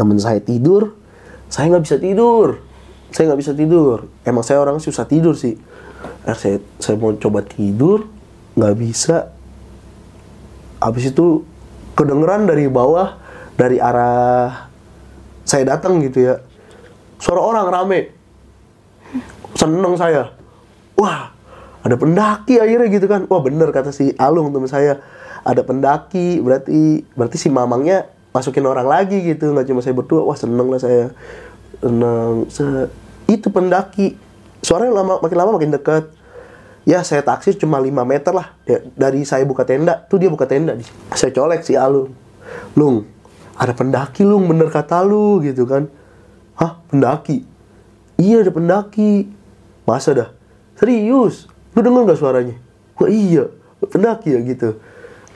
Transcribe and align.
temen 0.00 0.16
saya 0.16 0.40
tidur 0.40 0.96
saya 1.50 1.66
nggak 1.74 1.84
bisa 1.84 1.98
tidur. 1.98 2.48
Saya 3.10 3.34
nggak 3.34 3.40
bisa 3.42 3.52
tidur. 3.58 4.06
Emang 4.22 4.46
saya 4.46 4.62
orang 4.62 4.78
susah 4.78 5.04
tidur 5.04 5.34
sih. 5.34 5.58
Akhirnya 6.22 6.38
saya 6.38 6.56
saya 6.78 6.94
mau 6.96 7.10
coba 7.18 7.42
tidur 7.42 8.06
nggak 8.54 8.74
bisa. 8.78 9.34
Habis 10.78 11.10
itu 11.10 11.42
kedengeran 11.98 12.46
dari 12.46 12.70
bawah 12.70 13.18
dari 13.58 13.82
arah 13.82 14.70
saya 15.42 15.74
datang 15.74 15.98
gitu 16.06 16.22
ya. 16.22 16.38
Suara 17.18 17.42
orang 17.42 17.66
rame. 17.66 18.00
Seneng 19.58 19.98
saya. 19.98 20.30
Wah 20.94 21.34
ada 21.82 21.98
pendaki 21.98 22.62
akhirnya 22.62 22.86
gitu 22.94 23.10
kan. 23.10 23.26
Wah 23.26 23.42
bener 23.42 23.74
kata 23.74 23.90
si 23.90 24.14
Alung 24.22 24.54
teman 24.54 24.70
saya. 24.70 25.02
Ada 25.42 25.66
pendaki 25.66 26.38
berarti 26.38 27.02
berarti 27.18 27.36
si 27.42 27.50
mamangnya 27.50 28.06
masukin 28.30 28.66
orang 28.66 28.86
lagi 28.86 29.18
gitu 29.22 29.50
nggak 29.50 29.66
cuma 29.66 29.80
saya 29.82 29.94
berdua. 29.94 30.22
Wah 30.26 30.38
seneng 30.38 30.70
lah 30.70 30.80
saya. 30.80 31.14
Seneng. 31.82 32.46
Se- 32.50 32.90
itu 33.30 33.50
pendaki. 33.50 34.14
Suaranya 34.60 35.02
lama 35.02 35.22
makin 35.22 35.36
lama 35.38 35.50
makin 35.56 35.72
dekat 35.72 36.04
ya 36.88 37.04
saya 37.04 37.20
taksir 37.20 37.56
cuma 37.56 37.78
5 37.80 37.92
meter 38.04 38.32
lah. 38.34 38.56
Ya, 38.64 38.80
dari 38.96 39.24
saya 39.24 39.44
buka 39.44 39.64
tenda 39.64 40.04
tuh 40.08 40.20
dia 40.20 40.28
buka 40.32 40.44
tenda. 40.48 40.76
Saya 41.14 41.32
colek 41.32 41.64
si 41.64 41.76
Alung 41.76 42.12
Lung 42.74 43.06
ada 43.60 43.76
pendaki 43.76 44.24
Lung. 44.24 44.48
Bener 44.48 44.72
kata 44.72 45.04
lu 45.04 45.40
gitu 45.44 45.68
kan. 45.68 45.86
Hah 46.56 46.80
pendaki? 46.88 47.44
Iya 48.20 48.44
ada 48.44 48.52
pendaki. 48.52 49.28
Masa 49.88 50.12
dah? 50.12 50.28
Serius? 50.76 51.48
Lu 51.72 51.80
denger 51.80 52.04
nggak 52.08 52.20
suaranya? 52.20 52.56
Wah 53.00 53.08
iya. 53.08 53.48
Pendaki 53.80 54.36
ya 54.36 54.40
gitu 54.44 54.76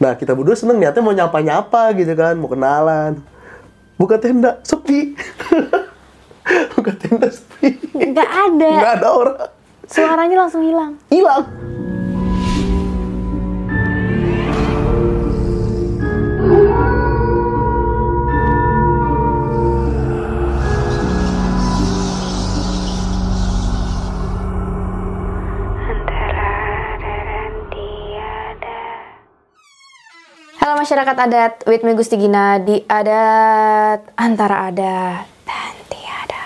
nah 0.04 0.12
kita 0.20 0.36
berdua 0.36 0.52
seneng 0.52 0.76
niatnya 0.76 1.00
mau 1.00 1.16
nyapa 1.16 1.40
nyapa 1.40 1.96
gitu 1.96 2.12
kan 2.12 2.36
mau 2.36 2.52
kenalan. 2.52 3.24
Buka 3.96 4.20
tenda 4.20 4.60
sepi. 4.60 5.16
Buka 6.76 6.92
tenda 6.92 7.32
sepi. 7.32 7.80
Nggak 7.96 8.30
ada. 8.52 8.70
nggak 8.76 8.94
ada 9.00 9.08
orang. 9.08 9.48
Suaranya 9.88 10.36
langsung 10.44 10.60
hilang. 10.60 11.00
hilang 11.08 11.48
masyarakat 30.84 31.16
adat, 31.16 31.52
with 31.64 31.80
me 31.80 31.96
Gusti 31.96 32.20
Gina 32.20 32.60
di 32.60 32.76
adat 32.84 34.04
antara 34.20 34.68
adat 34.68 35.24
dan 35.48 35.72
tiada. 35.88 36.44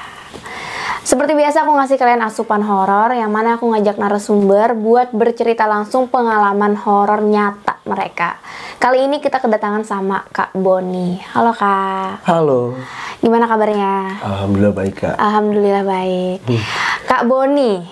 Seperti 1.03 1.34
biasa 1.34 1.67
aku 1.67 1.75
ngasih 1.75 1.98
kalian 1.98 2.22
asupan 2.22 2.62
horor 2.62 3.19
yang 3.19 3.34
mana 3.34 3.59
aku 3.59 3.66
ngajak 3.66 3.98
narasumber 3.98 4.78
buat 4.78 5.11
bercerita 5.11 5.66
langsung 5.66 6.06
pengalaman 6.06 6.78
horor 6.78 7.19
nyata 7.19 7.83
mereka. 7.83 8.39
Kali 8.78 9.11
ini 9.11 9.19
kita 9.19 9.42
kedatangan 9.42 9.83
sama 9.83 10.22
Kak 10.31 10.55
Boni. 10.55 11.19
Halo 11.34 11.50
Kak, 11.50 12.22
halo 12.31 12.78
gimana 13.19 13.50
kabarnya? 13.50 14.22
alhamdulillah 14.22 14.70
baik 14.70 14.94
kak 15.03 15.19
Alhamdulillah 15.19 15.83
baik. 15.83 16.39
Kak 17.11 17.27
Boni, 17.27 17.83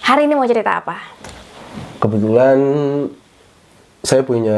hari 0.00 0.24
ini 0.24 0.32
mau 0.32 0.48
cerita 0.48 0.80
apa? 0.80 0.96
kebetulan 2.00 2.56
saya 4.00 4.24
punya 4.24 4.56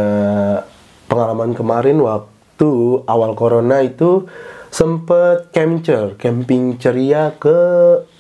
pengalaman 1.13 1.53
kemarin 1.53 2.01
waktu 2.01 2.73
awal 3.05 3.37
corona 3.37 3.85
itu 3.85 4.25
sempet 4.73 5.53
camping 5.53 6.17
camping 6.17 6.81
ceria 6.81 7.37
ke 7.37 7.61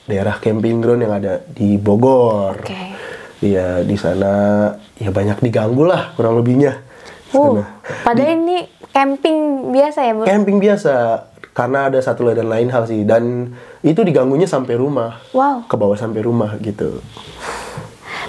daerah 0.05 0.37
camping 0.37 0.85
ground 0.85 1.01
yang 1.01 1.17
ada 1.17 1.41
di 1.41 1.81
Bogor. 1.81 2.61
Oke. 2.61 2.93
Iya 3.41 3.81
di 3.81 3.97
sana 3.97 4.69
ya 5.01 5.09
banyak 5.09 5.41
diganggu 5.41 5.89
lah 5.89 6.13
kurang 6.13 6.37
lebihnya. 6.37 6.85
Di 7.33 7.41
Uh, 7.41 7.65
padahal 8.05 8.45
ini 8.45 8.69
camping 8.93 9.73
biasa 9.73 10.05
ya, 10.05 10.13
Bu? 10.13 10.29
Camping 10.29 10.61
biasa 10.61 11.25
karena 11.57 11.89
ada 11.89 11.97
satu 11.97 12.29
dan 12.29 12.45
lain 12.45 12.69
hal 12.69 12.85
sih 12.85 13.09
dan 13.09 13.57
itu 13.81 14.05
diganggunya 14.05 14.45
sampai 14.45 14.77
rumah. 14.77 15.17
Wow. 15.33 15.65
Ke 15.65 15.81
bawah 15.81 15.97
sampai 15.97 16.21
rumah 16.21 16.61
gitu. 16.61 17.01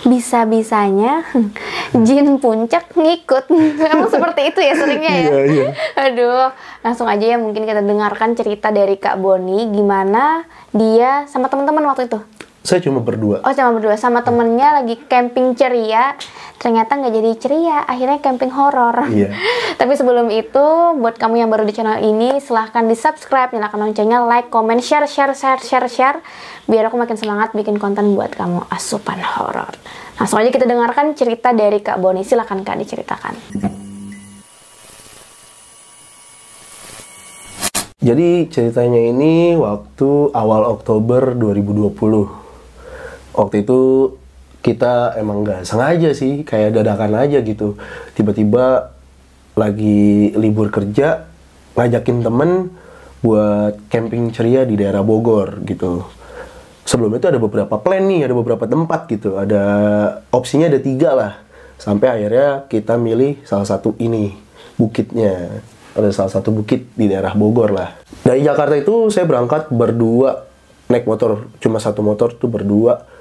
Bisa-bisanya 0.04 1.24
jin 2.06 2.38
puncak 2.40 2.92
ngikut. 2.96 3.48
Emang 3.92 4.12
seperti 4.12 4.42
itu 4.52 4.60
ya 4.60 4.74
seringnya 4.76 5.14
ya? 5.14 5.30
Iya, 5.30 5.44
iya. 5.48 5.70
Aduh, 6.10 6.48
langsung 6.84 7.08
aja 7.08 7.24
ya 7.24 7.38
mungkin 7.40 7.64
kita 7.64 7.82
dengarkan 7.84 8.36
cerita 8.36 8.70
dari 8.70 9.00
Kak 9.00 9.20
Boni 9.20 9.72
gimana 9.72 10.44
dia 10.76 11.28
sama 11.32 11.48
teman-teman 11.48 11.88
waktu 11.88 12.12
itu. 12.12 12.20
Saya 12.64 12.80
cuma 12.80 13.04
berdua. 13.04 13.44
Oh, 13.44 13.52
sama 13.52 13.76
berdua 13.76 14.00
sama 14.00 14.24
temennya 14.24 14.80
lagi 14.80 14.96
camping 15.12 15.52
ceria. 15.52 16.16
Ternyata 16.56 16.96
nggak 16.96 17.12
jadi 17.12 17.32
ceria, 17.36 17.84
akhirnya 17.84 18.24
camping 18.24 18.48
horor. 18.56 19.04
Iya. 19.12 19.36
Tapi 19.84 20.00
sebelum 20.00 20.32
itu, 20.32 20.96
buat 20.96 21.20
kamu 21.20 21.44
yang 21.44 21.52
baru 21.52 21.68
di 21.68 21.76
channel 21.76 22.00
ini, 22.00 22.40
silahkan 22.40 22.88
di 22.88 22.96
subscribe, 22.96 23.52
nyalakan 23.52 23.92
loncengnya, 23.92 24.24
like, 24.24 24.48
comment, 24.48 24.80
share, 24.80 25.04
share, 25.04 25.36
share, 25.36 25.60
share, 25.60 25.92
share, 25.92 26.18
biar 26.64 26.88
aku 26.88 26.96
makin 26.96 27.20
semangat 27.20 27.52
bikin 27.52 27.76
konten 27.84 28.16
buat 28.16 28.32
kamu 28.32 28.64
asupan 28.72 29.20
horor. 29.20 29.76
Langsung 30.16 30.40
aja 30.40 30.48
kita 30.48 30.64
dengarkan 30.64 31.20
cerita 31.20 31.52
dari 31.52 31.84
Kak 31.84 32.00
Boni. 32.00 32.24
Silahkan 32.24 32.64
Kak 32.64 32.80
diceritakan. 32.80 33.34
Jadi 38.00 38.48
ceritanya 38.48 39.00
ini 39.04 39.60
waktu 39.60 40.32
awal 40.32 40.64
Oktober 40.64 41.36
2020. 41.36 42.43
Waktu 43.34 43.66
itu 43.66 43.80
kita 44.64 45.20
emang 45.20 45.44
nggak 45.44 45.68
sengaja 45.68 46.16
sih, 46.16 46.48
kayak 46.48 46.80
dadakan 46.80 47.20
aja 47.20 47.44
gitu. 47.44 47.76
Tiba-tiba 48.16 48.94
lagi 49.60 50.32
libur 50.34 50.72
kerja, 50.72 51.28
ngajakin 51.76 52.24
temen 52.24 52.72
buat 53.20 53.76
camping 53.92 54.32
ceria 54.32 54.64
di 54.64 54.80
daerah 54.80 55.04
Bogor 55.04 55.60
gitu. 55.68 56.08
Sebelumnya 56.84 57.20
itu 57.24 57.30
ada 57.32 57.40
beberapa 57.40 57.76
plan 57.80 58.04
nih, 58.04 58.28
ada 58.28 58.36
beberapa 58.36 58.68
tempat 58.68 59.08
gitu. 59.08 59.40
Ada 59.40 59.64
opsinya 60.32 60.68
ada 60.68 60.80
tiga 60.84 61.16
lah. 61.16 61.34
Sampai 61.80 62.12
akhirnya 62.12 62.68
kita 62.68 63.00
milih 63.00 63.44
salah 63.48 63.68
satu 63.68 63.96
ini, 64.00 64.36
bukitnya. 64.76 65.64
Ada 65.94 66.10
salah 66.10 66.32
satu 66.40 66.50
bukit 66.50 66.90
di 66.98 67.06
daerah 67.06 67.38
Bogor 67.38 67.70
lah. 67.72 67.96
Dari 68.26 68.42
Jakarta 68.44 68.74
itu 68.76 69.14
saya 69.14 69.30
berangkat 69.30 69.70
berdua, 69.70 70.44
naik 70.90 71.06
motor, 71.06 71.48
cuma 71.62 71.78
satu 71.78 72.02
motor 72.02 72.34
tuh 72.36 72.50
berdua. 72.50 73.13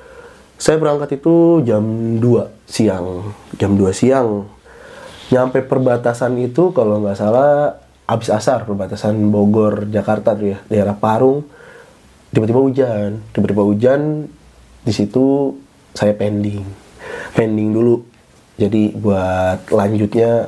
Saya 0.62 0.78
berangkat 0.78 1.18
itu 1.18 1.58
jam 1.66 1.82
2 2.22 2.22
siang. 2.70 3.34
Jam 3.58 3.74
2 3.74 3.90
siang. 3.90 4.46
Nyampe 5.34 5.58
perbatasan 5.66 6.38
itu 6.38 6.70
kalau 6.70 7.02
nggak 7.02 7.18
salah 7.18 7.82
habis 8.06 8.30
asar 8.30 8.62
perbatasan 8.62 9.34
Bogor 9.34 9.90
Jakarta 9.90 10.38
tuh 10.38 10.54
ya, 10.54 10.58
daerah 10.70 10.94
Parung. 10.94 11.42
Tiba-tiba 12.30 12.62
hujan 12.62 13.26
tiba-tiba 13.34 13.66
hujan 13.66 14.30
di 14.86 14.92
situ 14.94 15.58
saya 15.98 16.14
pending. 16.14 16.62
Pending 17.34 17.74
dulu. 17.74 18.06
Jadi 18.54 18.94
buat 18.94 19.66
lanjutnya 19.66 20.46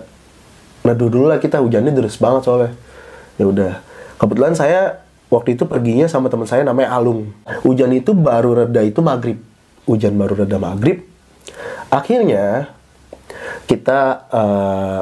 neduh 0.87 1.11
dulu 1.11 1.27
lah 1.27 1.43
kita 1.43 1.59
hujannya 1.59 1.91
deras 1.91 2.23
banget 2.23 2.47
soalnya. 2.47 2.71
Ya 3.35 3.51
udah. 3.51 3.83
Kebetulan 4.23 4.55
saya 4.55 5.03
waktu 5.27 5.59
itu 5.59 5.67
perginya 5.67 6.07
sama 6.07 6.31
teman 6.31 6.47
saya 6.47 6.63
namanya 6.63 6.95
Alung. 6.95 7.35
Hujan 7.67 7.91
itu 7.91 8.15
baru 8.15 8.63
reda 8.63 8.79
itu 8.87 9.03
maghrib 9.03 9.43
hujan 9.85 10.17
baru 10.17 10.45
reda 10.45 10.57
maghrib. 10.57 11.05
Akhirnya 11.93 12.75
kita 13.69 14.29
eh, 14.33 15.01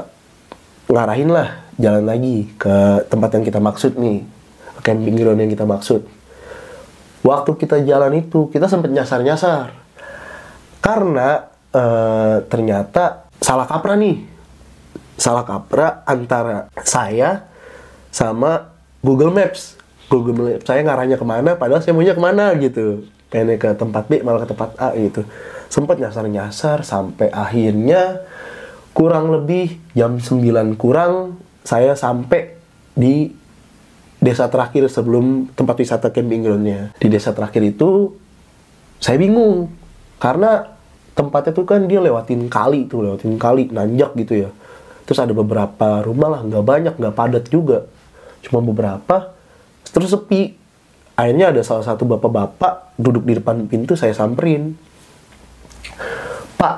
ngarahin 0.93 1.31
lah 1.33 1.49
jalan 1.81 2.05
lagi 2.05 2.53
ke 2.61 3.07
tempat 3.09 3.31
yang 3.39 3.45
kita 3.47 3.61
maksud 3.63 3.97
nih 3.97 4.23
camping 4.85 5.17
ground 5.17 5.41
yang 5.41 5.51
kita 5.51 5.65
maksud. 5.65 6.05
Waktu 7.23 7.51
kita 7.55 7.87
jalan 7.87 8.19
itu 8.19 8.51
kita 8.51 8.67
sempat 8.67 8.91
nyasar-nyasar. 8.91 9.73
Karena 10.83 11.47
eh, 11.71 12.37
ternyata 12.51 13.31
salah 13.39 13.65
kaprah 13.65 13.97
nih. 13.97 14.29
Salah 15.17 15.47
kaprah 15.47 16.03
antara 16.03 16.67
saya 16.83 17.47
sama 18.11 18.75
Google 19.01 19.31
Maps. 19.31 19.79
Google 20.11 20.35
Maps 20.35 20.67
saya 20.67 20.83
ngarahnya 20.83 21.17
ke 21.17 21.25
mana 21.25 21.55
padahal 21.57 21.81
saya 21.81 21.95
maunya 21.95 22.13
ke 22.13 22.21
mana 22.21 22.53
gitu 22.59 23.07
pengen 23.33 23.57
ke 23.57 23.73
tempat 23.73 24.13
B 24.13 24.21
malah 24.21 24.45
ke 24.45 24.53
tempat 24.53 24.77
A 24.77 24.93
gitu. 24.93 25.25
Sempat 25.73 25.97
nyasar-nyasar 25.97 26.85
sampai 26.85 27.33
akhirnya 27.33 28.21
kurang 28.93 29.33
lebih 29.33 29.81
jam 29.97 30.21
9 30.21 30.77
kurang 30.77 31.41
saya 31.65 31.97
sampai 31.97 32.61
di 32.93 33.33
desa 34.21 34.47
terakhir 34.53 34.87
sebelum 34.93 35.51
tempat 35.57 35.81
wisata 35.81 36.13
camping 36.13 36.45
groundnya. 36.45 36.93
Di 37.01 37.09
desa 37.09 37.33
terakhir 37.33 37.65
itu 37.65 38.15
saya 39.01 39.17
bingung. 39.17 39.73
Karena 40.23 40.63
tempatnya 41.19 41.51
tuh 41.51 41.67
kan 41.67 41.89
dia 41.91 41.99
lewatin 41.99 42.47
kali 42.47 42.87
tuh 42.87 43.03
lewatin 43.03 43.35
kali 43.41 43.73
nanjak 43.73 44.15
gitu 44.15 44.47
ya. 44.47 44.51
Terus 45.09 45.19
ada 45.19 45.35
beberapa 45.35 46.05
rumah 46.07 46.39
lah 46.39 46.41
nggak 46.47 46.65
banyak 46.65 46.95
nggak 47.01 47.17
padat 47.17 47.45
juga. 47.51 47.89
Cuma 48.47 48.63
beberapa 48.63 49.35
terus 49.91 50.15
sepi 50.15 50.62
akhirnya 51.17 51.53
ada 51.53 51.61
salah 51.61 51.85
satu 51.85 52.09
bapak-bapak 52.09 52.97
duduk 52.97 53.25
di 53.29 53.39
depan 53.39 53.69
pintu 53.69 53.95
saya 53.95 54.17
samperin. 54.17 54.77
Pak 56.57 56.77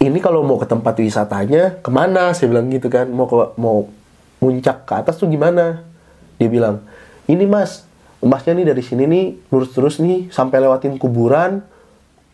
ini 0.00 0.18
kalau 0.22 0.40
mau 0.40 0.56
ke 0.56 0.64
tempat 0.64 0.96
wisatanya 0.96 1.76
ke 1.84 1.90
mana? 1.92 2.32
Saya 2.32 2.48
bilang 2.52 2.72
gitu 2.72 2.88
kan. 2.88 3.08
Mau 3.12 3.28
ke 3.28 3.36
mau 3.60 3.88
muncak 4.40 4.88
ke 4.88 4.92
atas 4.96 5.20
tuh 5.20 5.28
gimana? 5.28 5.84
Dia 6.40 6.48
bilang 6.48 6.80
ini 7.28 7.44
mas 7.44 7.84
masnya 8.20 8.56
nih 8.56 8.66
dari 8.72 8.82
sini 8.84 9.04
nih 9.04 9.26
lurus 9.52 9.70
terus 9.72 9.96
nih 10.00 10.28
sampai 10.32 10.60
lewatin 10.60 11.00
kuburan 11.00 11.64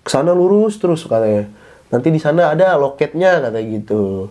ke 0.07 0.11
sana 0.11 0.31
lurus 0.31 0.79
terus 0.79 1.03
katanya. 1.07 1.51
Nanti 1.91 2.11
di 2.11 2.19
sana 2.23 2.55
ada 2.55 2.79
loketnya 2.79 3.43
katanya 3.43 3.67
gitu. 3.67 4.31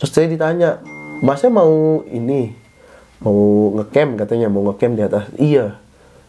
Terus 0.00 0.10
saya 0.12 0.28
ditanya 0.28 0.80
masnya 1.20 1.52
mau 1.52 2.00
ini 2.08 2.56
mau 3.20 3.72
ngecamp 3.80 4.20
katanya 4.20 4.48
mau 4.48 4.64
ngecamp 4.72 4.94
di 4.96 5.02
atas. 5.04 5.24
Iya 5.36 5.83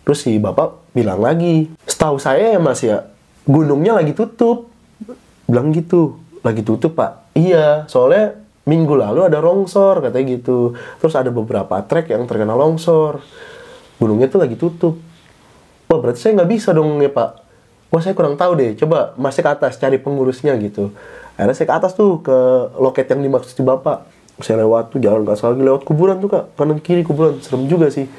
terus 0.06 0.22
si 0.22 0.38
bapak 0.38 0.94
bilang 0.94 1.20
lagi 1.20 1.68
setahu 1.90 2.22
saya 2.22 2.54
ya 2.56 2.62
mas 2.62 2.80
ya 2.86 3.10
gunungnya 3.46 3.98
lagi 3.98 4.14
tutup. 4.14 4.70
Bilang 5.46 5.70
gitu 5.74 6.18
lagi 6.42 6.66
tutup 6.66 6.98
pak? 6.98 7.30
Iya 7.38 7.86
soalnya 7.86 8.42
minggu 8.66 8.98
lalu 8.98 9.30
ada 9.30 9.40
longsor 9.40 10.02
katanya 10.02 10.42
gitu. 10.42 10.74
Terus 11.02 11.14
ada 11.14 11.30
beberapa 11.30 11.82
trek 11.86 12.10
yang 12.10 12.26
terkena 12.26 12.58
longsor. 12.58 13.22
Gunungnya 14.02 14.28
tuh 14.28 14.42
lagi 14.42 14.58
tutup. 14.58 14.98
Wah 15.86 15.98
berarti 16.02 16.20
saya 16.22 16.42
nggak 16.42 16.50
bisa 16.50 16.74
dong 16.74 16.98
ya 17.02 17.14
pak. 17.14 17.46
Wah 17.94 18.02
saya 18.02 18.18
kurang 18.18 18.36
tahu 18.36 18.58
deh 18.58 18.74
coba 18.76 19.14
masih 19.16 19.46
ke 19.46 19.50
atas 19.54 19.78
cari 19.78 20.02
pengurusnya 20.02 20.58
gitu. 20.58 20.90
Akhirnya 21.38 21.56
saya 21.56 21.68
ke 21.70 21.76
atas 21.78 21.92
tuh 21.94 22.26
ke 22.26 22.38
loket 22.82 23.06
yang 23.14 23.22
dimaksud 23.22 23.54
si 23.54 23.62
bapak. 23.62 24.10
Saya 24.42 24.66
lewat 24.66 24.92
tuh 24.92 25.00
jalan 25.00 25.24
nggak 25.24 25.38
lagi 25.38 25.64
lewat 25.64 25.82
kuburan 25.86 26.18
tuh 26.18 26.34
kak. 26.34 26.46
Kanan 26.58 26.82
kiri 26.82 27.06
kuburan 27.06 27.38
serem 27.46 27.70
juga 27.70 27.94
sih 27.94 28.10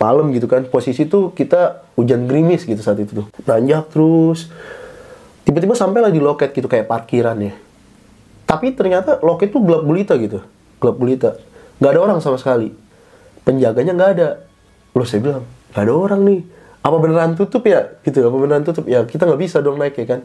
malam 0.00 0.32
gitu 0.32 0.48
kan 0.48 0.64
posisi 0.64 1.04
tuh 1.04 1.36
kita 1.36 1.84
hujan 1.92 2.24
gerimis 2.24 2.64
gitu 2.64 2.80
saat 2.80 2.96
itu 2.96 3.12
tuh. 3.12 3.26
Nanjak 3.44 3.92
terus. 3.92 4.48
Tiba-tiba 5.44 5.76
sampai 5.76 6.00
lah 6.00 6.08
di 6.08 6.18
loket 6.18 6.56
gitu 6.56 6.66
kayak 6.66 6.88
parkiran 6.88 7.36
ya. 7.36 7.52
Tapi 8.48 8.72
ternyata 8.72 9.20
loket 9.20 9.52
tuh 9.52 9.60
gelap 9.60 9.84
gulita 9.84 10.16
gitu 10.16 10.40
gelap 10.80 10.96
gulita. 10.96 11.30
Nggak 11.78 11.90
ada 11.92 12.00
orang 12.00 12.18
sama 12.24 12.40
sekali. 12.40 12.72
Penjaganya 13.44 13.92
nggak 13.92 14.10
ada. 14.16 14.28
Loh 14.96 15.04
saya 15.06 15.20
bilang 15.20 15.44
nggak 15.76 15.84
ada 15.84 15.92
orang 15.92 16.20
nih. 16.24 16.40
Apa 16.80 16.96
beneran 16.96 17.36
tutup 17.36 17.62
ya? 17.68 17.92
Gitu 18.00 18.24
apa 18.24 18.36
beneran 18.40 18.64
tutup? 18.64 18.88
Ya 18.88 19.04
kita 19.04 19.28
nggak 19.28 19.40
bisa 19.40 19.60
dong 19.60 19.76
naik 19.76 20.00
ya 20.00 20.16
kan. 20.16 20.20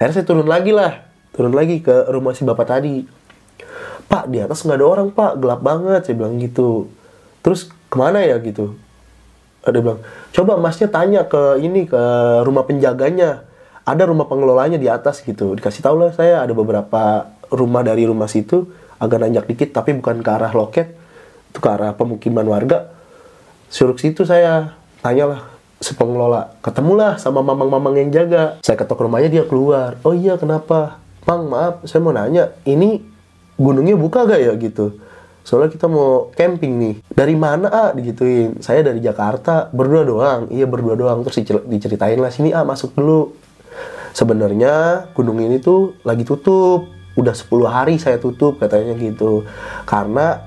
Akhirnya 0.00 0.14
saya 0.16 0.26
turun 0.26 0.48
lagi 0.48 0.72
lah. 0.72 1.04
Turun 1.36 1.52
lagi 1.52 1.84
ke 1.84 2.08
rumah 2.08 2.32
si 2.32 2.42
bapak 2.48 2.66
tadi. 2.66 3.04
Pak 4.08 4.32
di 4.32 4.40
atas 4.40 4.64
nggak 4.64 4.80
ada 4.80 4.86
orang 4.88 5.08
pak. 5.12 5.36
Gelap 5.36 5.60
banget. 5.60 6.00
Saya 6.08 6.16
bilang 6.16 6.40
gitu. 6.40 6.88
Terus 7.44 7.68
ke 7.68 7.96
mana 8.00 8.24
ya? 8.24 8.40
Gitu 8.40 8.83
ada 9.64 9.78
bilang 9.80 10.00
coba 10.36 10.60
masnya 10.60 10.92
tanya 10.92 11.24
ke 11.24 11.58
ini 11.64 11.88
ke 11.88 12.02
rumah 12.44 12.68
penjaganya. 12.68 13.48
Ada 13.84 14.08
rumah 14.08 14.24
pengelolanya 14.24 14.80
di 14.80 14.88
atas 14.88 15.20
gitu. 15.20 15.52
Dikasih 15.56 15.84
tahu 15.84 15.96
lah 16.00 16.12
saya 16.16 16.40
ada 16.40 16.56
beberapa 16.56 17.28
rumah 17.52 17.84
dari 17.84 18.08
rumah 18.08 18.28
situ 18.28 18.64
agak 18.96 19.24
nanjak 19.24 19.44
dikit 19.44 19.76
tapi 19.76 19.92
bukan 19.92 20.24
ke 20.24 20.30
arah 20.32 20.52
loket 20.56 20.96
itu 21.52 21.58
ke 21.60 21.68
arah 21.68 21.92
pemukiman 21.92 22.44
warga. 22.48 22.92
Suruh 23.68 23.96
situ 23.96 24.24
saya 24.24 24.72
tanyalah 25.04 25.52
si 25.84 25.92
pengelola 25.92 26.56
ketemulah 26.64 27.20
sama 27.20 27.44
mamang-mamang 27.44 28.00
yang 28.00 28.10
jaga. 28.12 28.56
Saya 28.64 28.80
ketok 28.80 29.04
rumahnya 29.04 29.28
dia 29.28 29.44
keluar. 29.44 30.00
Oh 30.00 30.16
iya 30.16 30.40
kenapa? 30.40 31.00
Mang 31.28 31.48
maaf 31.48 31.84
saya 31.84 32.00
mau 32.00 32.12
nanya 32.12 32.56
ini 32.64 33.04
gunungnya 33.60 33.96
buka 33.96 34.24
gak 34.24 34.40
ya? 34.40 34.52
Gitu 34.56 35.03
soalnya 35.44 35.70
kita 35.70 35.86
mau 35.86 36.32
camping 36.32 36.72
nih. 36.80 36.94
Dari 37.12 37.36
mana 37.36 37.68
ah 37.68 37.90
digituin. 37.92 38.58
Saya 38.64 38.80
dari 38.80 39.04
Jakarta. 39.04 39.68
Berdua 39.70 40.02
doang. 40.02 40.40
Iya 40.48 40.64
berdua 40.64 40.96
doang. 40.96 41.20
Terus 41.22 41.44
diceritain 41.68 42.18
lah 42.18 42.32
sini 42.32 42.50
ah 42.56 42.64
masuk 42.64 42.96
dulu. 42.96 43.36
Sebenarnya 44.16 45.06
gunung 45.12 45.38
ini 45.44 45.60
tuh 45.60 46.00
lagi 46.02 46.24
tutup. 46.24 46.88
Udah 47.14 47.36
10 47.36 47.70
hari 47.70 47.94
saya 48.00 48.16
tutup 48.18 48.58
katanya 48.58 48.96
gitu. 48.96 49.44
Karena 49.84 50.40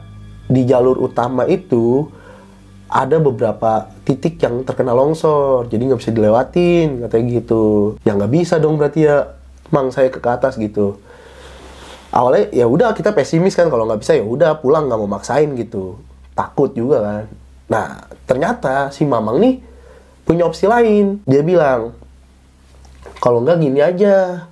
di 0.49 0.65
jalur 0.65 0.99
utama 0.99 1.45
itu 1.45 2.09
ada 2.89 3.21
beberapa 3.21 3.87
titik 4.01 4.41
yang 4.41 4.65
terkena 4.65 4.97
longsor. 4.97 5.69
Jadi 5.69 5.93
nggak 5.93 6.01
bisa 6.01 6.11
dilewatin 6.11 7.05
katanya 7.05 7.25
gitu. 7.37 7.95
Ya 8.01 8.17
nggak 8.17 8.33
bisa 8.33 8.57
dong 8.57 8.81
berarti 8.81 9.05
ya. 9.05 9.37
Mang 9.67 9.91
saya 9.91 10.07
ke 10.07 10.23
atas 10.23 10.55
gitu 10.55 10.95
awalnya 12.11 12.49
ya 12.55 12.65
udah 12.67 12.95
kita 12.95 13.11
pesimis 13.11 13.55
kan 13.55 13.67
kalau 13.67 13.87
nggak 13.87 14.01
bisa 14.01 14.15
ya 14.15 14.23
udah 14.23 14.59
pulang 14.59 14.87
nggak 14.87 14.99
mau 14.99 15.09
maksain 15.09 15.51
gitu. 15.55 15.99
Takut 16.37 16.71
juga 16.71 17.03
kan. 17.03 17.23
Nah 17.67 17.87
ternyata 18.23 18.93
si 18.93 19.03
mamang 19.03 19.37
nih 19.41 19.55
punya 20.23 20.47
opsi 20.47 20.67
lain. 20.67 21.23
Dia 21.27 21.43
bilang 21.43 21.95
kalau 23.17 23.41
nggak 23.43 23.57
gini 23.59 23.79
aja 23.81 24.45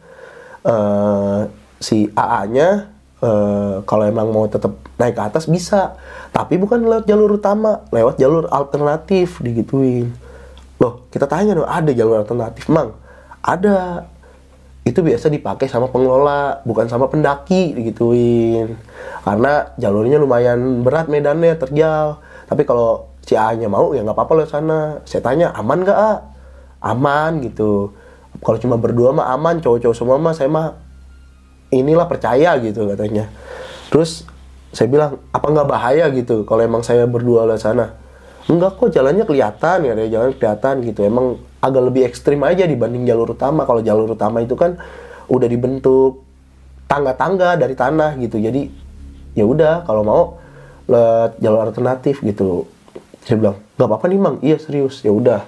uh, 0.65 1.45
si 1.77 2.09
AA-nya 2.09 2.89
uh, 3.21 3.27
eh, 3.27 3.75
kalau 3.85 4.03
emang 4.07 4.31
mau 4.31 4.47
tetap 4.49 4.75
naik 4.97 5.15
ke 5.15 5.23
atas 5.23 5.45
bisa. 5.45 5.95
Tapi 6.35 6.59
bukan 6.59 6.83
lewat 6.83 7.05
jalur 7.07 7.39
utama 7.39 7.85
lewat 7.91 8.19
jalur 8.19 8.49
alternatif 8.51 9.39
digituin. 9.39 10.11
Loh 10.81 11.07
kita 11.13 11.29
tanya 11.29 11.55
dong 11.55 11.69
ada 11.69 11.91
jalur 11.95 12.19
alternatif 12.19 12.67
mang? 12.67 12.91
Ada 13.45 14.09
itu 14.85 15.01
biasa 15.01 15.33
dipakai 15.33 15.65
sama 15.65 15.89
pengelola 15.89 16.61
bukan 16.61 16.85
sama 16.85 17.09
pendaki 17.09 17.73
digituin. 17.73 18.77
Karena 19.25 19.73
jalurnya 19.81 20.21
lumayan 20.21 20.85
berat 20.85 21.09
medannya 21.09 21.57
terjal. 21.57 22.21
Tapi 22.45 22.61
kalau 22.69 23.09
si 23.25 23.33
A-nya 23.33 23.65
mau 23.65 23.97
ya 23.97 24.05
nggak 24.05 24.13
apa-apa 24.13 24.45
lewat 24.45 24.51
sana. 24.53 25.01
Saya 25.09 25.25
tanya 25.25 25.49
aman 25.57 25.81
nggak 25.81 25.97
A? 25.97 26.13
Aman 26.85 27.41
gitu. 27.41 27.97
Kalau 28.45 28.61
cuma 28.61 28.77
berdua 28.77 29.09
mah 29.09 29.33
aman 29.33 29.57
cowok-cowok 29.57 29.97
semua 29.97 30.21
mah 30.21 30.37
saya 30.37 30.53
mah 30.53 30.77
inilah 31.73 32.05
percaya 32.05 32.53
gitu 32.61 32.85
katanya. 32.85 33.33
Terus 33.89 34.29
saya 34.69 34.85
bilang 34.85 35.17
apa 35.33 35.49
nggak 35.49 35.65
bahaya 35.65 36.05
gitu 36.13 36.45
kalau 36.45 36.61
emang 36.61 36.85
saya 36.85 37.09
berdua 37.09 37.49
lah 37.49 37.57
sana? 37.57 37.97
Enggak 38.45 38.77
kok 38.77 38.93
jalannya 38.93 39.25
kelihatan 39.25 39.81
ya 39.81 39.93
jalan 40.13 40.37
kelihatan 40.37 40.85
gitu. 40.85 41.01
Emang 41.01 41.41
agak 41.65 41.81
lebih 41.89 42.05
ekstrim 42.05 42.45
aja 42.45 42.69
dibanding 42.69 43.09
jalur 43.09 43.33
utama. 43.33 43.65
Kalau 43.65 43.81
jalur 43.81 44.13
utama 44.13 44.45
itu 44.45 44.53
kan 44.53 44.77
udah 45.25 45.47
dibentuk 45.49 46.21
tangga-tangga 46.85 47.57
dari 47.57 47.73
tanah 47.73 48.13
gitu. 48.21 48.37
Jadi 48.37 48.69
ya 49.33 49.49
udah 49.49 49.81
kalau 49.89 50.05
mau 50.05 50.21
lewat 50.85 51.41
jalur 51.41 51.65
alternatif 51.65 52.21
gitu. 52.21 52.69
Saya 53.25 53.41
bilang 53.41 53.57
nggak 53.73 53.87
apa-apa 53.89 54.05
nih 54.05 54.19
mang. 54.21 54.37
Iya 54.45 54.61
serius. 54.61 55.01
Ya 55.01 55.09
udah. 55.09 55.41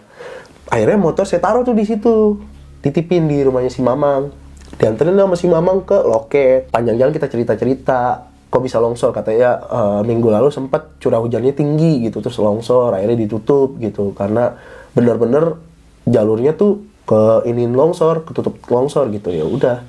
Akhirnya 0.74 0.98
motor 0.98 1.30
saya 1.30 1.40
taruh 1.40 1.62
tuh 1.62 1.78
di 1.78 1.86
situ. 1.86 2.42
Titipin 2.82 3.30
di 3.30 3.46
rumahnya 3.46 3.70
si 3.70 3.86
Mamang. 3.86 4.34
Dianterin 4.82 5.14
sama 5.14 5.38
si 5.38 5.46
Mamang 5.46 5.86
ke 5.86 5.98
loket. 6.02 6.74
Panjang 6.74 6.98
jalan 6.98 7.14
kita 7.14 7.30
cerita-cerita. 7.30 8.34
Kok 8.50 8.62
bisa 8.64 8.82
longsor? 8.82 9.14
Katanya 9.14 9.62
uh, 9.70 10.02
minggu 10.02 10.28
lalu 10.28 10.50
sempat 10.50 10.98
curah 10.98 11.22
hujannya 11.22 11.54
tinggi 11.54 12.10
gitu. 12.10 12.20
Terus 12.20 12.42
longsor 12.42 12.98
akhirnya 12.98 13.30
ditutup 13.30 13.78
gitu. 13.78 14.12
Karena 14.18 14.58
bener-bener 14.98 15.67
jalurnya 16.08 16.56
tuh 16.56 16.88
ke 17.08 17.48
ini 17.48 17.68
longsor 17.68 18.24
ketutup 18.24 18.58
longsor 18.68 19.12
gitu. 19.12 19.30
Ya 19.32 19.44
udah 19.44 19.84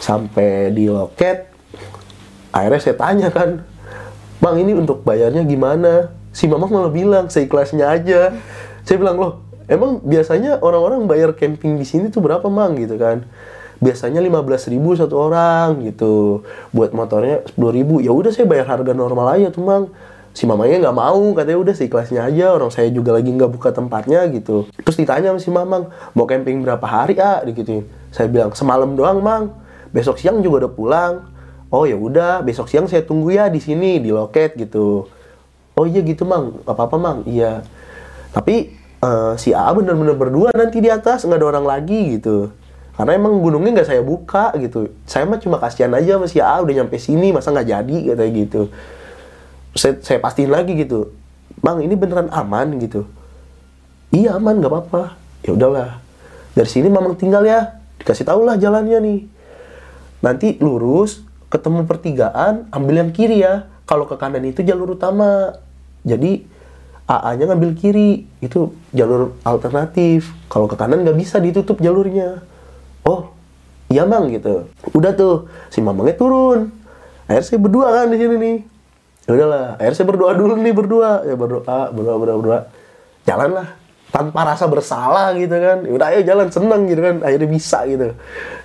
sampai 0.00 0.72
di 0.72 0.88
loket 0.88 1.52
akhirnya 2.50 2.80
saya 2.80 2.96
tanya 2.96 3.28
kan 3.28 3.62
bang 4.40 4.56
ini 4.60 4.72
untuk 4.72 5.04
bayarnya 5.04 5.44
gimana? 5.44 6.12
Si 6.32 6.46
mamang 6.46 6.70
malah 6.70 6.92
bilang 6.92 7.26
seikhlasnya 7.28 7.90
aja. 7.90 8.32
Saya 8.86 8.96
bilang 8.96 9.20
loh 9.20 9.32
emang 9.68 10.00
biasanya 10.00 10.58
orang-orang 10.64 11.04
bayar 11.04 11.36
camping 11.36 11.76
di 11.76 11.84
sini 11.84 12.08
tuh 12.08 12.24
berapa 12.24 12.46
mang? 12.48 12.78
Gitu 12.78 12.96
kan. 12.96 13.28
Biasanya 13.80 14.20
15.000 14.20 14.76
ribu 14.76 14.92
satu 14.92 15.16
orang 15.16 15.80
gitu. 15.88 16.44
Buat 16.72 16.92
motornya 16.92 17.44
10.000 17.56 17.76
ribu. 17.76 17.94
Ya 18.04 18.12
udah 18.12 18.28
saya 18.28 18.44
bayar 18.44 18.68
harga 18.68 18.92
normal 18.92 19.40
aja 19.40 19.48
tuh 19.48 19.64
mang 19.64 19.88
si 20.30 20.46
mamanya 20.46 20.78
nggak 20.78 20.96
mau 20.96 21.34
katanya 21.34 21.58
udah 21.58 21.74
sih 21.74 21.90
kelasnya 21.90 22.22
aja 22.22 22.54
orang 22.54 22.70
saya 22.70 22.86
juga 22.94 23.18
lagi 23.18 23.30
nggak 23.34 23.50
buka 23.50 23.74
tempatnya 23.74 24.22
gitu. 24.30 24.70
Terus 24.86 24.96
ditanya 24.96 25.34
sama 25.34 25.40
si 25.42 25.50
mamang 25.50 25.90
mau 26.14 26.26
camping 26.26 26.62
berapa 26.62 26.86
hari 26.86 27.18
ah 27.18 27.42
gitu 27.42 27.82
saya 28.14 28.30
bilang 28.30 28.54
semalam 28.54 28.94
doang 28.94 29.18
mang. 29.18 29.44
Besok 29.90 30.22
siang 30.22 30.38
juga 30.38 30.66
udah 30.66 30.72
pulang. 30.72 31.14
Oh 31.70 31.86
ya 31.86 31.98
udah 31.98 32.42
besok 32.46 32.70
siang 32.70 32.86
saya 32.86 33.02
tunggu 33.02 33.34
ya 33.34 33.50
di 33.50 33.58
sini 33.58 33.98
di 33.98 34.14
loket 34.14 34.54
gitu. 34.54 35.10
Oh 35.74 35.86
iya 35.86 36.02
gitu 36.02 36.22
mang. 36.22 36.62
Apa 36.62 36.86
apa 36.86 36.96
mang. 36.98 37.26
Iya. 37.26 37.66
Tapi 38.30 38.70
uh, 39.02 39.34
si 39.34 39.50
A 39.50 39.66
bener-bener 39.74 40.14
berdua 40.14 40.54
nanti 40.54 40.78
di 40.78 40.90
atas 40.90 41.26
nggak 41.26 41.42
ada 41.42 41.46
orang 41.58 41.66
lagi 41.66 42.18
gitu. 42.18 42.54
Karena 42.94 43.18
emang 43.18 43.34
gunungnya 43.42 43.82
nggak 43.82 43.88
saya 43.90 44.02
buka 44.02 44.54
gitu. 44.62 44.94
Saya 45.10 45.26
mah 45.26 45.42
cuma 45.42 45.58
kasihan 45.58 45.90
aja 45.90 46.22
sama 46.22 46.26
si 46.30 46.38
A 46.38 46.62
udah 46.62 46.74
nyampe 46.82 47.02
sini 47.02 47.34
masa 47.34 47.50
nggak 47.50 47.66
jadi 47.66 47.98
katanya 48.14 48.32
gitu 48.46 48.62
saya, 49.74 49.98
saya 50.02 50.18
pastiin 50.18 50.50
lagi 50.50 50.74
gitu 50.74 51.14
bang 51.58 51.82
ini 51.84 51.94
beneran 51.94 52.30
aman 52.32 52.78
gitu. 52.80 53.06
Iya 54.10 54.40
aman 54.40 54.58
nggak 54.58 54.72
apa-apa. 54.72 55.14
Ya 55.46 55.54
udahlah 55.54 56.00
dari 56.56 56.68
sini 56.68 56.90
mamang 56.90 57.16
tinggal 57.16 57.46
ya 57.46 57.80
dikasih 58.00 58.26
tau 58.26 58.42
lah 58.42 58.58
jalannya 58.58 58.98
nih. 58.98 59.20
Nanti 60.20 60.58
lurus 60.60 61.24
ketemu 61.52 61.86
pertigaan 61.86 62.68
ambil 62.72 63.06
yang 63.06 63.10
kiri 63.14 63.44
ya. 63.44 63.70
Kalau 63.86 64.06
ke 64.06 64.14
kanan 64.18 64.42
itu 64.46 64.62
jalur 64.62 64.94
utama. 64.94 65.58
Jadi 66.02 66.46
AA-nya 67.10 67.50
ngambil 67.50 67.70
kiri 67.76 68.24
itu 68.40 68.72
jalur 68.94 69.36
alternatif. 69.42 70.30
Kalau 70.48 70.66
ke 70.66 70.74
kanan 70.74 71.02
nggak 71.06 71.18
bisa 71.18 71.38
ditutup 71.38 71.78
jalurnya. 71.78 72.42
Oh 73.06 73.30
iya 73.90 74.06
mang 74.06 74.30
gitu. 74.30 74.70
Udah 74.94 75.14
tuh 75.14 75.50
si 75.70 75.82
mamangnya 75.82 76.16
turun. 76.18 76.72
Akhirnya 77.30 77.46
saya 77.46 77.58
berdua 77.62 77.86
kan 77.94 78.10
di 78.10 78.18
sini 78.18 78.34
nih 78.38 78.56
ya 79.28 79.30
udahlah 79.36 79.76
akhirnya 79.76 79.96
saya 79.96 80.08
berdoa 80.08 80.32
dulu 80.36 80.52
nih 80.58 80.74
berdua. 80.74 81.10
Ya 81.26 81.34
berdoa 81.36 81.92
berdoa 81.92 82.16
berdoa 82.16 82.36
berdoa. 82.40 82.60
Jalan 83.28 83.50
lah 83.52 83.68
tanpa 84.10 84.40
rasa 84.46 84.64
bersalah 84.66 85.32
gitu 85.36 85.54
kan. 85.54 85.84
Ya 85.84 85.92
udah 85.92 86.06
ayo 86.14 86.20
jalan 86.24 86.48
seneng 86.50 86.88
gitu 86.88 87.00
kan. 87.00 87.16
Akhirnya 87.24 87.48
bisa 87.48 87.78
gitu. 87.86 88.16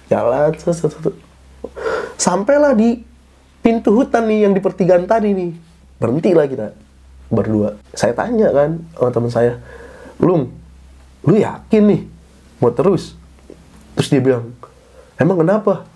Jalan 0.08 0.54
sampailah 2.16 2.74
di 2.78 3.02
pintu 3.60 3.92
hutan 3.94 4.30
nih 4.30 4.50
yang 4.50 4.54
di 4.54 4.62
pertigaan 4.62 5.06
tadi 5.10 5.34
nih. 5.34 5.52
Berhenti 5.98 6.32
lah 6.36 6.46
kita 6.46 6.68
berdua. 7.32 7.78
Saya 7.96 8.14
tanya 8.14 8.54
kan 8.54 8.84
sama 8.94 9.10
teman 9.12 9.32
saya 9.32 9.54
Lung 10.22 10.48
lu 11.26 11.36
yakin 11.42 11.84
nih 11.90 12.02
mau 12.62 12.72
terus? 12.72 13.18
Terus 13.98 14.08
dia 14.14 14.22
bilang 14.22 14.54
emang 15.18 15.42
kenapa? 15.42 15.90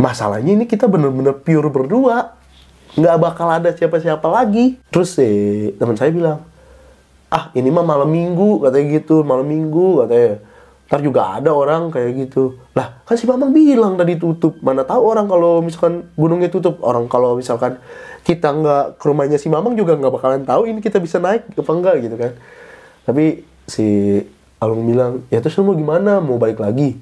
Masalahnya 0.00 0.58
ini 0.58 0.64
kita 0.66 0.90
bener-bener 0.90 1.36
pure 1.36 1.68
berdua 1.70 2.34
nggak 2.92 3.16
bakal 3.20 3.48
ada 3.48 3.72
siapa-siapa 3.72 4.24
lagi. 4.28 4.76
Terus 4.92 5.16
eh 5.20 5.72
teman 5.76 5.96
saya 5.96 6.12
bilang 6.12 6.44
ah 7.32 7.48
ini 7.56 7.72
mah 7.72 7.80
malam 7.80 8.12
minggu 8.12 8.60
katanya 8.60 8.86
gitu 9.00 9.24
malam 9.24 9.48
minggu 9.48 10.04
katanya. 10.04 10.32
Ntar 10.92 11.00
juga 11.00 11.40
ada 11.40 11.56
orang 11.56 11.88
kayak 11.88 12.10
gitu. 12.28 12.60
Lah 12.76 13.00
kan 13.08 13.16
si 13.16 13.24
mamang 13.24 13.48
bilang 13.56 13.96
tadi 13.96 14.20
tutup. 14.20 14.60
Mana 14.60 14.84
tahu 14.84 15.00
orang 15.08 15.24
kalau 15.24 15.64
misalkan 15.64 16.04
gunungnya 16.20 16.52
tutup. 16.52 16.84
Orang 16.84 17.08
kalau 17.08 17.32
misalkan 17.40 17.80
kita 18.28 18.52
nggak 18.52 19.00
ke 19.00 19.04
rumahnya 19.08 19.40
si 19.40 19.48
mamang 19.48 19.72
juga 19.72 19.96
nggak 19.96 20.12
bakalan 20.12 20.44
tahu 20.44 20.68
ini 20.68 20.84
kita 20.84 21.00
bisa 21.00 21.16
naik 21.16 21.48
apa 21.56 21.72
enggak 21.72 21.94
gitu 22.04 22.16
kan. 22.20 22.32
Tapi 23.08 23.40
si 23.64 24.20
Alung 24.60 24.84
bilang 24.84 25.24
ya 25.32 25.40
terus 25.40 25.56
lu 25.56 25.64
mau 25.64 25.72
gimana? 25.72 26.20
Mau 26.20 26.36
balik 26.36 26.60
lagi? 26.60 27.00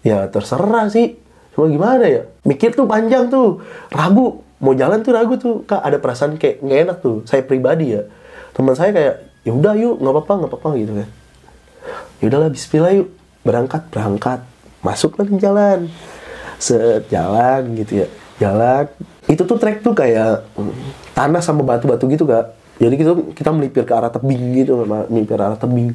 Ya 0.00 0.24
terserah 0.32 0.88
sih. 0.88 1.20
Cuma 1.52 1.68
gimana 1.68 2.08
ya? 2.08 2.24
Mikir 2.48 2.72
tuh 2.72 2.88
panjang 2.88 3.28
tuh. 3.28 3.60
Ragu 3.92 4.43
mau 4.62 4.74
jalan 4.76 5.02
tuh 5.02 5.12
ragu 5.14 5.34
tuh 5.40 5.54
kak. 5.66 5.80
Ada 5.82 5.98
perasaan 5.98 6.38
kayak 6.38 6.62
nggak 6.62 6.78
enak 6.86 6.96
tuh 7.02 7.16
saya 7.26 7.42
pribadi 7.42 7.96
ya. 7.96 8.06
Teman 8.54 8.74
saya 8.78 8.94
kayak 8.94 9.14
ya 9.42 9.52
udah 9.52 9.74
yuk 9.74 9.98
nggak 9.98 10.12
apa-apa 10.14 10.32
nggak 10.44 10.50
apa-apa 10.50 10.68
gitu 10.78 10.92
kan. 11.02 11.08
Ya 12.22 12.24
udahlah 12.30 12.50
Bismillah 12.52 12.92
yuk. 12.94 13.08
Berangkat 13.44 13.82
berangkat. 13.90 14.40
Masuklah 14.80 15.24
ke 15.26 15.36
jalan. 15.36 15.90
Sejalan 16.60 17.62
gitu 17.76 18.04
ya. 18.04 18.08
Jalan. 18.40 18.84
Itu 19.28 19.42
tuh 19.48 19.56
trek 19.58 19.80
tuh 19.80 19.96
kayak 19.96 20.46
tanah 21.12 21.42
sama 21.42 21.64
batu-batu 21.66 22.06
gitu 22.08 22.24
kak. 22.24 22.54
Jadi 22.78 22.94
kita 22.98 23.12
kita 23.34 23.50
melipir 23.54 23.86
ke 23.86 23.94
arah 23.94 24.10
tebing 24.10 24.64
gitu 24.64 24.82
melipir 24.86 25.38
arah 25.38 25.58
tebing. 25.58 25.94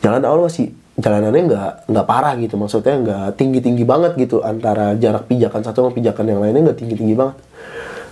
Jalan 0.00 0.24
awal 0.24 0.48
masih 0.48 0.72
jalanannya 0.96 1.42
nggak 1.48 1.72
nggak 1.90 2.06
parah 2.06 2.34
gitu. 2.38 2.54
Maksudnya 2.56 2.94
nggak 3.02 3.26
tinggi 3.36 3.60
tinggi 3.60 3.84
banget 3.84 4.16
gitu 4.16 4.40
antara 4.40 4.96
jarak 4.96 5.28
pijakan 5.28 5.60
satu 5.60 5.88
sama 5.88 5.92
pijakan 5.92 6.24
yang 6.28 6.40
lainnya 6.40 6.70
nggak 6.70 6.78
tinggi 6.80 6.96
tinggi 6.96 7.16
banget 7.18 7.49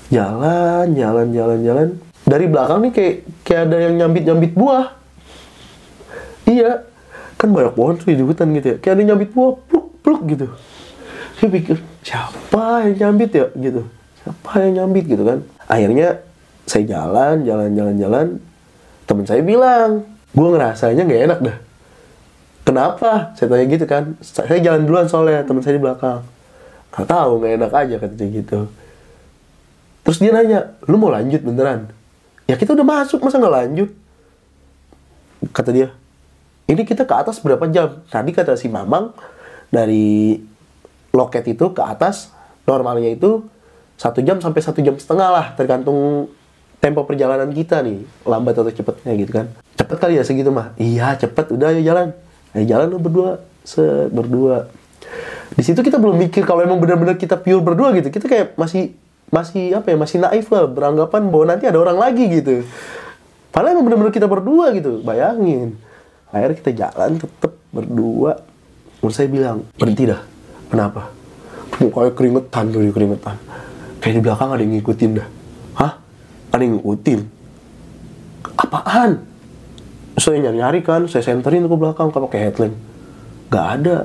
jalan 0.09 0.87
jalan 0.97 1.27
jalan 1.33 1.59
jalan. 1.65 1.89
Dari 2.29 2.45
belakang 2.45 2.85
nih 2.85 2.93
kayak 2.93 3.15
kayak 3.45 3.63
ada 3.69 3.77
yang 3.89 3.95
nyambit 3.97 4.23
nyambit 4.29 4.53
buah. 4.53 4.87
Iya. 6.45 6.85
Kan 7.39 7.55
banyak 7.55 7.73
pohon 7.79 7.95
tuh 7.97 8.13
di 8.13 8.25
hutan 8.25 8.53
gitu 8.57 8.67
ya. 8.75 8.77
Kayak 8.81 8.93
ada 8.93 9.01
yang 9.01 9.11
nyambit 9.15 9.31
buah 9.33 9.53
pluk 9.69 9.87
pluk 10.05 10.21
gitu. 10.29 10.47
Saya 11.39 11.49
pikir 11.55 11.77
siapa 12.03 12.89
yang 12.89 12.97
nyambit 12.99 13.31
ya? 13.33 13.47
Gitu. 13.55 13.83
Siapa 14.25 14.51
yang 14.67 14.73
nyambit? 14.85 15.05
Gitu 15.09 15.23
kan. 15.25 15.39
Akhirnya 15.71 16.09
saya 16.69 16.85
jalan 16.85 17.47
jalan 17.47 17.69
jalan 17.73 17.95
jalan. 17.97 18.27
Teman 19.09 19.25
saya 19.25 19.41
bilang 19.41 20.05
gue 20.37 20.49
ngerasanya 20.53 21.03
nggak 21.09 21.23
enak 21.33 21.39
dah. 21.41 21.59
Kenapa? 22.69 23.33
Saya 23.41 23.49
tanya 23.49 23.65
gitu 23.73 23.85
kan. 23.89 24.05
Saya 24.21 24.61
jalan 24.61 24.85
duluan 24.85 25.09
soalnya 25.09 25.49
teman 25.49 25.65
saya 25.65 25.81
di 25.81 25.83
belakang. 25.85 26.21
Nggak 26.93 27.09
tahu 27.09 27.31
nggak 27.41 27.53
enak 27.57 27.73
aja 27.73 27.95
katanya 28.01 28.29
gitu 28.37 28.61
terus 30.09 30.25
dia 30.25 30.33
nanya 30.33 30.73
lu 30.89 30.97
mau 30.97 31.13
lanjut 31.13 31.45
beneran? 31.45 31.93
Ya 32.49 32.57
kita 32.57 32.73
udah 32.73 33.05
masuk 33.05 33.21
masa 33.21 33.37
nggak 33.37 33.57
lanjut? 33.61 33.93
Kata 35.53 35.69
dia 35.69 35.93
ini 36.65 36.89
kita 36.89 37.05
ke 37.05 37.13
atas 37.13 37.45
berapa 37.45 37.69
jam? 37.69 38.01
Tadi 38.09 38.33
kata 38.33 38.57
si 38.57 38.73
mamang 38.73 39.13
dari 39.69 40.41
loket 41.13 41.45
itu 41.53 41.77
ke 41.77 41.85
atas 41.85 42.33
normalnya 42.65 43.13
itu 43.13 43.45
satu 44.01 44.25
jam 44.25 44.41
sampai 44.41 44.65
satu 44.65 44.81
jam 44.81 44.97
setengah 44.97 45.29
lah 45.29 45.47
tergantung 45.61 46.33
tempo 46.81 47.05
perjalanan 47.05 47.53
kita 47.53 47.85
nih 47.85 48.05
lambat 48.25 48.57
atau 48.57 48.73
cepetnya 48.73 49.13
gitu 49.13 49.33
kan. 49.45 49.53
Cepet 49.77 49.97
kali 50.01 50.17
ya 50.17 50.25
segitu 50.25 50.49
mah? 50.49 50.73
Iya 50.81 51.21
cepet 51.21 51.53
udah 51.53 51.73
ayo 51.77 51.85
jalan. 51.85 52.17
Ayo 52.57 52.65
jalan 52.65 52.87
lo 52.89 52.97
berdua 52.97 53.45
se 53.61 54.09
berdua. 54.09 54.73
Di 55.53 55.65
situ 55.65 55.81
kita 55.85 56.01
belum 56.01 56.17
mikir 56.17 56.49
kalau 56.49 56.65
emang 56.65 56.81
benar-benar 56.81 57.21
kita 57.21 57.37
pure 57.37 57.61
berdua 57.61 57.93
gitu. 57.93 58.09
Kita 58.09 58.25
kayak 58.25 58.57
masih 58.57 58.97
masih 59.29 59.77
apa 59.77 59.93
ya 59.93 59.97
masih 60.01 60.19
naif 60.25 60.49
lah 60.49 60.65
beranggapan 60.65 61.29
bahwa 61.29 61.45
nanti 61.53 61.65
ada 61.69 61.79
orang 61.81 61.99
lagi 62.01 62.25
gitu. 62.33 62.65
Padahal 63.53 63.77
emang 63.77 63.85
benar-benar 63.93 64.13
kita 64.13 64.29
berdua 64.29 64.73
gitu 64.77 65.01
bayangin. 65.05 65.77
Akhirnya 66.29 66.57
kita 66.57 66.71
jalan 66.77 67.21
tetep 67.21 67.53
berdua. 67.73 68.41
Menurut 69.01 69.15
saya 69.15 69.29
bilang 69.31 69.65
berhenti 69.77 70.05
dah. 70.09 70.21
Kenapa? 70.69 71.13
Mukanya 71.81 72.13
keringetan 72.13 72.65
tuh 72.75 72.81
keringetan. 72.93 73.37
Kayak 74.03 74.15
di 74.15 74.23
belakang 74.23 74.49
ada 74.53 74.63
yang 74.63 74.73
ngikutin 74.77 75.11
dah. 75.17 75.29
Hah? 75.79 75.93
Ada 76.53 76.63
yang 76.65 76.75
ngikutin? 76.81 77.21
Apaan? 78.59 79.11
Saya 80.19 80.43
nyari-nyari 80.43 80.83
kan 80.83 81.07
saya 81.07 81.23
senterin 81.23 81.71
ke 81.71 81.77
belakang 81.79 82.11
kan 82.11 82.21
pakai 82.27 82.51
headlamp. 82.51 82.75
Nggak 83.49 83.67
ada 83.81 83.97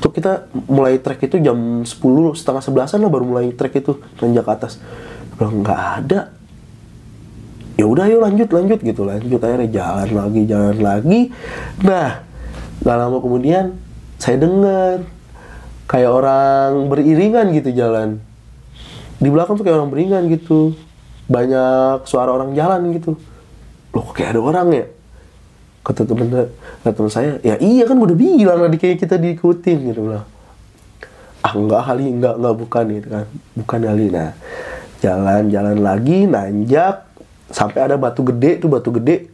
itu 0.00 0.08
kita 0.08 0.48
mulai 0.64 0.96
trek 0.96 1.28
itu 1.28 1.36
jam 1.44 1.84
10 1.84 1.92
setengah 2.32 2.64
sebelasan 2.64 3.04
lah 3.04 3.12
baru 3.12 3.28
mulai 3.28 3.52
trek 3.52 3.84
itu 3.84 4.00
nanjak 4.16 4.48
ke 4.48 4.52
atas. 4.56 4.72
Bilang 5.36 5.60
nggak 5.60 5.80
ada. 6.00 6.32
Ya 7.76 7.84
udah 7.84 8.08
yuk 8.08 8.24
lanjut 8.24 8.48
lanjut 8.48 8.80
gitu. 8.80 9.04
Lanjut 9.04 9.40
akhirnya 9.44 9.68
jalan 9.68 10.08
lagi 10.16 10.42
jalan 10.48 10.78
lagi. 10.80 11.20
Nah 11.84 12.24
nggak 12.80 12.96
lama 12.96 13.18
kemudian 13.20 13.76
saya 14.16 14.40
dengar 14.40 15.04
kayak 15.84 16.08
orang 16.08 16.88
beriringan 16.88 17.52
gitu 17.52 17.68
jalan. 17.76 18.24
Di 19.20 19.28
belakang 19.28 19.60
tuh 19.60 19.68
kayak 19.68 19.84
orang 19.84 19.92
beriringan 19.92 20.32
gitu. 20.32 20.72
Banyak 21.28 22.08
suara 22.08 22.32
orang 22.32 22.56
jalan 22.56 22.88
gitu. 22.96 23.20
Loh 23.92 24.08
kayak 24.16 24.32
ada 24.32 24.40
orang 24.40 24.68
ya 24.72 24.86
kata 25.80 26.04
temen 26.04 26.28
kata 26.84 26.92
temen 26.92 27.12
saya 27.12 27.40
ya 27.40 27.56
iya 27.56 27.88
kan 27.88 27.96
udah 27.96 28.12
bilang 28.12 28.60
tadi 28.60 28.76
kayak 28.76 28.96
kita 29.00 29.16
diikutin 29.16 29.78
gitu 29.92 30.12
bilang 30.12 30.28
ah 31.40 31.52
enggak 31.56 31.82
kali 31.88 32.04
enggak 32.04 32.34
enggak 32.36 32.54
bukan 32.56 32.84
gitu 33.00 33.08
kan. 33.08 33.26
Bukan 33.56 33.78
kali 33.80 34.06
nah 34.12 34.30
jalan 35.00 35.48
jalan 35.48 35.76
lagi 35.80 36.28
nanjak 36.28 37.08
sampai 37.48 37.80
ada 37.88 37.96
batu 37.96 38.20
gede 38.20 38.60
tuh 38.60 38.68
batu 38.68 38.92
gede. 38.92 39.32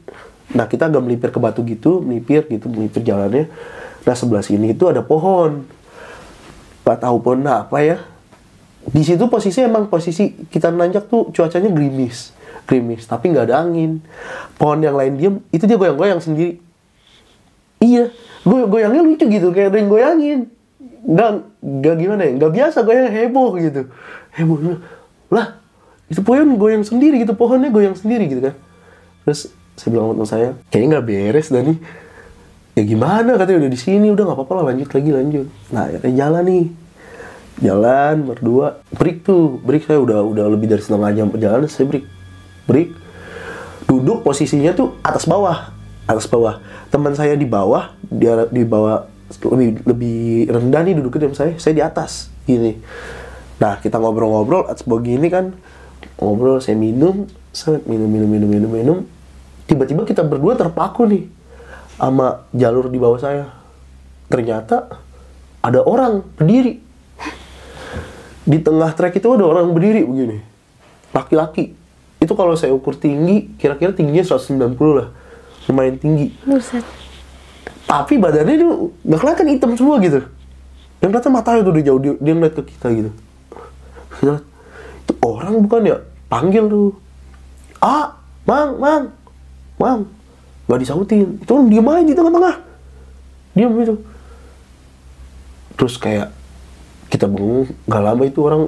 Nah 0.54 0.70
kita 0.70 0.86
agak 0.86 1.02
melipir 1.02 1.34
ke 1.34 1.42
batu 1.42 1.66
gitu 1.66 1.98
melipir 1.98 2.46
gitu 2.46 2.70
melipir 2.70 3.02
jalannya. 3.02 3.50
Nah 4.06 4.14
sebelah 4.14 4.46
sini 4.46 4.70
itu 4.70 4.86
ada 4.86 5.02
pohon. 5.02 5.66
Nggak 6.86 6.98
tahu 7.02 7.16
pohon 7.18 7.42
apa 7.42 7.78
ya. 7.82 7.98
Di 8.86 9.02
situ 9.02 9.26
posisi 9.26 9.66
emang 9.66 9.90
posisi 9.90 10.46
kita 10.46 10.70
nanjak 10.70 11.10
tuh 11.10 11.34
cuacanya 11.34 11.74
gerimis 11.74 12.35
gerimis 12.66 13.06
tapi 13.06 13.30
nggak 13.32 13.48
ada 13.48 13.64
angin. 13.64 14.02
Pohon 14.58 14.82
yang 14.82 14.98
lain 14.98 15.12
diem 15.16 15.34
itu 15.54 15.64
dia 15.64 15.78
goyang-goyang 15.78 16.20
sendiri. 16.20 16.58
Iya 17.80 18.10
goy 18.42 18.66
goyangnya 18.66 19.02
lucu 19.02 19.24
gitu 19.26 19.54
kayak 19.54 19.72
ada 19.72 19.78
yang 19.78 19.90
goyangin. 19.90 20.38
Nggak 21.06 21.30
nggak 21.62 21.94
gimana 21.98 22.22
ya 22.26 22.32
nggak 22.36 22.52
biasa 22.52 22.78
goyang 22.82 23.08
heboh 23.14 23.50
gitu. 23.62 23.82
Heboh 24.34 24.58
lah 25.30 25.58
itu 26.06 26.22
pohon 26.22 26.54
goyang 26.54 26.86
sendiri 26.86 27.18
gitu 27.22 27.34
pohonnya 27.34 27.70
goyang 27.70 27.94
sendiri 27.98 28.30
gitu 28.30 28.42
kan. 28.50 28.54
Terus 29.26 29.50
saya 29.74 29.88
bilang 29.92 30.14
sama 30.14 30.26
saya 30.26 30.48
kayaknya 30.70 30.98
nggak 30.98 31.06
beres 31.06 31.48
Dani 31.52 31.74
ya 32.76 32.82
gimana? 32.84 33.36
katanya 33.40 33.66
udah 33.66 33.72
di 33.72 33.80
sini 33.80 34.06
udah 34.12 34.24
nggak 34.24 34.38
apa-apa 34.38 34.52
lah 34.62 34.64
lanjut 34.72 34.88
lagi 34.94 35.10
lanjut. 35.10 35.46
Nah 35.70 35.82
akhirnya 35.90 36.14
jalan 36.14 36.44
nih. 36.46 36.66
Jalan 37.56 38.14
berdua 38.28 38.84
break 38.92 39.24
tuh 39.24 39.56
break 39.64 39.88
saya 39.88 39.96
udah 39.96 40.20
udah 40.20 40.44
lebih 40.52 40.68
dari 40.68 40.84
setengah 40.84 41.08
jam 41.16 41.32
perjalanan 41.32 41.64
saya 41.72 41.88
break 41.88 42.04
break 42.66 42.92
duduk 43.86 44.26
posisinya 44.26 44.74
tuh 44.74 44.98
atas 45.02 45.24
bawah 45.24 45.76
atas 46.06 46.26
bawah. 46.30 46.62
Teman 46.88 47.18
saya 47.18 47.34
di 47.34 47.44
bawah 47.44 47.94
dia 48.06 48.46
di 48.46 48.62
bawah 48.62 49.10
lebih 49.26 49.82
lebih 49.82 50.20
rendah 50.46 50.80
nih 50.86 50.94
duduknya 50.94 51.26
dari 51.26 51.34
saya 51.34 51.52
saya 51.58 51.74
di 51.74 51.82
atas 51.82 52.30
gini. 52.46 52.78
Nah 53.58 53.82
kita 53.82 53.98
ngobrol-ngobrol 53.98 54.70
atas 54.70 54.86
bawah 54.86 55.02
gini 55.02 55.26
kan 55.26 55.54
ngobrol 56.16 56.62
saya 56.62 56.78
minum 56.78 57.26
saya 57.50 57.82
minum 57.84 58.06
minum 58.06 58.30
minum 58.30 58.48
minum 58.48 58.70
minum. 58.70 58.98
Tiba-tiba 59.66 60.06
kita 60.06 60.22
berdua 60.22 60.54
terpaku 60.54 61.10
nih 61.10 61.26
sama 61.98 62.46
jalur 62.54 62.86
di 62.86 62.98
bawah 63.02 63.18
saya. 63.18 63.50
Ternyata 64.30 64.94
ada 65.58 65.82
orang 65.82 66.22
berdiri. 66.38 66.86
Di 68.46 68.62
tengah 68.62 68.94
trek 68.94 69.18
itu 69.18 69.26
ada 69.26 69.42
orang 69.42 69.74
berdiri 69.74 70.06
begini 70.06 70.38
laki-laki 71.16 71.72
itu 72.26 72.34
kalau 72.34 72.58
saya 72.58 72.74
ukur 72.74 72.98
tinggi 72.98 73.54
kira-kira 73.56 73.94
tingginya 73.94 74.26
190 74.26 74.74
lah. 74.98 75.08
Lumayan 75.70 75.96
tinggi. 75.98 76.34
Buset. 76.42 76.82
tapi 77.86 78.18
badannya 78.18 78.58
itu 78.58 78.90
nggak 79.06 79.20
kelihatan 79.22 79.46
hitam 79.46 79.70
semua 79.78 80.02
gitu. 80.02 80.26
Yang 80.98 81.10
kelihatan 81.14 81.32
matanya 81.32 81.60
tuh 81.62 81.70
udah 81.70 81.84
jauh 81.86 82.00
dia, 82.02 82.12
dia 82.18 82.32
ngeliat 82.34 82.54
ke 82.58 82.62
kita 82.66 82.86
gitu. 82.90 83.10
Itu 85.06 85.12
orang 85.22 85.54
bukan 85.62 85.80
ya? 85.86 85.96
Panggil 86.26 86.66
tuh. 86.66 86.90
Ah 87.78 88.18
mang 88.42 88.74
mang 88.82 89.04
mang. 89.78 90.00
Nggak 90.66 90.80
disautin. 90.82 91.38
Itu 91.38 91.50
orang 91.54 91.70
diem 91.70 91.86
aja 91.86 92.02
di 92.02 92.14
tengah-tengah. 92.18 92.54
Diem 93.54 93.72
gitu. 93.86 93.94
Terus 95.78 95.94
kayak 96.02 96.34
kita 97.06 97.30
bengong 97.30 97.70
nggak 97.86 98.02
lama 98.02 98.22
itu 98.26 98.40
orang 98.42 98.62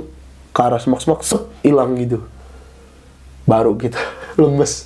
ke 0.54 0.60
arah 0.62 0.78
semak-semak 0.78 1.26
hilang 1.66 1.98
gitu 1.98 2.22
baru 3.48 3.72
kita 3.80 3.98
lemes. 4.40 4.84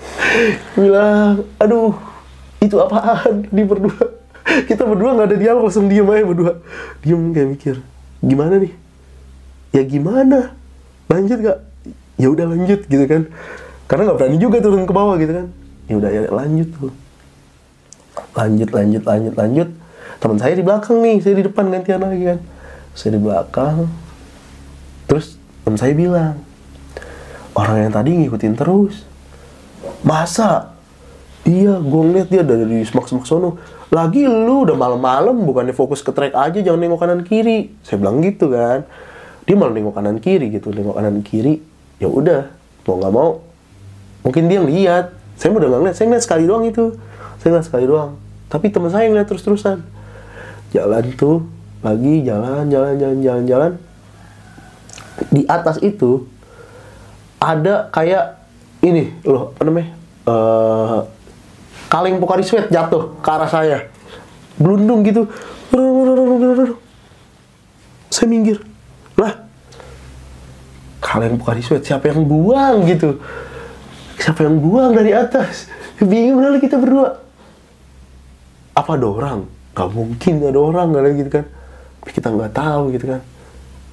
Bilang 0.80 1.44
aduh 1.60 1.92
itu 2.64 2.80
apaan 2.80 3.44
di 3.52 3.62
berdua? 3.68 4.22
Kita 4.68 4.86
berdua 4.86 5.14
nggak 5.18 5.28
ada 5.34 5.38
dialog 5.38 5.70
langsung 5.70 5.86
diem 5.90 6.06
aja 6.06 6.24
berdua. 6.26 6.52
Diem 7.02 7.22
kayak 7.34 7.48
mikir 7.58 7.74
gimana 8.22 8.54
nih? 8.62 8.72
Ya 9.74 9.82
gimana? 9.82 10.54
Lanjut 11.10 11.38
gak 11.42 11.58
ya 12.20 12.28
udah 12.30 12.46
lanjut 12.50 12.80
gitu 12.86 13.04
kan. 13.06 13.26
Karena 13.90 14.02
nggak 14.08 14.18
berani 14.18 14.38
juga 14.38 14.62
turun 14.62 14.86
ke 14.86 14.94
bawah 14.94 15.18
gitu 15.18 15.32
kan. 15.34 15.46
Ya 15.90 15.94
udah 15.98 16.10
ya 16.10 16.20
lanjut 16.30 16.68
tuh. 16.74 16.92
Lanjut 18.38 18.68
lanjut 18.70 19.02
lanjut 19.02 19.34
lanjut. 19.34 19.68
Teman 20.22 20.38
saya 20.38 20.54
di 20.54 20.62
belakang 20.62 20.96
nih 21.02 21.16
saya 21.18 21.34
di 21.34 21.44
depan 21.46 21.64
gantian 21.70 22.00
lagi 22.02 22.22
kan. 22.22 22.38
Saya 22.94 23.10
di 23.18 23.20
belakang. 23.22 23.90
Terus 25.10 25.34
teman 25.66 25.78
saya 25.78 25.92
bilang 25.98 26.38
orang 27.52 27.88
yang 27.88 27.92
tadi 27.92 28.10
ngikutin 28.16 28.54
terus. 28.56 29.04
Masa 30.02 30.72
iya 31.42 31.78
gue 31.78 32.02
ngeliat 32.02 32.28
dia 32.30 32.42
dari 32.42 32.82
semak-semak 32.86 33.26
sono. 33.26 33.58
Lagi 33.92 34.24
lu 34.24 34.64
udah 34.64 34.76
malam-malam 34.78 35.36
bukannya 35.44 35.76
fokus 35.76 36.00
ke 36.00 36.14
track 36.16 36.32
aja 36.32 36.58
jangan 36.64 36.80
nengok 36.80 37.00
kanan 37.02 37.22
kiri. 37.26 37.74
Saya 37.84 38.00
bilang 38.00 38.24
gitu 38.24 38.48
kan. 38.48 38.88
Dia 39.44 39.54
malah 39.58 39.74
nengok 39.74 39.94
kanan 39.94 40.16
kiri 40.22 40.48
gitu 40.48 40.72
nengok 40.72 40.96
kanan 40.96 41.20
kiri. 41.20 41.60
Ya 42.00 42.08
udah 42.08 42.48
mau 42.82 42.98
nggak 42.98 43.12
mau 43.14 43.30
mungkin 44.22 44.48
dia 44.48 44.58
ngeliat. 44.62 45.06
Saya 45.36 45.52
udah 45.52 45.68
ngeliat 45.68 45.96
saya 45.98 46.06
ngeliat 46.08 46.24
sekali 46.24 46.44
doang 46.46 46.64
itu. 46.64 46.94
Saya 47.42 47.48
ngeliat 47.52 47.66
sekali 47.66 47.84
doang. 47.84 48.16
Tapi 48.48 48.66
teman 48.70 48.90
saya 48.90 49.10
ngeliat 49.10 49.28
terus-terusan. 49.28 49.82
Jalan 50.72 51.04
tuh 51.18 51.44
lagi 51.82 52.22
jalan 52.24 52.70
jalan 52.70 52.94
jalan 52.96 53.18
jalan 53.20 53.44
jalan. 53.44 53.72
Di 55.28 55.44
atas 55.44 55.76
itu 55.84 56.31
ada 57.42 57.90
kayak 57.90 58.38
ini 58.86 59.10
loh 59.26 59.50
apa 59.50 59.62
namanya? 59.66 59.90
Eh 60.30 60.98
kaleng 61.90 62.22
Pokari 62.22 62.46
Sweat 62.46 62.70
jatuh 62.70 63.18
ke 63.18 63.28
arah 63.28 63.50
saya. 63.50 63.78
Belundung 64.62 65.02
gitu. 65.02 65.26
Saya 68.12 68.26
minggir. 68.30 68.62
Lah 69.18 69.42
kaleng 71.02 71.34
Pokari 71.42 71.66
Sweat 71.66 71.82
siapa 71.82 72.14
yang 72.14 72.22
buang 72.22 72.86
gitu? 72.86 73.18
Siapa 74.22 74.46
yang 74.46 74.62
buang 74.62 74.94
dari 74.94 75.10
atas? 75.10 75.66
Bingung 75.98 76.38
kali 76.38 76.62
kita 76.62 76.78
berdua. 76.78 77.18
Apa 78.78 78.94
ada 78.94 79.06
orang? 79.10 79.38
Gak 79.74 79.90
mungkin 79.90 80.46
ada 80.46 80.60
orang 80.62 80.94
gak 80.94 81.02
ada 81.02 81.10
gitu 81.18 81.30
kan. 81.42 81.44
Tapi 82.02 82.10
kita 82.14 82.28
nggak 82.30 82.52
tahu 82.54 82.94
gitu 82.94 83.04
kan. 83.10 83.20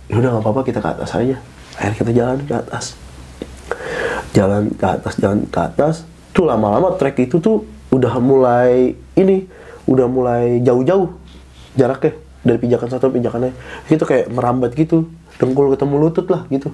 Ya 0.10 0.16
udah 0.22 0.30
nggak 0.38 0.44
apa-apa 0.46 0.62
kita 0.66 0.80
ke 0.82 0.90
atas 0.90 1.10
aja. 1.18 1.38
Akhirnya 1.78 1.98
kita 1.98 2.12
jalan 2.14 2.38
ke 2.46 2.54
atas 2.54 2.94
jalan 4.34 4.74
ke 4.74 4.86
atas 4.86 5.14
jalan 5.18 5.46
ke 5.50 5.60
atas. 5.60 6.06
Tuh 6.36 6.46
lama-lama 6.46 6.94
trek 6.96 7.18
itu 7.20 7.42
tuh 7.42 7.66
udah 7.90 8.14
mulai 8.22 8.94
ini 9.18 9.50
udah 9.90 10.06
mulai 10.06 10.62
jauh-jauh 10.62 11.10
jaraknya 11.74 12.14
dari 12.46 12.58
pijakan 12.62 12.88
satu 12.94 13.10
ke 13.10 13.22
pijakan 13.22 13.50
lain. 13.50 13.56
Itu 13.90 14.06
kayak 14.06 14.30
merambat 14.30 14.78
gitu 14.78 15.10
dengkul 15.42 15.74
ketemu 15.74 15.96
lutut 15.98 16.28
lah 16.30 16.46
gitu. 16.54 16.70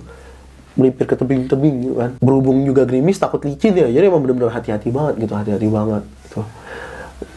Melipir 0.76 1.08
ke 1.08 1.16
tebing-tebing 1.16 1.76
gitu 1.88 1.96
kan. 1.96 2.12
Berhubung 2.20 2.68
juga 2.68 2.84
gerimis 2.84 3.16
takut 3.16 3.40
licin 3.48 3.72
ya. 3.72 3.88
Jadi 3.88 4.06
emang 4.12 4.20
bener-bener 4.20 4.52
hati-hati 4.52 4.92
banget 4.92 5.24
gitu 5.24 5.34
hati-hati 5.34 5.68
banget 5.72 6.04
gitu. 6.28 6.42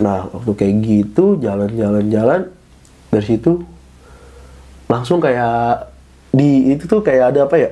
Nah 0.02 0.26
waktu 0.34 0.52
kayak 0.58 0.74
gitu 0.82 1.38
jalan-jalan-jalan 1.38 2.50
dari 3.08 3.24
situ 3.24 3.62
langsung 4.90 5.22
kayak 5.22 5.92
di 6.34 6.74
itu 6.76 6.84
tuh 6.84 7.00
kayak 7.00 7.32
ada 7.32 7.46
apa 7.46 7.56
ya 7.56 7.70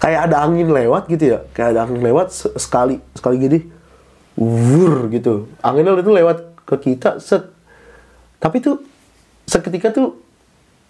kayak 0.00 0.30
ada 0.30 0.44
angin 0.44 0.68
lewat 0.68 1.08
gitu 1.08 1.36
ya. 1.36 1.38
Kayak 1.52 1.68
ada 1.76 1.80
angin 1.88 2.00
lewat 2.04 2.26
se- 2.32 2.54
sekali 2.60 3.00
sekali 3.16 3.36
gini. 3.40 3.58
Wur 4.36 5.08
gitu. 5.08 5.48
Anginnya 5.64 5.96
itu 5.96 6.12
lewat 6.12 6.38
ke 6.68 6.76
kita 6.92 7.18
set. 7.22 7.48
Tapi 8.36 8.60
tuh 8.60 8.84
seketika 9.48 9.94
tuh 9.94 10.20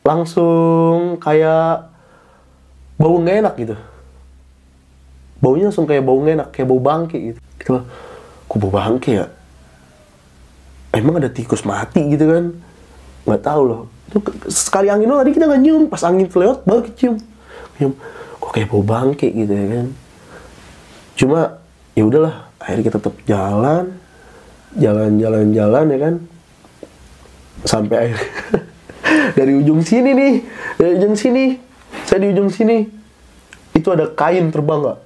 langsung 0.02 1.18
kayak 1.22 1.90
bau 2.98 3.16
nggak 3.22 3.36
enak 3.46 3.54
gitu. 3.58 3.76
Baunya 5.36 5.68
langsung 5.70 5.86
kayak 5.86 6.02
bau 6.02 6.18
nggak 6.18 6.36
enak 6.42 6.48
kayak 6.50 6.68
bau 6.68 6.80
bangke 6.82 7.18
gitu. 7.32 7.38
Gitu 7.62 7.70
kok 8.46 8.58
bau 8.62 8.72
bangke 8.72 9.10
ya? 9.22 9.26
Emang 10.94 11.20
ada 11.20 11.28
tikus 11.28 11.62
mati 11.62 12.02
gitu 12.08 12.26
kan? 12.26 12.44
Nggak 13.28 13.42
tahu 13.42 13.62
loh. 13.62 13.82
Itu 14.10 14.18
sekali 14.50 14.90
angin 14.90 15.06
doang 15.06 15.22
tadi 15.22 15.34
kita 15.34 15.46
nggak 15.46 15.62
nyium. 15.62 15.82
Pas 15.86 16.02
angin 16.02 16.26
lewat 16.26 16.66
baru 16.66 16.82
kecium 16.90 17.35
nyium 17.78 17.94
kok 18.40 18.50
kayak 18.52 18.68
bau 18.68 18.84
bangke 18.84 19.28
gitu 19.32 19.52
ya 19.52 19.66
kan. 19.70 19.86
Cuma 21.16 21.40
ya 21.96 22.02
udahlah 22.04 22.50
akhirnya 22.60 22.84
kita 22.88 22.96
tetap 23.00 23.16
jalan 23.24 23.84
jalan 24.76 25.10
jalan 25.16 25.46
jalan 25.52 25.84
ya 25.88 25.98
kan. 26.00 26.14
Sampai 27.64 27.96
akhir 28.08 28.18
dari 29.38 29.52
ujung 29.58 29.80
sini 29.80 30.10
nih 30.12 30.34
dari 30.76 30.90
ujung 31.00 31.16
sini 31.16 31.44
saya 32.04 32.24
di 32.24 32.28
ujung 32.32 32.50
sini. 32.52 32.84
Itu 33.76 33.92
ada 33.92 34.08
kain 34.12 34.48
terbang 34.48 34.80
nggak 34.84 34.98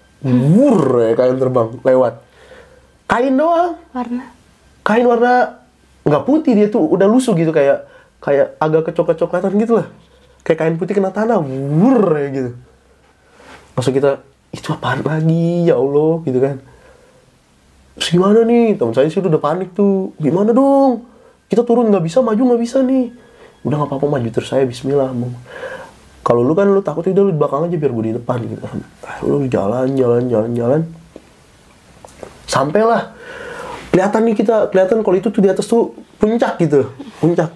wur 0.54 1.02
ya 1.02 1.12
kain 1.18 1.36
terbang 1.38 1.68
lewat. 1.82 2.14
Kain 3.10 3.34
doang. 3.34 3.74
Warna. 3.90 4.24
kain 4.80 5.04
warna 5.04 5.60
nggak 6.06 6.24
putih 6.24 6.56
dia 6.56 6.66
tuh 6.72 6.80
udah 6.82 7.06
lusuh 7.06 7.36
gitu 7.36 7.52
kayak 7.52 7.84
kayak 8.20 8.56
agak 8.56 8.90
kecoklat-coklatan 8.90 9.52
gitu 9.60 9.80
lah 9.80 9.86
kayak 10.44 10.58
kain 10.58 10.76
putih 10.80 10.96
kena 10.96 11.12
tanah 11.12 11.40
wur 11.40 12.16
ya 12.16 12.28
gitu. 12.32 12.50
Maksud 13.76 13.92
kita 13.92 14.24
itu 14.50 14.68
apaan 14.74 15.04
lagi? 15.04 15.68
Ya 15.68 15.78
Allah 15.78 16.20
gitu 16.26 16.38
kan. 16.40 16.56
Terus 18.00 18.08
gimana 18.16 18.42
nih? 18.48 18.76
Teman 18.80 18.96
saya 18.96 19.06
sih 19.12 19.20
udah 19.20 19.40
panik 19.40 19.76
tuh. 19.76 20.16
Gimana 20.16 20.56
dong? 20.56 21.04
Kita 21.50 21.66
turun 21.66 21.90
nggak 21.92 22.04
bisa 22.04 22.24
maju 22.24 22.40
nggak 22.40 22.62
bisa 22.62 22.80
nih. 22.80 23.12
Udah 23.66 23.76
nggak 23.84 23.90
apa-apa 23.92 24.06
maju 24.08 24.28
terus 24.32 24.48
saya 24.48 24.64
Bismillah 24.64 25.12
mau 25.12 25.28
kalau 26.20 26.44
lu 26.44 26.52
kan 26.52 26.68
lu 26.68 26.84
takut 26.84 27.00
udah 27.00 27.24
lu 27.26 27.32
di 27.32 27.38
belakang 27.40 27.64
aja 27.64 27.76
biar 27.80 27.92
gue 27.96 28.04
di 28.12 28.14
depan 28.14 28.38
gitu 28.44 28.60
kan. 28.60 28.78
Ah, 29.08 29.18
lu 29.24 29.44
jalan 29.48 29.88
jalan 29.96 30.22
jalan 30.28 30.50
jalan. 30.52 30.80
Sampailah. 32.44 33.16
Kelihatan 33.90 34.20
nih 34.28 34.34
kita 34.38 34.70
kelihatan 34.70 35.02
kalau 35.02 35.16
itu 35.16 35.28
tuh 35.32 35.42
di 35.42 35.50
atas 35.50 35.66
tuh 35.66 35.96
puncak 36.20 36.60
gitu. 36.60 36.92
Puncak. 37.18 37.50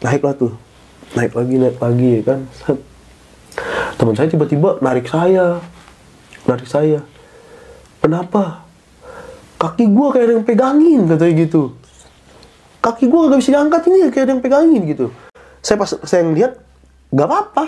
Naiklah 0.00 0.34
tuh 0.38 0.65
naik 1.14 1.32
lagi 1.36 1.54
naik 1.60 1.78
lagi 1.78 2.08
ya 2.18 2.22
kan? 2.24 2.40
Teman 4.00 4.14
saya 4.18 4.28
tiba-tiba 4.28 4.82
narik 4.82 5.06
saya. 5.06 5.62
Narik 6.48 6.66
saya. 6.66 7.00
Kenapa? 8.02 8.66
Kaki 9.56 9.88
gua 9.88 10.12
kayak 10.12 10.24
ada 10.28 10.34
yang 10.36 10.46
pegangin 10.46 11.00
katanya 11.08 11.34
gitu. 11.46 11.62
Kaki 12.84 13.08
gua 13.08 13.32
gak 13.32 13.40
bisa 13.40 13.50
diangkat 13.56 13.82
ini 13.88 13.98
kayak 14.12 14.24
ada 14.28 14.32
yang 14.36 14.42
pegangin 14.44 14.82
gitu. 14.84 15.06
Saya 15.64 15.76
pas 15.80 15.90
saya 16.04 16.22
ngeliat 16.26 16.60
gak 17.14 17.26
apa-apa. 17.26 17.66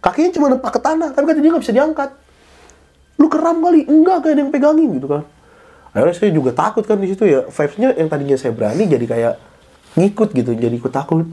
Kakinya 0.00 0.30
cuma 0.32 0.46
nempak 0.48 0.72
ke 0.76 0.80
tanah 0.80 1.12
tapi 1.12 1.24
kata 1.28 1.40
dia 1.42 1.50
gak 1.52 1.64
bisa 1.66 1.74
diangkat. 1.76 2.10
Lu 3.20 3.28
keram 3.28 3.60
kali? 3.60 3.84
Enggak 3.84 4.24
kayak 4.24 4.34
ada 4.38 4.40
yang 4.46 4.52
pegangin 4.54 4.88
gitu 4.96 5.08
kan. 5.10 5.22
Akhirnya 5.90 6.14
saya 6.14 6.30
juga 6.30 6.50
takut 6.54 6.86
kan 6.86 6.96
di 6.96 7.10
situ 7.10 7.26
ya. 7.26 7.44
Vibesnya 7.50 7.92
yang 7.98 8.08
tadinya 8.08 8.36
saya 8.38 8.54
berani 8.54 8.86
jadi 8.86 9.04
kayak 9.04 9.34
ngikut 9.98 10.30
gitu 10.38 10.54
jadi 10.54 10.70
ikut 10.70 10.92
takut 10.94 11.26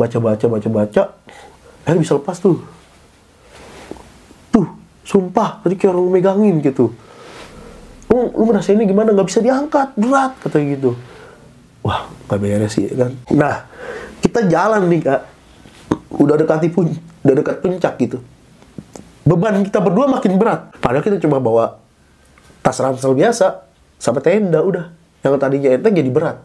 baca 0.00 0.16
baca 0.16 0.46
baca 0.48 0.68
baca 0.72 1.02
akhirnya 1.84 2.00
bisa 2.00 2.16
lepas 2.16 2.36
tuh. 2.40 2.56
Tuh 4.48 4.66
sumpah 5.04 5.60
tadi 5.60 5.76
kayak 5.76 5.92
orang 5.92 6.08
megangin 6.08 6.56
gitu. 6.64 6.92
Lu, 8.10 8.32
lu 8.32 8.44
merasa 8.48 8.72
ini 8.72 8.88
gimana? 8.88 9.12
Nggak 9.12 9.28
bisa 9.28 9.40
diangkat 9.44 9.94
berat 10.00 10.32
katanya 10.40 10.66
gitu. 10.80 10.90
Wah 11.84 12.08
nggak 12.28 12.38
beres 12.40 12.72
sih 12.76 12.88
kan? 12.96 13.12
Nah 13.36 13.68
kita 14.24 14.48
jalan 14.48 14.88
nih 14.88 15.00
kak. 15.04 15.20
Udah 16.16 16.36
dekati 16.36 16.68
pun 16.72 16.90
udah 17.26 17.34
dekat 17.36 17.56
puncak 17.60 17.94
gitu. 18.00 18.18
Beban 19.24 19.62
kita 19.62 19.78
berdua 19.78 20.08
makin 20.08 20.40
berat. 20.40 20.74
Padahal 20.80 21.04
kita 21.04 21.20
coba 21.22 21.38
bawa 21.38 21.64
tas 22.60 22.76
ransel 22.80 23.12
biasa 23.12 23.66
sampai 24.00 24.20
tenda 24.22 24.60
udah. 24.64 24.90
Yang 25.20 25.36
tadinya 25.36 25.70
enteng 25.76 25.94
jadi 25.96 26.10
berat. 26.10 26.36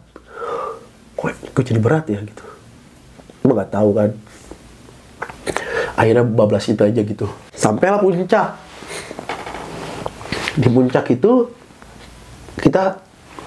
Kok 1.16 1.56
kok 1.56 1.64
jadi 1.64 1.80
berat 1.80 2.12
ya 2.12 2.20
gitu 2.20 2.55
cuma 3.46 3.62
nggak 3.62 3.70
tahu 3.78 3.94
kan. 3.94 4.10
Akhirnya 5.94 6.26
bablas 6.26 6.66
itu 6.66 6.82
aja 6.82 7.02
gitu. 7.06 7.30
Sampailah 7.54 8.02
puncak. 8.02 8.58
Di 10.58 10.66
puncak 10.66 11.06
itu 11.14 11.54
kita 12.58 12.98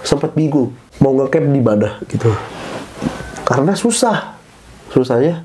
sempat 0.06 0.38
bingung 0.38 0.70
mau 1.02 1.18
ngecamp 1.18 1.50
di 1.50 1.58
mana 1.58 1.98
gitu. 2.06 2.30
Karena 3.42 3.74
susah. 3.74 4.38
Susahnya 4.94 5.42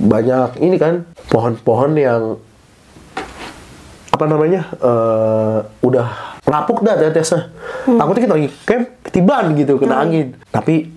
banyak 0.00 0.58
ini 0.64 0.80
kan 0.80 1.04
pohon-pohon 1.28 1.92
yang 2.00 2.40
apa 4.08 4.24
namanya 4.24 4.66
eh, 4.80 5.58
udah 5.84 6.08
lapuk 6.48 6.80
dah 6.80 6.96
tetesnya. 6.96 7.52
Takutnya 7.84 8.22
kita 8.24 8.34
lagi 8.40 8.48
camp 8.64 8.84
ketiban 9.04 9.44
gitu 9.54 9.76
kena 9.76 10.00
angin. 10.00 10.34
Tapi 10.48 10.88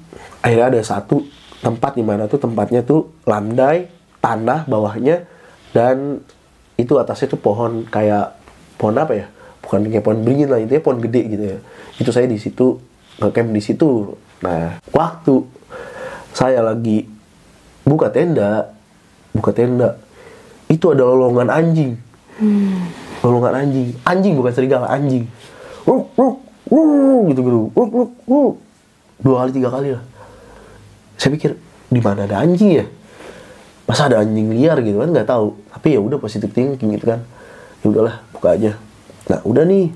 akhirnya 0.41 0.79
ada 0.79 0.81
satu 0.81 1.34
tempat 1.65 1.97
di 1.97 2.05
mana 2.05 2.29
tuh 2.29 2.37
tempatnya 2.37 2.85
tuh 2.85 3.09
landai 3.25 3.89
tanah 4.21 4.69
bawahnya 4.69 5.25
dan 5.73 6.21
itu 6.77 6.93
atasnya 7.01 7.33
tuh 7.33 7.41
pohon 7.41 7.89
kayak 7.89 8.37
pohon 8.77 8.93
apa 9.01 9.13
ya? 9.17 9.25
Bukan 9.65 9.89
kayak 9.89 10.05
pohon 10.05 10.21
beringin 10.21 10.53
lah 10.53 10.61
intinya 10.61 10.85
pohon 10.85 11.01
gede 11.01 11.21
gitu 11.25 11.43
ya. 11.57 11.57
Itu 11.97 12.13
saya 12.13 12.29
di 12.29 12.37
situ 12.37 12.77
ngecamp 13.17 13.49
di 13.49 13.61
situ. 13.65 14.13
Nah 14.45 14.77
waktu 14.93 15.41
saya 16.37 16.61
lagi 16.61 17.09
buka 17.81 18.13
tenda 18.13 18.69
buka 19.33 19.49
tenda 19.49 19.97
itu 20.69 20.85
ada 20.93 21.01
lolongan 21.01 21.49
anjing. 21.49 21.97
Lolongan 23.25 23.65
anjing. 23.65 23.89
Anjing 24.05 24.33
bukan 24.37 24.53
serigala 24.53 24.85
anjing. 24.85 25.25
Wuk, 25.85 26.13
wuk, 26.13 26.35
wuk, 26.69 27.21
gitu 27.29 27.41
gitu 27.45 27.61
Wuk, 27.73 27.89
wuk, 27.93 28.11
wuk. 28.25 28.53
dua 29.21 29.45
kali 29.45 29.51
tiga 29.53 29.69
kali 29.69 29.93
lah 29.93 30.03
saya 31.15 31.31
pikir 31.35 31.55
di 31.89 31.99
mana 32.03 32.27
ada 32.27 32.43
anjing 32.43 32.83
ya? 32.83 32.85
Masa 33.85 34.09
ada 34.09 34.21
anjing 34.21 34.49
liar 34.49 34.81
gitu 34.81 34.97
kan? 34.99 35.09
Nggak 35.13 35.29
tahu. 35.29 35.55
Tapi 35.71 35.87
ya 35.95 35.99
udah 36.01 36.17
positif 36.17 36.49
thinking 36.51 36.95
gitu 36.97 37.05
kan. 37.05 37.21
Ya 37.81 37.85
udahlah 37.87 38.15
buka 38.33 38.57
aja. 38.57 38.71
Nah 39.29 39.39
udah 39.45 39.63
nih. 39.63 39.93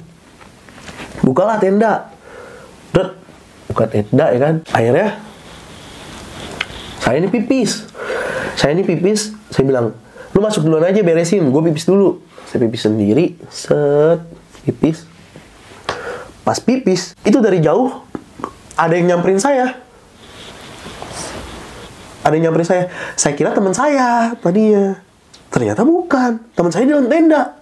Bukalah 1.25 1.57
tenda. 1.57 2.13
Dut, 2.93 3.17
buka 3.69 3.89
tenda 3.89 4.29
ya 4.29 4.39
kan? 4.39 4.55
Akhirnya 4.69 5.17
saya 7.01 7.25
ini 7.25 7.27
pipis. 7.33 7.89
Saya 8.53 8.77
ini 8.77 8.85
pipis. 8.85 9.33
Saya 9.49 9.65
bilang 9.65 9.97
lu 10.29 10.39
masuk 10.39 10.69
duluan 10.69 10.85
aja 10.85 11.01
beresin. 11.01 11.49
Gue 11.49 11.61
pipis 11.73 11.89
dulu. 11.89 12.21
Saya 12.45 12.61
pipis 12.69 12.85
sendiri. 12.85 13.33
Set 13.49 14.21
pipis. 14.69 15.09
Pas 16.45 16.57
pipis 16.61 17.17
itu 17.25 17.37
dari 17.41 17.57
jauh 17.61 18.05
ada 18.77 18.93
yang 18.93 19.17
nyamperin 19.17 19.41
saya 19.41 19.88
ada 22.29 22.37
yang 22.37 22.53
nyamperin 22.53 22.69
saya 22.69 22.83
saya 23.17 23.33
kira 23.33 23.51
teman 23.57 23.73
saya. 23.73 24.37
Tadinya 24.37 25.01
ternyata 25.49 25.81
bukan. 25.81 26.37
Teman 26.53 26.69
saya 26.69 26.85
di 26.85 26.93
dalam 26.93 27.09
tenda. 27.09 27.57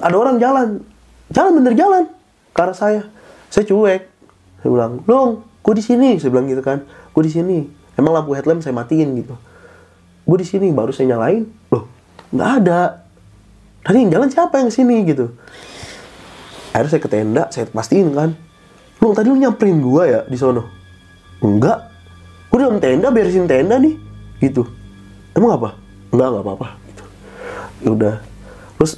Ada 0.00 0.16
orang 0.16 0.36
jalan. 0.40 0.68
Jalan 1.28 1.52
bener 1.60 1.74
jalan. 1.76 2.04
Ke 2.56 2.60
arah 2.64 2.72
saya. 2.72 3.02
Saya 3.52 3.68
cuek. 3.68 4.02
Saya 4.64 4.68
bilang 4.72 5.04
dong 5.04 5.44
gue 5.60 5.74
di 5.76 5.84
sini. 5.84 6.16
Saya 6.16 6.32
bilang 6.32 6.48
gitu 6.48 6.64
kan. 6.64 6.82
Gue 7.12 7.22
di 7.28 7.32
sini. 7.32 7.68
Emang 8.00 8.16
lampu 8.16 8.32
headlamp 8.32 8.64
saya 8.64 8.72
matiin 8.72 9.12
gitu. 9.20 9.36
Gue 10.24 10.38
di 10.40 10.48
sini. 10.48 10.72
Baru 10.72 10.90
saya 10.90 11.12
nyalain. 11.12 11.44
Loh 11.68 11.84
nggak 12.32 12.50
ada. 12.64 13.04
Tadi 13.86 13.96
yang 14.02 14.10
jalan 14.10 14.28
siapa 14.32 14.58
yang 14.58 14.72
sini 14.72 15.06
gitu? 15.06 15.30
Akhirnya 16.74 16.90
saya 16.90 17.02
ke 17.04 17.10
tenda 17.12 17.44
saya 17.52 17.68
pastiin 17.70 18.10
kan. 18.16 18.34
Lu 18.98 19.12
tadi 19.12 19.30
lu 19.30 19.38
nyamperin 19.38 19.78
gue 19.78 20.02
ya 20.08 20.20
di 20.26 20.34
sono? 20.34 20.66
Enggak 21.44 21.95
gue 22.56 22.64
dalam 22.64 22.80
tenda 22.80 23.12
beresin 23.12 23.44
tenda 23.44 23.76
nih 23.76 24.00
gitu. 24.40 24.64
Emang 25.36 25.60
apa? 25.60 25.76
Enggak 26.08 26.28
enggak 26.32 26.44
apa-apa 26.48 26.68
gitu. 26.88 27.04
Ya 27.84 27.88
udah. 27.92 28.14
Terus 28.80 28.92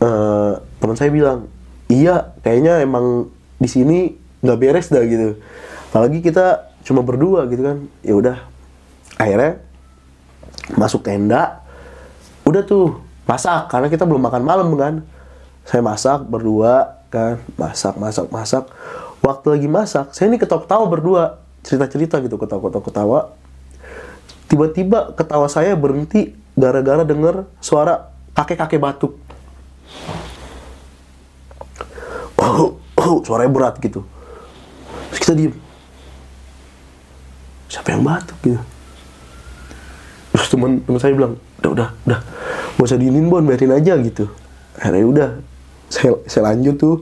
eh, 0.00 0.52
teman 0.80 0.96
saya 0.96 1.12
bilang 1.12 1.44
iya 1.92 2.32
kayaknya 2.40 2.80
emang 2.80 3.28
di 3.60 3.68
sini 3.68 4.16
nggak 4.40 4.56
beres 4.56 4.88
dah 4.88 5.04
gitu. 5.04 5.36
Apalagi 5.92 6.24
kita 6.24 6.72
cuma 6.88 7.04
berdua 7.04 7.44
gitu 7.52 7.60
kan. 7.60 7.84
Ya 8.00 8.16
udah. 8.16 8.36
Akhirnya 9.20 9.60
masuk 10.72 11.04
tenda. 11.04 11.60
Udah 12.48 12.64
tuh 12.64 12.96
masak 13.28 13.68
karena 13.68 13.92
kita 13.92 14.08
belum 14.08 14.24
makan 14.24 14.40
malam 14.40 14.72
kan. 14.80 15.04
Saya 15.68 15.84
masak 15.84 16.24
berdua 16.24 17.04
kan. 17.12 17.44
Masak 17.60 18.00
masak 18.00 18.32
masak. 18.32 18.64
Waktu 19.20 19.60
lagi 19.60 19.68
masak 19.68 20.16
saya 20.16 20.32
ini 20.32 20.40
ketawa 20.40 20.64
ketawa 20.64 20.88
berdua 20.88 21.41
cerita 21.62 21.86
cerita 21.86 22.16
gitu 22.20 22.36
ketawa 22.38 22.60
ketawa 22.68 22.84
ketawa 22.84 23.18
tiba-tiba 24.52 25.16
ketawa 25.16 25.46
saya 25.48 25.72
berhenti 25.72 26.36
gara-gara 26.52 27.02
denger 27.08 27.48
suara 27.64 28.12
kakek 28.36 28.60
kakek 28.60 28.80
batuk. 28.80 29.16
Oh, 32.36 32.76
oh 33.00 33.16
suaranya 33.24 33.48
berat 33.48 33.74
gitu. 33.80 34.04
Terus 35.12 35.20
kita 35.24 35.32
diem. 35.32 35.54
Siapa 37.72 37.96
yang 37.96 38.04
batuk 38.04 38.36
gitu? 38.44 38.60
Terus 40.36 40.48
teman 40.52 40.84
teman 40.84 41.00
saya 41.00 41.12
bilang 41.16 41.40
udah 41.64 41.70
udah 41.72 41.88
udah. 42.08 42.20
Gak 42.76 42.84
usah 42.84 43.00
diinin 43.00 43.32
bon. 43.32 43.44
Biarin 43.48 43.72
aja 43.72 43.96
gitu. 44.00 44.28
Akhirnya 44.76 45.06
udah 45.08 45.28
saya 45.88 46.12
saya 46.28 46.52
lanjut 46.52 46.76
tuh. 46.76 46.96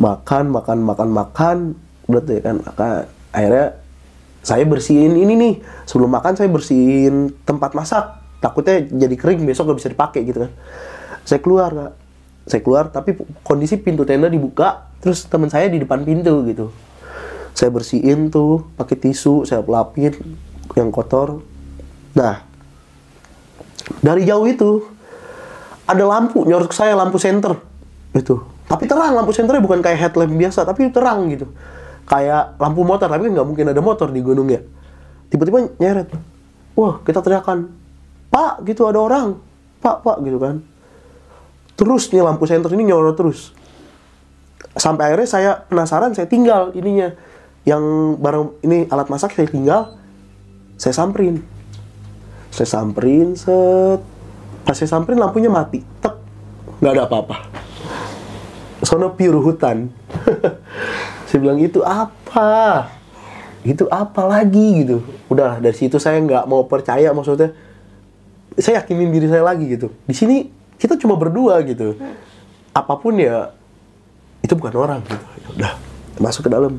Makan 0.00 0.50
makan 0.50 0.78
makan 0.82 1.08
makan. 1.14 1.56
Udah 2.10 2.20
tuh 2.22 2.34
ya 2.38 2.40
kan 2.42 2.56
akhirnya 3.30 3.85
saya 4.46 4.62
bersihin 4.62 5.18
ini 5.18 5.34
nih. 5.34 5.54
Sebelum 5.90 6.06
makan 6.06 6.38
saya 6.38 6.46
bersihin 6.46 7.34
tempat 7.42 7.74
masak. 7.74 8.22
Takutnya 8.38 8.86
jadi 8.86 9.16
kering 9.18 9.42
besok 9.42 9.74
gak 9.74 9.82
bisa 9.82 9.90
dipakai 9.90 10.22
gitu 10.22 10.46
kan. 10.46 10.54
Saya 11.26 11.42
keluar 11.42 11.74
kak. 11.74 11.92
Saya 12.46 12.60
keluar 12.62 12.84
tapi 12.94 13.18
kondisi 13.42 13.74
pintu 13.74 14.06
tenda 14.06 14.30
dibuka 14.30 14.86
terus 15.02 15.26
teman 15.26 15.50
saya 15.50 15.66
di 15.66 15.82
depan 15.82 16.06
pintu 16.06 16.46
gitu. 16.46 16.70
Saya 17.58 17.74
bersihin 17.74 18.30
tuh 18.30 18.70
pakai 18.78 18.94
tisu 18.94 19.42
saya 19.42 19.66
pelapin 19.66 20.14
yang 20.78 20.94
kotor. 20.94 21.42
Nah 22.14 22.46
dari 23.98 24.22
jauh 24.22 24.46
itu 24.46 24.86
ada 25.90 26.06
lampu 26.06 26.46
nyorot 26.46 26.70
saya 26.70 26.94
lampu 26.94 27.18
senter. 27.18 27.58
Itu. 28.14 28.46
Tapi 28.70 28.86
terang 28.86 29.10
lampu 29.10 29.34
senternya 29.34 29.58
bukan 29.58 29.82
kayak 29.82 29.98
headlamp 30.06 30.38
biasa 30.38 30.62
tapi 30.62 30.86
terang 30.94 31.26
gitu 31.34 31.50
kayak 32.06 32.56
lampu 32.62 32.86
motor 32.86 33.10
tapi 33.10 33.28
nggak 33.28 33.46
mungkin 33.46 33.66
ada 33.74 33.82
motor 33.82 34.08
di 34.14 34.22
gunung 34.22 34.46
ya 34.48 34.62
tiba-tiba 35.30 35.58
nyeret. 35.78 36.08
Wah 36.76 37.00
kita 37.02 37.24
teriakan 37.24 37.72
pak 38.30 38.62
gitu 38.68 38.86
ada 38.86 39.00
orang. 39.00 39.40
Pak 39.80 40.04
pak 40.04 40.16
gitu 40.22 40.38
kan. 40.38 40.62
Terus 41.76 42.08
nih 42.12 42.24
lampu 42.24 42.48
senter 42.48 42.72
ini 42.72 42.88
nyorot 42.88 43.16
terus. 43.16 43.52
Sampai 44.76 45.12
akhirnya 45.12 45.28
saya 45.28 45.50
penasaran 45.66 46.12
saya 46.12 46.28
tinggal 46.28 46.72
ininya. 46.76 47.12
Yang 47.66 47.84
barang 48.22 48.44
ini 48.62 48.86
alat 48.86 49.10
masak 49.10 49.34
saya 49.34 49.50
tinggal 49.50 49.98
saya 50.78 50.94
samperin. 50.94 51.42
Saya 52.54 52.68
samperin 52.68 53.34
set. 53.34 54.00
Pas 54.62 54.74
saya 54.76 54.88
samperin 54.88 55.18
lampunya 55.18 55.50
mati. 55.50 55.82
Tek. 56.00 56.14
Nggak 56.80 56.92
ada 56.92 57.02
apa-apa. 57.08 57.36
Sono 58.84 59.16
pure 59.16 59.40
hutan 59.40 59.88
saya 61.26 61.38
bilang 61.42 61.58
itu 61.58 61.82
apa? 61.82 62.86
Itu 63.66 63.90
apa 63.90 64.22
lagi? 64.22 64.86
Gitu. 64.86 65.02
Udah 65.26 65.58
dari 65.58 65.74
situ 65.74 65.98
saya 65.98 66.22
nggak 66.22 66.46
mau 66.46 66.62
percaya 66.70 67.10
maksudnya. 67.10 67.50
Saya 68.56 68.80
yakinin 68.80 69.10
diri 69.10 69.26
saya 69.26 69.42
lagi 69.42 69.66
gitu. 69.66 69.90
Di 70.06 70.14
sini 70.14 70.48
kita 70.78 70.94
cuma 70.96 71.18
berdua 71.18 71.60
gitu. 71.66 71.98
Apa 72.70 72.94
pun 72.94 73.18
ya 73.18 73.50
itu 74.40 74.54
bukan 74.54 74.74
orang 74.78 75.00
gitu. 75.02 75.26
Ya 75.42 75.48
udah 75.58 75.72
masuk 76.22 76.46
ke 76.46 76.50
dalam. 76.54 76.78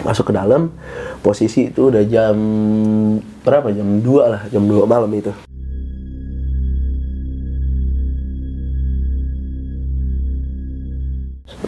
Masuk 0.00 0.32
ke 0.32 0.34
dalam 0.34 0.72
posisi 1.20 1.68
itu 1.68 1.92
udah 1.92 2.02
jam 2.08 2.36
berapa? 3.44 3.68
Jam 3.68 4.00
2 4.00 4.32
lah 4.32 4.42
jam 4.48 4.64
2 4.64 4.88
malam 4.88 5.12
itu. 5.12 5.30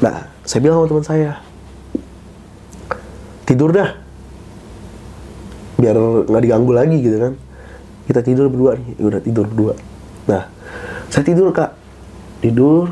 Nah 0.00 0.35
saya 0.46 0.62
bilang 0.62 0.78
sama 0.80 0.88
teman 0.88 1.04
saya 1.04 1.32
tidur 3.46 3.74
dah 3.74 3.90
biar 5.76 5.94
nggak 6.26 6.42
diganggu 6.42 6.72
lagi 6.72 6.98
gitu 7.04 7.18
kan. 7.20 7.32
Kita 8.06 8.22
tidur 8.22 8.46
berdua 8.46 8.78
nih. 8.78 8.96
Ya 8.96 9.04
udah 9.10 9.20
tidur 9.20 9.44
berdua. 9.50 9.74
Nah 10.30 10.48
saya 11.10 11.22
tidur 11.26 11.50
kak. 11.50 11.74
Tidur 12.40 12.90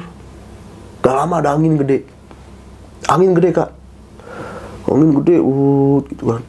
gak 1.04 1.14
lama 1.14 1.38
ada 1.38 1.54
angin 1.54 1.78
gede. 1.78 2.02
Angin 3.06 3.32
gede 3.32 3.50
kak. 3.54 3.70
Angin 4.90 5.10
gede 5.22 5.36
uh 5.38 5.98
gitu 6.10 6.24
kan. 6.34 6.42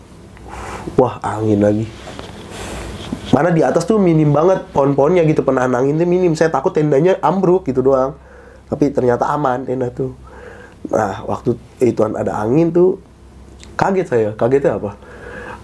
Wah 0.98 1.22
angin 1.22 1.62
lagi. 1.62 1.86
Mana 3.34 3.52
di 3.52 3.62
atas 3.62 3.84
tuh 3.84 4.00
minim 4.00 4.32
banget 4.32 4.64
pohon-pohonnya 4.72 5.28
gitu 5.28 5.46
penahan 5.46 5.74
angin 5.76 6.02
tuh 6.02 6.08
minim. 6.10 6.34
Saya 6.34 6.50
takut 6.50 6.74
tendanya 6.74 7.22
ambruk 7.22 7.70
gitu 7.70 7.86
doang. 7.86 8.18
Tapi 8.66 8.90
ternyata 8.90 9.30
aman 9.30 9.70
tenda 9.70 9.94
tuh 9.94 10.25
nah 10.90 11.26
waktu 11.26 11.58
itu 11.82 12.00
ada 12.02 12.34
angin 12.42 12.70
tuh 12.70 13.02
kaget 13.76 14.08
saya. 14.08 14.30
Kagetnya 14.34 14.80
apa? 14.80 14.98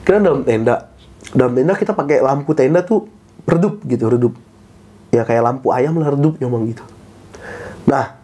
Kira 0.04 0.20
dalam 0.20 0.44
tenda. 0.44 0.92
Dalam 1.32 1.54
tenda 1.56 1.74
kita 1.78 1.96
pakai 1.96 2.20
lampu 2.20 2.52
tenda 2.52 2.84
tuh 2.84 3.08
redup 3.48 3.82
gitu 3.88 4.12
redup. 4.12 4.34
Ya 5.12 5.24
kayak 5.28 5.44
lampu 5.44 5.72
ayam 5.72 5.98
lah 6.00 6.14
redup 6.14 6.38
nyomong 6.40 6.72
gitu. 6.72 6.84
Nah 7.88 8.20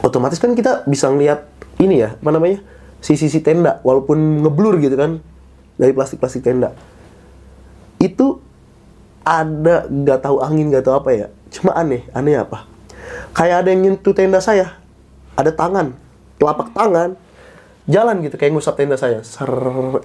otomatis 0.00 0.38
kan 0.38 0.52
kita 0.52 0.86
bisa 0.86 1.10
ngeliat 1.10 1.46
ini 1.80 2.04
ya 2.04 2.14
apa 2.18 2.30
namanya 2.30 2.58
sisi-sisi 3.02 3.42
tenda 3.44 3.82
walaupun 3.84 4.46
ngeblur 4.46 4.80
gitu 4.80 4.96
kan 4.96 5.20
dari 5.76 5.92
plastik-plastik 5.92 6.46
tenda. 6.46 6.74
Itu 7.98 8.42
ada 9.24 9.88
nggak 9.88 10.20
tahu 10.20 10.44
angin 10.44 10.70
nggak 10.70 10.84
tahu 10.86 10.94
apa 11.00 11.10
ya. 11.14 11.26
Cuma 11.50 11.74
aneh 11.74 12.06
aneh 12.14 12.38
apa? 12.38 12.66
Kayak 13.34 13.66
ada 13.66 13.68
yang 13.74 13.82
nyentuh 13.90 14.14
tenda 14.14 14.38
saya 14.38 14.83
ada 15.34 15.50
tangan. 15.54 15.94
Telapak 16.38 16.74
tangan. 16.74 17.14
Jalan 17.84 18.24
gitu 18.24 18.40
kayak 18.40 18.56
ngusap 18.56 18.80
tenda 18.80 18.96
saya. 18.96 19.20
Ser 19.20 19.50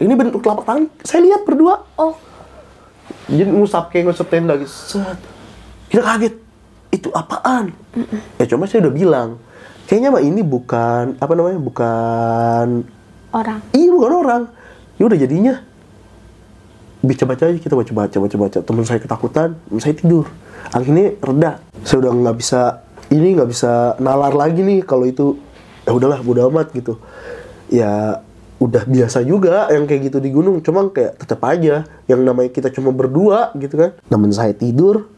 ini 0.04 0.14
bentuk 0.14 0.44
telapak 0.44 0.68
tangan? 0.68 0.86
Saya 1.02 1.24
lihat 1.26 1.48
berdua. 1.48 1.88
Oh, 1.96 2.18
jadi 3.30 3.50
ngusap 3.50 3.94
kayak 3.94 4.10
ngusap 4.10 4.28
tenda 4.30 4.58
gitu. 4.58 4.70
Set. 4.70 5.18
Kita 5.90 6.02
kaget. 6.02 6.36
Itu 6.90 7.14
apaan? 7.14 7.70
Ya 8.42 8.46
cuma 8.50 8.66
saya 8.66 8.90
udah 8.90 8.94
bilang 8.94 9.30
kayaknya 9.86 10.10
mah 10.10 10.22
ini 10.26 10.42
bukan 10.42 11.18
apa 11.22 11.34
namanya 11.38 11.62
bukan 11.62 12.68
orang. 13.30 13.62
iya 13.78 13.90
bukan 13.94 14.12
orang. 14.26 14.44
Ya 14.98 15.04
udah 15.06 15.18
jadinya. 15.18 15.56
Baca 17.00 17.24
baca 17.30 17.44
aja 17.48 17.60
kita 17.62 17.78
baca 17.78 17.92
baca 17.94 18.18
baca 18.18 18.36
baca 18.36 18.58
teman 18.66 18.84
saya 18.84 19.00
ketakutan 19.00 19.54
teman 19.70 19.82
saya 19.82 19.94
tidur. 19.94 20.26
Akhirnya 20.74 21.14
reda. 21.22 21.52
Saya 21.86 21.98
udah 22.06 22.12
nggak 22.18 22.38
bisa 22.42 22.82
ini 23.10 23.38
nggak 23.38 23.50
bisa 23.50 23.98
nalar 23.98 24.34
lagi 24.34 24.62
nih 24.62 24.86
kalau 24.86 25.06
itu 25.06 25.38
ya 25.86 25.92
udahlah 25.94 26.22
bodo 26.22 26.50
amat 26.50 26.74
gitu. 26.74 26.98
Ya 27.70 28.22
udah 28.60 28.84
biasa 28.84 29.24
juga 29.24 29.72
yang 29.72 29.88
kayak 29.88 30.12
gitu 30.12 30.18
di 30.20 30.30
gunung 30.34 30.62
cuma 30.62 30.90
kayak 30.90 31.18
tetap 31.22 31.42
aja. 31.46 31.86
Yang 32.06 32.22
namanya 32.26 32.50
kita 32.54 32.70
cuma 32.70 32.94
berdua 32.94 33.54
gitu 33.58 33.76
kan. 33.78 33.92
Namun 34.10 34.30
saya 34.34 34.54
tidur 34.54 35.10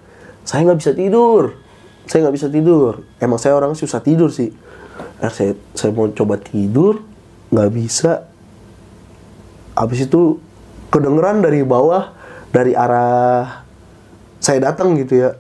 saya 0.42 0.66
nggak 0.66 0.80
bisa 0.82 0.92
tidur. 0.94 1.44
Saya 2.10 2.20
nggak 2.28 2.36
bisa 2.36 2.48
tidur. 2.50 3.06
Emang 3.22 3.38
saya 3.38 3.54
orang 3.58 3.78
susah 3.78 4.02
tidur 4.02 4.34
sih. 4.34 4.50
Nah, 5.22 5.30
saya 5.30 5.54
saya 5.78 5.94
mau 5.94 6.10
coba 6.10 6.38
tidur 6.42 7.02
nggak 7.54 7.72
bisa. 7.72 8.26
Habis 9.78 10.10
itu 10.10 10.42
kedengeran 10.92 11.40
dari 11.40 11.64
bawah 11.64 12.12
dari 12.52 12.76
arah 12.76 13.64
saya 14.42 14.60
datang 14.74 14.98
gitu 14.98 15.22
ya. 15.22 15.38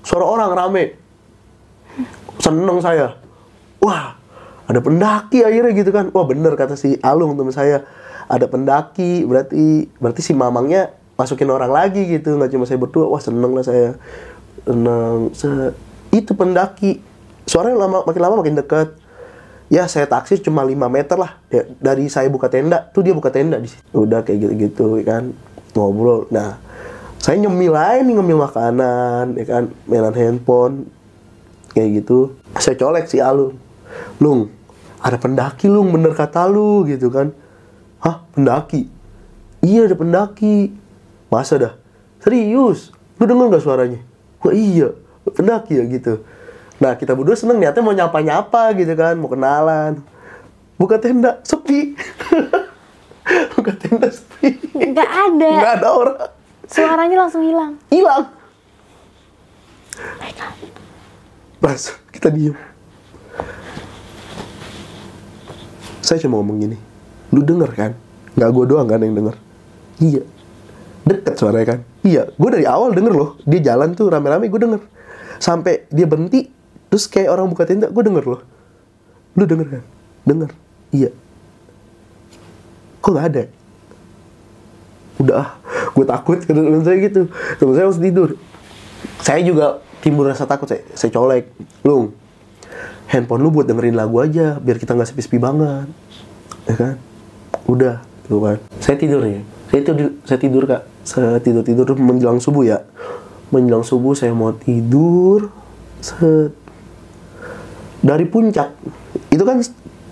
Suara 0.00 0.24
orang 0.24 0.50
rame 0.56 0.99
seneng 2.40 2.78
saya. 2.80 3.16
Wah 3.80 4.20
ada 4.70 4.78
pendaki 4.78 5.42
akhirnya 5.42 5.72
gitu 5.74 5.90
kan. 5.90 6.14
Wah 6.14 6.24
bener 6.26 6.54
kata 6.54 6.78
si 6.78 6.94
Alung 7.02 7.34
teman 7.34 7.50
saya. 7.50 7.82
Ada 8.30 8.46
pendaki 8.46 9.26
berarti 9.26 9.90
berarti 9.98 10.20
si 10.22 10.32
mamangnya 10.32 10.94
masukin 11.18 11.50
orang 11.50 11.74
lagi 11.74 12.06
gitu. 12.06 12.38
Nggak 12.38 12.54
cuma 12.54 12.64
saya 12.70 12.78
berdua. 12.78 13.10
Wah 13.10 13.18
seneng 13.18 13.50
lah 13.50 13.66
saya. 13.66 13.98
Seneng. 14.62 15.34
Se- 15.34 15.74
itu 16.14 16.32
pendaki. 16.38 17.02
Suaranya 17.50 17.86
lama 17.86 18.06
makin 18.06 18.22
lama 18.22 18.34
makin 18.38 18.54
dekat 18.54 18.94
ya 19.70 19.86
saya 19.86 20.06
taksi 20.06 20.42
cuma 20.42 20.62
5 20.66 20.74
meter 20.90 21.18
lah. 21.18 21.38
Ya, 21.50 21.66
dari 21.78 22.10
saya 22.10 22.26
buka 22.30 22.50
tenda 22.50 22.90
tuh 22.94 23.02
dia 23.06 23.14
buka 23.14 23.30
tenda 23.34 23.58
di 23.58 23.70
situ. 23.70 23.82
Udah 23.94 24.22
kayak 24.22 24.38
gitu-gitu 24.46 25.02
ya 25.02 25.18
kan. 25.18 25.34
Ngobrol. 25.74 26.30
Nah 26.30 26.62
saya 27.18 27.36
nyemil 27.42 27.74
aja 27.74 28.06
nih 28.06 28.14
ngemil 28.14 28.38
makanan 28.38 29.34
ya 29.34 29.46
kan. 29.50 29.64
Mainan 29.90 30.14
handphone 30.14 30.99
kayak 31.72 32.04
gitu. 32.04 32.36
Saya 32.58 32.76
colek 32.76 33.06
si 33.06 33.22
Alung 33.22 33.56
Lung 34.20 34.50
ada 35.00 35.16
pendaki 35.16 35.66
Lung 35.66 35.90
bener 35.90 36.12
kata 36.12 36.44
lu 36.44 36.84
gitu 36.84 37.08
kan. 37.08 37.32
Hah 38.04 38.20
pendaki? 38.36 38.88
Iya 39.64 39.88
ada 39.88 39.96
pendaki. 39.96 40.72
Masa 41.32 41.56
dah? 41.56 41.74
Serius? 42.20 42.92
Lu 43.16 43.24
denger 43.24 43.48
nggak 43.48 43.64
suaranya? 43.64 44.00
Wah 44.44 44.52
iya 44.52 44.92
pendaki 45.24 45.80
ya 45.80 45.84
gitu. 45.88 46.20
Nah 46.80 46.96
kita 46.96 47.16
berdua 47.16 47.36
seneng 47.36 47.60
niatnya 47.60 47.84
mau 47.84 47.96
nyapa-nyapa 47.96 48.76
gitu 48.76 48.92
kan 48.92 49.16
mau 49.16 49.28
kenalan. 49.32 50.04
Buka 50.76 51.00
tenda 51.00 51.40
sepi. 51.44 51.96
Buka 53.56 53.72
tenda 53.76 54.08
sepi. 54.08 54.60
Nggak 54.76 55.10
ada. 55.10 55.50
nggak 55.60 55.74
ada 55.80 55.88
orang. 55.92 56.18
Suaranya 56.70 57.16
langsung 57.26 57.42
hilang. 57.44 57.74
hilang 57.90 58.40
Mas, 61.60 61.92
kita 62.08 62.32
diem. 62.32 62.56
Saya 66.00 66.16
cuma 66.24 66.40
ngomong 66.40 66.56
gini, 66.64 66.76
lu 67.30 67.44
denger 67.44 67.70
kan? 67.76 67.92
Nggak 68.32 68.50
gue 68.56 68.64
doang 68.64 68.88
kan 68.88 69.04
yang 69.04 69.12
denger? 69.12 69.36
Iya. 70.00 70.22
Deket 71.04 71.34
suaranya 71.36 71.66
kan? 71.76 71.80
Iya, 72.00 72.32
gue 72.32 72.48
dari 72.48 72.64
awal 72.64 72.96
denger 72.96 73.12
loh. 73.12 73.30
Dia 73.44 73.60
jalan 73.60 73.92
tuh 73.92 74.08
rame-rame 74.08 74.48
gue 74.48 74.60
denger. 74.60 74.80
Sampai 75.36 75.84
dia 75.92 76.08
berhenti, 76.08 76.48
terus 76.88 77.04
kayak 77.04 77.28
orang 77.28 77.52
buka 77.52 77.68
tenda, 77.68 77.92
gue 77.92 78.02
denger 78.02 78.24
loh. 78.24 78.40
Lu 79.36 79.44
denger 79.44 79.68
kan? 79.68 79.84
Denger. 80.24 80.50
Iya. 80.96 81.10
Kok 83.04 83.10
nggak 83.12 83.26
ada? 83.36 83.42
Udah 85.20 85.36
ah, 85.36 85.48
gue 85.92 86.04
takut 86.08 86.40
kata 86.40 86.56
temen 86.56 86.80
saya 86.80 86.96
gitu. 87.04 87.28
Temen 87.60 87.72
saya 87.76 87.84
harus 87.84 88.00
tidur. 88.00 88.40
Saya 89.20 89.44
juga 89.44 89.84
timbul 90.00 90.26
rasa 90.28 90.48
takut, 90.48 90.68
saya, 90.68 90.82
saya 90.96 91.12
colek. 91.12 91.52
Lung, 91.84 92.12
handphone 93.08 93.40
lu 93.44 93.52
buat 93.52 93.68
dengerin 93.68 93.96
lagu 93.96 94.20
aja, 94.20 94.56
biar 94.58 94.76
kita 94.80 94.96
nggak 94.96 95.08
sepi-sepi 95.12 95.38
banget. 95.40 95.86
Ya 96.68 96.74
kan? 96.76 96.94
Udah, 97.68 98.02
gitu 98.24 98.40
kan. 98.42 98.56
Saya 98.80 98.96
tidur 98.96 99.22
ya. 99.24 99.40
Saya 99.70 99.82
tidur, 99.86 100.08
saya 100.26 100.38
tidur 100.42 100.62
kak. 100.66 100.82
Saya 101.06 101.38
tidur-tidur 101.38 101.94
menjelang 101.96 102.42
subuh 102.42 102.66
ya. 102.66 102.82
Menjelang 103.54 103.86
subuh 103.86 104.18
saya 104.18 104.34
mau 104.34 104.50
tidur. 104.50 105.52
Set. 106.02 106.50
Dari 108.02 108.26
puncak. 108.26 108.74
Itu 109.30 109.46
kan 109.46 109.62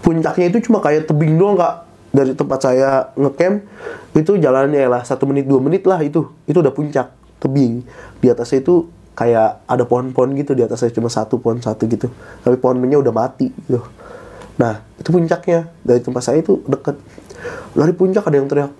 puncaknya 0.04 0.46
itu 0.52 0.70
cuma 0.70 0.78
kayak 0.78 1.10
tebing 1.10 1.34
doang 1.34 1.58
kak. 1.58 1.90
Dari 2.08 2.32
tempat 2.32 2.58
saya 2.64 3.12
ngecamp 3.20 3.68
itu 4.16 4.40
jalannya 4.40 4.88
lah 4.88 5.04
satu 5.04 5.28
menit 5.28 5.44
dua 5.44 5.60
menit 5.60 5.84
lah 5.84 6.00
itu 6.00 6.26
itu 6.48 6.58
udah 6.58 6.72
puncak 6.72 7.12
tebing 7.38 7.84
di 8.18 8.26
atasnya 8.26 8.64
itu 8.64 8.88
kayak 9.18 9.66
ada 9.66 9.82
pohon-pohon 9.82 10.38
gitu 10.38 10.54
di 10.54 10.62
atasnya 10.62 10.94
cuma 10.94 11.10
satu 11.10 11.42
pohon 11.42 11.58
satu 11.58 11.90
gitu. 11.90 12.06
Tapi 12.46 12.54
pohonnya 12.54 13.02
udah 13.02 13.10
mati 13.10 13.50
gitu. 13.50 13.82
Nah 14.62 14.86
itu 14.94 15.10
puncaknya. 15.10 15.74
Dari 15.82 15.98
tempat 15.98 16.22
saya 16.22 16.38
itu 16.38 16.62
deket. 16.70 17.02
Dari 17.74 17.90
puncak 17.98 18.22
ada 18.30 18.36
yang 18.38 18.46
teriak 18.46 18.70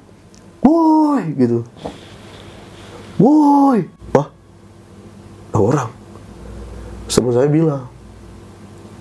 woi 0.62 1.34
gitu. 1.34 1.66
Woi. 3.18 3.90
Wah 4.14 4.30
ada 5.50 5.58
orang. 5.58 5.90
Sama 7.10 7.34
saya 7.34 7.50
bilang 7.50 7.90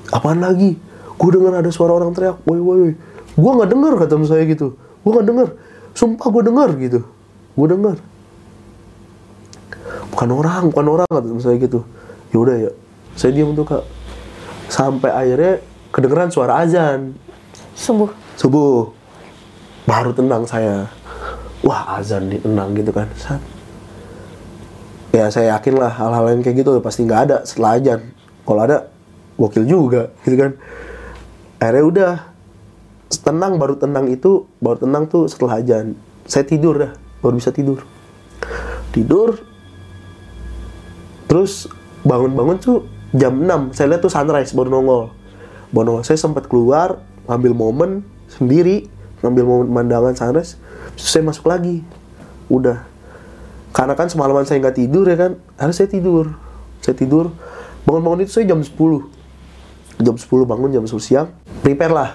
apaan 0.10 0.42
lagi? 0.42 0.82
Gue 1.22 1.30
dengar 1.34 1.62
ada 1.62 1.70
suara 1.70 1.94
orang 1.94 2.18
teriak 2.18 2.42
woi 2.50 2.58
woi 2.58 2.78
woi. 2.82 2.94
Gue 3.38 3.52
nggak 3.62 3.70
dengar 3.70 3.94
kata 3.94 4.18
saya 4.26 4.42
gitu. 4.50 4.74
Gue 5.06 5.12
nggak 5.14 5.28
dengar 5.30 5.48
sumpah 5.94 6.34
gue 6.34 6.44
dengar 6.50 6.70
gitu. 6.82 7.06
Gue 7.54 7.68
dengar 7.70 8.02
bukan 10.18 10.34
orang 10.34 10.74
bukan 10.74 10.88
orang 10.98 11.10
kata 11.14 11.30
saya 11.38 11.62
gitu. 11.62 11.86
Ya 12.34 12.38
udah 12.42 12.58
ya. 12.58 12.72
Saya 13.14 13.38
diam 13.38 13.54
tuh 13.54 13.70
kak. 13.70 13.86
Sampai 14.66 15.14
akhirnya 15.14 15.62
kedengeran 15.94 16.34
suara 16.34 16.58
azan. 16.66 17.14
Subuh. 17.78 18.10
subuh. 18.34 18.90
Baru 19.86 20.18
tenang 20.18 20.50
saya. 20.50 20.90
Wah 21.62 22.02
azan 22.02 22.34
nih 22.34 22.42
tenang 22.42 22.74
gitu 22.74 22.90
kan. 22.90 23.06
Sat. 23.14 23.38
ya 25.14 25.30
saya 25.30 25.58
yakin 25.58 25.78
lah 25.78 25.94
hal-hal 25.94 26.34
yang 26.34 26.42
kayak 26.42 26.66
gitu 26.66 26.78
pasti 26.82 27.06
nggak 27.06 27.22
ada 27.30 27.38
setelah 27.46 27.78
azan. 27.78 28.02
Kalau 28.42 28.62
ada 28.66 28.90
gokil 29.38 29.70
juga 29.70 30.10
gitu 30.26 30.34
kan. 30.34 30.58
Akhirnya 31.62 31.86
udah. 31.86 32.14
Tenang 33.08 33.56
baru 33.56 33.78
tenang 33.78 34.10
itu 34.10 34.50
baru 34.58 34.82
tenang 34.82 35.06
tuh 35.06 35.30
setelah 35.30 35.62
azan. 35.62 35.94
Saya 36.26 36.42
tidur 36.42 36.74
dah 36.82 36.92
baru 37.22 37.38
bisa 37.38 37.54
tidur. 37.54 37.86
Tidur 38.92 39.47
terus 41.28 41.68
bangun-bangun 42.08 42.58
tuh 42.58 42.88
jam 43.16 43.36
6 43.36 43.76
saya 43.76 43.96
lihat 43.96 44.02
tuh 44.04 44.12
sunrise 44.12 44.52
baru 44.52 44.70
nongol. 44.72 45.04
Baru 45.72 45.84
nongol. 45.88 46.04
Saya 46.04 46.20
sempat 46.20 46.48
keluar 46.48 47.00
ngambil 47.28 47.54
momen 47.56 47.92
sendiri 48.32 48.88
ngambil 49.24 49.44
momen 49.44 49.66
pemandangan 49.72 50.14
sunrise. 50.16 50.60
Terus 50.96 51.08
saya 51.08 51.24
masuk 51.24 51.48
lagi. 51.48 51.84
Udah. 52.52 52.84
Karena 53.72 53.94
kan 53.94 54.08
semalaman 54.10 54.48
saya 54.48 54.64
nggak 54.64 54.78
tidur 54.80 55.06
ya 55.08 55.18
kan 55.20 55.32
harus 55.60 55.76
saya 55.78 55.92
tidur. 55.92 56.36
Saya 56.84 56.96
tidur. 56.96 57.32
Bangun-bangun 57.88 58.28
itu 58.28 58.32
saya 58.40 58.48
jam 58.48 58.60
10 58.60 58.76
jam 59.98 60.14
10 60.14 60.46
bangun 60.46 60.70
jam 60.72 60.84
10 60.84 61.00
siang. 61.00 61.28
Prepare 61.64 61.94
lah 61.94 62.10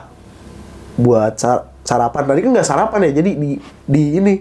buat 0.96 1.40
sar- 1.40 1.72
sarapan. 1.82 2.28
Tadi 2.28 2.40
kan 2.44 2.50
nggak 2.52 2.68
sarapan 2.68 3.00
ya 3.08 3.12
jadi 3.22 3.30
di 3.36 3.50
di 3.88 4.02
ini 4.20 4.34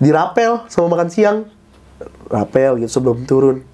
dirapel 0.00 0.64
sama 0.72 0.96
makan 0.96 1.08
siang. 1.12 1.36
Rapel 2.30 2.80
gitu 2.80 3.00
sebelum 3.00 3.26
turun 3.26 3.69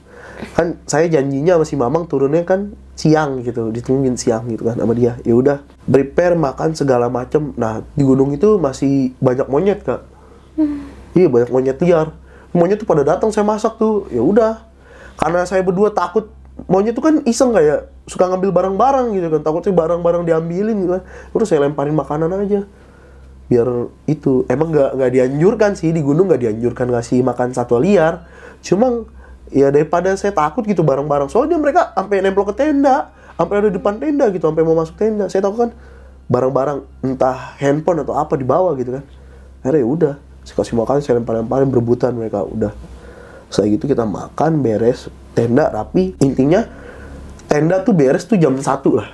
kan 0.52 0.76
saya 0.84 1.08
janjinya 1.08 1.56
sama 1.56 1.64
si 1.64 1.74
mamang 1.80 2.04
turunnya 2.04 2.44
kan 2.44 2.76
siang 2.96 3.40
gitu 3.44 3.72
ditungguin 3.72 4.16
siang 4.20 4.48
gitu 4.52 4.68
kan 4.68 4.76
sama 4.76 4.92
dia. 4.92 5.16
Ya 5.24 5.36
udah 5.36 5.64
prepare 5.88 6.36
makan 6.36 6.76
segala 6.76 7.08
macem. 7.08 7.56
Nah 7.56 7.84
di 7.96 8.04
gunung 8.04 8.32
itu 8.36 8.60
masih 8.60 9.16
banyak 9.20 9.48
monyet 9.48 9.80
kak. 9.84 10.04
Iya 11.16 11.28
banyak 11.32 11.50
monyet 11.52 11.78
liar. 11.80 12.12
Monyet 12.52 12.80
tuh 12.80 12.88
pada 12.88 13.04
datang 13.04 13.32
saya 13.32 13.44
masak 13.44 13.80
tuh. 13.80 14.08
Ya 14.12 14.20
udah. 14.20 14.64
Karena 15.16 15.44
saya 15.48 15.64
berdua 15.64 15.92
takut 15.92 16.28
monyet 16.68 16.96
tuh 16.96 17.04
kan 17.04 17.14
iseng 17.24 17.52
kayak 17.52 17.92
suka 18.08 18.28
ngambil 18.28 18.52
barang-barang 18.52 19.16
gitu 19.16 19.28
kan. 19.32 19.40
Takutnya 19.40 19.72
barang-barang 19.72 20.22
diambilin 20.28 20.76
gitu 20.84 20.92
kan. 21.00 21.02
Terus 21.32 21.46
saya 21.48 21.64
lemparin 21.64 21.96
makanan 21.96 22.32
aja. 22.32 22.64
Biar 23.46 23.68
itu 24.04 24.44
emang 24.52 24.72
nggak 24.72 25.00
nggak 25.00 25.10
dianjurkan 25.12 25.70
sih. 25.76 25.92
Di 25.92 26.04
gunung 26.04 26.28
nggak 26.28 26.44
dianjurkan 26.44 26.92
ngasih 26.92 27.24
makan 27.24 27.56
satwa 27.56 27.80
liar. 27.80 28.24
Cuma 28.64 29.04
ya 29.50 29.70
daripada 29.70 30.14
saya 30.18 30.34
takut 30.34 30.66
gitu 30.66 30.82
barang-barang 30.82 31.30
soalnya 31.30 31.58
mereka 31.58 31.94
sampai 31.94 32.22
nempel 32.22 32.46
ke 32.46 32.54
tenda 32.54 33.14
sampai 33.36 33.54
ada 33.60 33.68
di 33.68 33.76
depan 33.76 34.00
tenda 34.00 34.26
gitu 34.32 34.44
sampai 34.48 34.64
mau 34.64 34.76
masuk 34.76 34.96
tenda. 34.96 35.28
Saya 35.28 35.44
tahu 35.44 35.54
kan 35.60 35.70
barang-barang 36.26 36.78
entah 37.04 37.54
handphone 37.60 38.02
atau 38.02 38.16
apa 38.16 38.34
di 38.34 38.44
bawah 38.48 38.72
gitu 38.74 38.96
kan. 38.98 39.04
Akhirnya 39.62 39.80
ya 39.84 39.88
udah 39.88 40.14
saya 40.46 40.56
kasih 40.62 40.74
makan 40.78 41.02
saya 41.02 41.14
lempar-lemparin 41.20 41.68
berebutan 41.68 42.16
mereka 42.16 42.42
udah. 42.42 42.72
Saya 43.52 43.70
gitu 43.70 43.86
kita 43.86 44.08
makan 44.08 44.64
beres 44.64 45.12
tenda 45.36 45.70
rapi. 45.70 46.16
Intinya 46.24 46.64
tenda 47.46 47.84
tuh 47.84 47.94
beres 47.94 48.26
tuh 48.26 48.40
jam 48.40 48.56
satu 48.58 48.98
lah. 48.98 49.08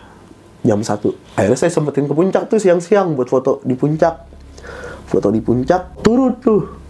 Jam 0.63 0.79
satu. 0.81 1.19
Akhirnya 1.35 1.59
saya 1.59 1.75
sempetin 1.75 2.07
ke 2.07 2.15
puncak 2.15 2.47
tuh 2.47 2.63
siang-siang 2.63 3.19
buat 3.19 3.27
foto 3.27 3.59
di 3.67 3.75
puncak. 3.75 4.31
Foto 5.11 5.29
di 5.35 5.43
puncak 5.43 6.01
turun 6.01 6.39
tuh 6.39 6.82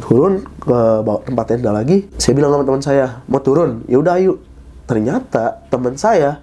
turun 0.00 0.44
ke 0.58 0.78
bawah 1.04 1.22
tempat 1.22 1.44
tenda 1.52 1.70
lagi 1.70 2.08
saya 2.16 2.32
bilang 2.36 2.50
sama 2.56 2.64
teman 2.64 2.82
saya 2.82 3.06
mau 3.28 3.40
turun? 3.40 3.84
Ya 3.86 4.00
udah 4.00 4.16
ayo. 4.16 4.40
Ternyata 4.88 5.62
teman 5.70 5.94
saya 5.94 6.42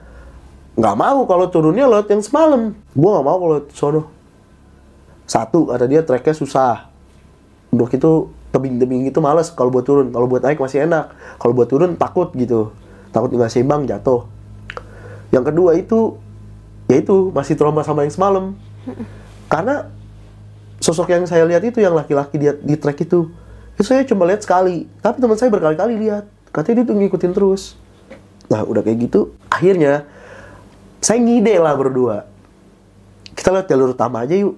nggak 0.78 0.96
mau 0.96 1.26
kalau 1.26 1.50
turunnya 1.50 1.90
lewat 1.90 2.08
yang 2.14 2.22
semalam. 2.22 2.78
Gua 2.94 3.20
nggak 3.20 3.26
mau 3.26 3.38
kalau 3.42 3.58
sono. 3.74 4.02
Satu 5.28 5.68
kata 5.68 5.86
dia 5.90 6.06
treknya 6.06 6.34
susah. 6.38 6.88
Udah 7.74 7.88
gitu 7.92 8.32
tebing-tebing 8.54 9.12
gitu 9.12 9.20
males 9.20 9.52
kalau 9.52 9.74
buat 9.74 9.84
turun. 9.84 10.14
Kalau 10.14 10.30
buat 10.30 10.46
naik 10.46 10.62
masih 10.62 10.88
enak. 10.88 11.12
Kalau 11.42 11.52
buat 11.52 11.68
turun 11.68 12.00
takut 12.00 12.32
gitu. 12.38 12.72
Takut 13.12 13.34
nggak 13.34 13.52
seimbang 13.52 13.84
jatuh. 13.84 14.24
Yang 15.34 15.52
kedua 15.52 15.76
itu 15.76 16.16
ya 16.88 17.04
itu 17.04 17.36
masih 17.36 17.60
trauma 17.60 17.84
sama 17.84 18.08
yang 18.08 18.14
semalam. 18.14 18.56
Karena 19.52 19.92
sosok 20.80 21.12
yang 21.12 21.26
saya 21.28 21.44
lihat 21.44 21.64
itu 21.66 21.82
yang 21.82 21.98
laki-laki 21.98 22.40
di, 22.40 22.48
di 22.64 22.76
trek 22.80 23.02
itu 23.04 23.28
itu 23.78 23.86
saya 23.86 24.02
cuma 24.10 24.26
lihat 24.26 24.42
sekali. 24.42 24.90
Tapi 25.06 25.22
teman 25.22 25.38
saya 25.38 25.54
berkali-kali 25.54 26.02
lihat. 26.02 26.26
Katanya 26.50 26.82
dia 26.82 26.86
tuh 26.90 26.98
ngikutin 26.98 27.32
terus. 27.38 27.78
Nah 28.50 28.66
udah 28.66 28.82
kayak 28.82 29.06
gitu 29.06 29.38
akhirnya 29.54 30.10
saya 30.98 31.22
ngide 31.22 31.62
lah 31.62 31.78
berdua. 31.78 32.26
Kita 33.38 33.54
lihat 33.54 33.70
jalur 33.70 33.94
utama 33.94 34.26
aja 34.26 34.34
yuk. 34.34 34.58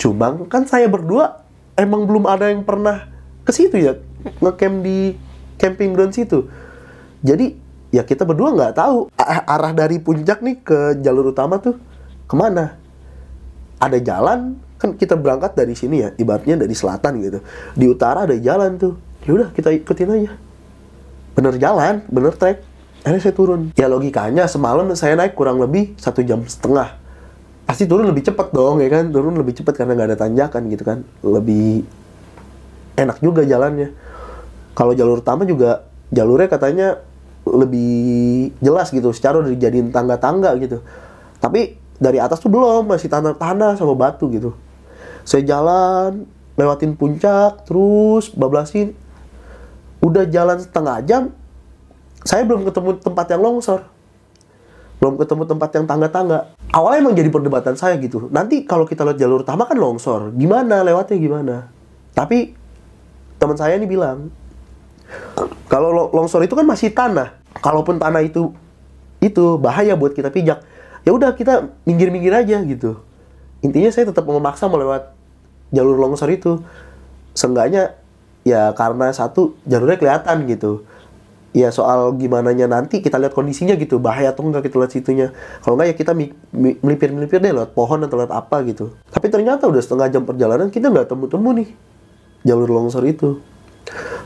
Cuma 0.00 0.32
kan 0.48 0.64
saya 0.64 0.88
berdua 0.88 1.44
emang 1.76 2.08
belum 2.08 2.24
ada 2.24 2.48
yang 2.48 2.64
pernah 2.64 3.12
ke 3.44 3.52
situ 3.52 3.76
ya. 3.76 4.00
Ngecamp 4.40 4.80
di 4.80 5.12
camping 5.60 5.92
ground 5.92 6.16
situ. 6.16 6.48
Jadi 7.20 7.52
ya 7.92 8.08
kita 8.08 8.24
berdua 8.24 8.56
nggak 8.56 8.72
tahu 8.72 9.12
arah 9.20 9.72
dari 9.76 10.00
puncak 10.00 10.40
nih 10.40 10.56
ke 10.64 10.96
jalur 11.04 11.28
utama 11.28 11.60
tuh 11.60 11.76
ke 12.24 12.32
mana. 12.32 12.80
Ada 13.76 14.00
jalan 14.00 14.56
kan 14.86 14.94
kita 14.94 15.18
berangkat 15.18 15.58
dari 15.58 15.74
sini 15.74 16.06
ya 16.06 16.08
ibaratnya 16.14 16.62
dari 16.62 16.70
selatan 16.70 17.18
gitu. 17.18 17.38
Di 17.74 17.86
utara 17.90 18.22
ada 18.22 18.38
jalan 18.38 18.78
tuh. 18.78 18.94
Ya 19.26 19.34
udah 19.34 19.48
kita 19.50 19.74
ikutin 19.74 20.14
aja. 20.14 20.32
Bener 21.34 21.58
jalan 21.58 22.06
bener 22.06 22.38
trek. 22.38 22.62
Akhirnya 23.02 23.22
saya 23.22 23.34
turun. 23.34 23.74
Ya 23.74 23.90
logikanya 23.90 24.46
semalam 24.46 24.86
saya 24.94 25.18
naik 25.18 25.34
kurang 25.34 25.58
lebih 25.58 25.98
satu 25.98 26.22
jam 26.22 26.46
setengah. 26.46 26.94
Pasti 27.66 27.90
turun 27.90 28.06
lebih 28.06 28.22
cepat 28.22 28.54
dong 28.54 28.78
ya 28.78 28.86
kan? 28.86 29.10
Turun 29.10 29.34
lebih 29.34 29.58
cepat 29.58 29.74
karena 29.74 29.98
nggak 29.98 30.08
ada 30.14 30.18
tanjakan 30.22 30.62
gitu 30.70 30.82
kan. 30.86 31.02
Lebih 31.26 31.82
enak 32.94 33.18
juga 33.18 33.42
jalannya. 33.42 33.90
Kalau 34.78 34.94
jalur 34.94 35.18
utama 35.18 35.42
juga 35.42 35.90
jalurnya 36.14 36.46
katanya 36.46 36.88
lebih 37.42 38.54
jelas 38.62 38.94
gitu. 38.94 39.10
Secara 39.10 39.42
udah 39.42 39.50
dijadiin 39.50 39.90
tangga-tangga 39.90 40.54
gitu. 40.62 40.82
Tapi 41.42 41.78
dari 41.96 42.18
atas 42.20 42.38
tuh 42.38 42.52
belum 42.52 42.86
masih 42.92 43.08
tanah-tanah 43.08 43.80
sama 43.80 43.96
batu 43.96 44.28
gitu 44.28 44.52
saya 45.26 45.42
jalan 45.42 46.30
lewatin 46.54 46.94
puncak 46.94 47.66
terus 47.66 48.30
bablasin. 48.32 48.94
Udah 49.98 50.22
jalan 50.30 50.62
setengah 50.62 51.02
jam 51.02 51.22
saya 52.22 52.46
belum 52.46 52.62
ketemu 52.62 53.02
tempat 53.02 53.26
yang 53.34 53.42
longsor. 53.42 53.90
Belum 55.02 55.20
ketemu 55.20 55.44
tempat 55.44 55.70
yang 55.76 55.84
tangga-tangga. 55.84 56.56
Awalnya 56.72 56.98
emang 57.04 57.14
jadi 57.18 57.28
perdebatan 57.28 57.74
saya 57.76 58.00
gitu. 58.00 58.32
Nanti 58.32 58.64
kalau 58.64 58.88
kita 58.88 59.04
lihat 59.04 59.18
jalur 59.20 59.44
utama 59.44 59.68
kan 59.68 59.76
longsor. 59.76 60.32
Gimana 60.32 60.80
lewatnya 60.86 61.16
gimana? 61.18 61.56
Tapi 62.14 62.54
teman 63.36 63.58
saya 63.58 63.76
ini 63.76 63.84
bilang 63.84 64.32
kalau 65.68 65.92
lo- 65.92 66.10
longsor 66.14 66.40
itu 66.46 66.54
kan 66.54 66.64
masih 66.64 66.94
tanah. 66.94 67.36
Kalaupun 67.60 67.98
tanah 67.98 68.22
itu 68.22 68.54
itu 69.18 69.58
bahaya 69.58 69.96
buat 69.96 70.12
kita 70.12 70.28
pijak 70.28 70.60
ya 71.06 71.10
udah 71.14 71.32
kita 71.38 71.70
minggir-minggir 71.86 72.34
aja 72.34 72.58
gitu. 72.66 73.00
Intinya 73.64 73.88
saya 73.94 74.10
tetap 74.10 74.26
memaksa 74.26 74.66
mau 74.66 74.76
lewat 74.76 75.15
jalur 75.74 75.96
longsor 75.98 76.30
itu. 76.30 76.62
Seenggaknya 77.36 77.98
ya 78.46 78.70
karena 78.78 79.10
satu 79.10 79.58
jalurnya 79.66 79.98
kelihatan 79.98 80.46
gitu. 80.46 80.86
Ya 81.56 81.72
soal 81.72 82.12
gimana 82.20 82.52
nya 82.52 82.68
nanti 82.68 83.00
kita 83.00 83.16
lihat 83.16 83.32
kondisinya 83.32 83.72
gitu 83.80 83.96
bahaya 83.96 84.30
atau 84.30 84.44
enggak 84.44 84.68
kita 84.68 84.76
lihat 84.76 84.92
situnya. 84.92 85.26
Kalau 85.64 85.80
enggak 85.80 85.88
ya 85.88 85.96
kita 85.96 86.12
mi- 86.12 86.36
melipir-melipir 86.52 87.40
deh 87.40 87.50
lewat 87.50 87.72
pohon 87.72 88.04
atau 88.04 88.16
lewat 88.20 88.32
apa 88.32 88.60
gitu. 88.68 88.92
Tapi 89.08 89.26
ternyata 89.32 89.64
udah 89.64 89.80
setengah 89.80 90.12
jam 90.12 90.22
perjalanan 90.28 90.68
kita 90.68 90.92
nggak 90.92 91.08
temu-temu 91.08 91.48
nih 91.56 91.68
jalur 92.44 92.68
longsor 92.68 93.08
itu. 93.08 93.40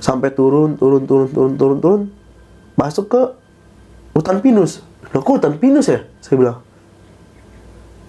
Sampai 0.02 0.34
turun 0.34 0.74
turun 0.74 1.06
turun 1.06 1.28
turun 1.30 1.52
turun 1.54 1.78
turun 1.78 2.02
masuk 2.74 3.06
ke 3.06 3.22
hutan 4.18 4.42
pinus. 4.42 4.82
Loh 5.14 5.22
kok 5.22 5.38
hutan 5.38 5.54
pinus 5.56 5.86
ya? 5.86 6.02
Saya 6.18 6.34
bilang. 6.34 6.58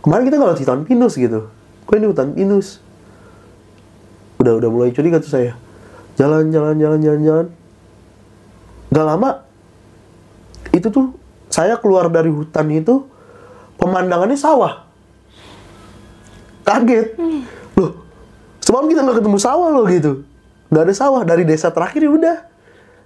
Kemarin 0.02 0.24
kita 0.26 0.36
nggak 0.42 0.50
lewat 0.50 0.62
hutan 0.66 0.82
pinus 0.82 1.14
gitu. 1.14 1.46
Kok 1.86 1.94
ini 1.94 2.08
hutan 2.10 2.34
pinus 2.34 2.82
udah 4.42 4.54
udah 4.58 4.70
mulai 4.74 4.90
curiga 4.90 5.22
tuh 5.22 5.32
saya. 5.32 5.54
Jalan 6.18 6.50
jalan 6.50 6.76
jalan 6.82 7.00
jalan 7.00 7.22
jalan. 7.22 7.48
Gak 8.92 9.06
lama 9.08 9.32
itu 10.76 10.88
tuh 10.92 11.16
saya 11.48 11.78
keluar 11.80 12.10
dari 12.10 12.34
hutan 12.34 12.68
itu 12.74 13.06
pemandangannya 13.78 14.36
sawah. 14.36 14.88
Kaget. 16.66 17.16
Loh 17.78 17.92
semalam 18.62 18.88
kita 18.88 19.02
nggak 19.04 19.18
ketemu 19.22 19.38
sawah 19.38 19.70
loh 19.70 19.86
gitu. 19.88 20.24
Nggak 20.72 20.84
ada 20.90 20.94
sawah 20.96 21.22
dari 21.28 21.44
desa 21.44 21.70
terakhir 21.70 22.02
ya 22.08 22.12
udah. 22.12 22.38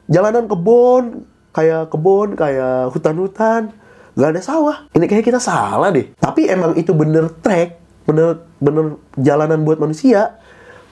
Jalanan 0.06 0.45
kebun 0.45 1.26
kayak 1.52 1.89
kebun 1.89 2.38
kayak 2.38 2.93
hutan-hutan. 2.93 3.74
Nggak 4.15 4.30
ada 4.38 4.41
sawah. 4.41 4.78
Ini 4.93 5.06
kayak 5.10 5.26
kita 5.26 5.39
salah 5.41 5.89
deh. 5.91 6.13
Tapi 6.15 6.48
emang 6.48 6.78
itu 6.78 6.93
bener 6.93 7.28
trek 7.41 7.86
bener 8.06 8.45
bener 8.62 9.02
jalanan 9.17 9.65
buat 9.65 9.82
manusia 9.82 10.38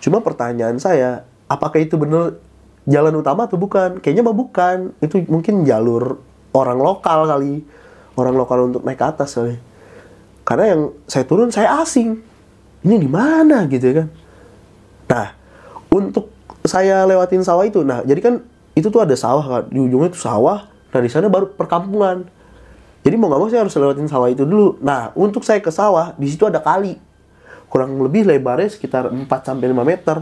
cuma 0.04 0.20
pertanyaan 0.20 0.76
saya 0.84 1.24
apakah 1.48 1.80
itu 1.80 1.96
bener 1.96 2.44
jalan 2.90 3.14
utama 3.20 3.48
atau 3.48 3.56
bukan? 3.56 4.00
Kayaknya 4.04 4.24
mah 4.26 4.36
bukan. 4.36 4.78
Itu 5.00 5.24
mungkin 5.28 5.64
jalur 5.64 6.20
orang 6.52 6.80
lokal 6.80 7.28
kali. 7.28 7.64
Orang 8.14 8.38
lokal 8.38 8.70
untuk 8.70 8.86
naik 8.86 9.00
ke 9.00 9.06
atas 9.06 9.40
kali. 9.40 9.58
Karena 10.44 10.76
yang 10.76 10.82
saya 11.08 11.24
turun 11.26 11.50
saya 11.50 11.82
asing. 11.82 12.20
Ini 12.84 12.96
di 13.00 13.10
mana 13.10 13.64
gitu 13.72 13.88
kan? 13.96 14.08
Nah 15.08 15.28
untuk 15.88 16.30
saya 16.64 17.04
lewatin 17.08 17.44
sawah 17.44 17.68
itu 17.68 17.84
nah 17.84 18.00
jadi 18.08 18.24
kan 18.24 18.40
itu 18.74 18.88
tuh 18.88 19.04
ada 19.04 19.14
sawah 19.20 19.44
kan 19.44 19.64
di 19.72 19.80
ujungnya 19.80 20.12
tuh 20.12 20.22
sawah. 20.22 20.68
Nah 20.68 21.00
di 21.00 21.10
sana 21.10 21.32
baru 21.32 21.56
perkampungan. 21.56 22.28
Jadi 23.04 23.16
mau 23.20 23.28
nggak 23.28 23.40
mau 23.40 23.50
saya 23.52 23.68
harus 23.68 23.76
lewatin 23.76 24.08
sawah 24.08 24.28
itu 24.28 24.44
dulu. 24.44 24.80
Nah 24.84 25.16
untuk 25.16 25.48
saya 25.48 25.64
ke 25.64 25.72
sawah 25.72 26.12
di 26.20 26.28
situ 26.28 26.44
ada 26.44 26.60
kali 26.60 27.00
kurang 27.74 27.98
lebih 27.98 28.22
lebarnya 28.22 28.70
sekitar 28.70 29.10
4 29.10 29.26
sampai 29.26 29.74
5 29.74 29.82
meter. 29.82 30.22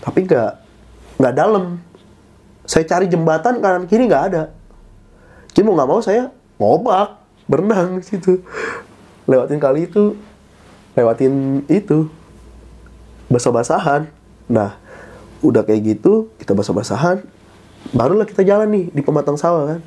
Tapi 0.00 0.18
nggak 0.24 0.50
nggak 1.20 1.34
dalam. 1.36 1.76
Saya 2.64 2.88
cari 2.88 3.12
jembatan 3.12 3.60
kanan 3.60 3.84
kiri 3.84 4.08
nggak 4.08 4.24
ada. 4.32 4.56
Jadi 5.52 5.60
mau 5.68 5.76
nggak 5.76 5.90
mau 5.92 6.00
saya 6.00 6.32
ngobak 6.56 7.20
berenang 7.44 8.00
di 8.00 8.04
situ. 8.08 8.40
Lewatin 9.28 9.60
kali 9.60 9.84
itu 9.84 10.16
lewatin 10.96 11.60
itu. 11.68 12.08
Basah-basahan. 13.28 14.08
Nah 14.48 14.80
udah 15.44 15.60
kayak 15.60 15.84
gitu 15.84 16.32
kita 16.40 16.56
basah-basahan 16.56 17.20
barulah 17.92 18.24
kita 18.24 18.40
jalan 18.40 18.72
nih 18.72 18.84
di 18.96 19.04
pematang 19.04 19.36
sawah 19.36 19.76
kan. 19.76 19.80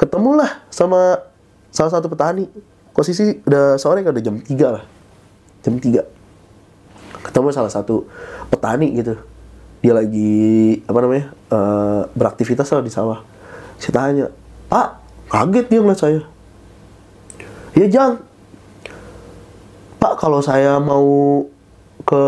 Ketemulah 0.00 0.64
sama 0.72 1.20
salah 1.68 1.92
satu 1.92 2.08
petani. 2.08 2.48
Posisi 2.96 3.36
udah 3.44 3.76
sore 3.76 4.00
kan? 4.00 4.16
Udah 4.16 4.24
jam 4.24 4.40
3 4.40 4.48
lah 4.72 4.97
jam 5.64 5.74
3 5.76 6.04
ketemu 7.24 7.48
salah 7.50 7.72
satu 7.72 8.06
petani 8.48 8.94
gitu. 8.94 9.18
Dia 9.78 9.94
lagi 9.94 10.78
apa 10.86 10.98
namanya 11.02 11.26
eh, 11.50 12.02
beraktivitas 12.14 12.70
lah 12.70 12.82
di 12.82 12.92
sawah. 12.92 13.20
Saya 13.78 13.92
tanya 13.94 14.26
pak 14.66 14.98
kaget 15.30 15.66
dia 15.70 15.78
ngeliat 15.82 16.00
saya. 16.00 16.20
Ya 17.78 17.86
jang. 17.86 18.12
Pak 19.98 20.14
kalau 20.18 20.42
saya 20.42 20.78
mau 20.78 21.46
ke 22.06 22.24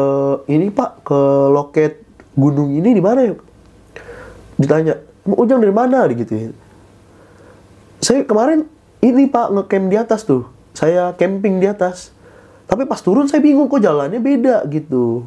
ini 0.50 0.70
pak 0.70 1.06
ke 1.06 1.20
loket 1.50 2.02
gunung 2.34 2.74
ini 2.74 2.94
di 2.94 3.02
mana 3.02 3.30
ya? 3.30 3.34
Ditanya 4.58 4.94
ujang 5.26 5.62
dari 5.62 5.74
mana? 5.74 6.06
Gitu 6.10 6.34
ya 6.34 6.50
saya 8.00 8.24
kemarin 8.24 8.64
ini 9.04 9.28
pak 9.28 9.52
ngecamp 9.52 9.86
di 9.92 9.96
atas 10.00 10.24
tuh. 10.24 10.48
Saya 10.72 11.12
camping 11.20 11.60
di 11.60 11.68
atas 11.68 12.16
tapi 12.70 12.86
pas 12.86 13.02
turun 13.02 13.26
saya 13.26 13.42
bingung 13.42 13.66
kok 13.66 13.82
jalannya 13.82 14.22
beda 14.22 14.62
gitu. 14.70 15.26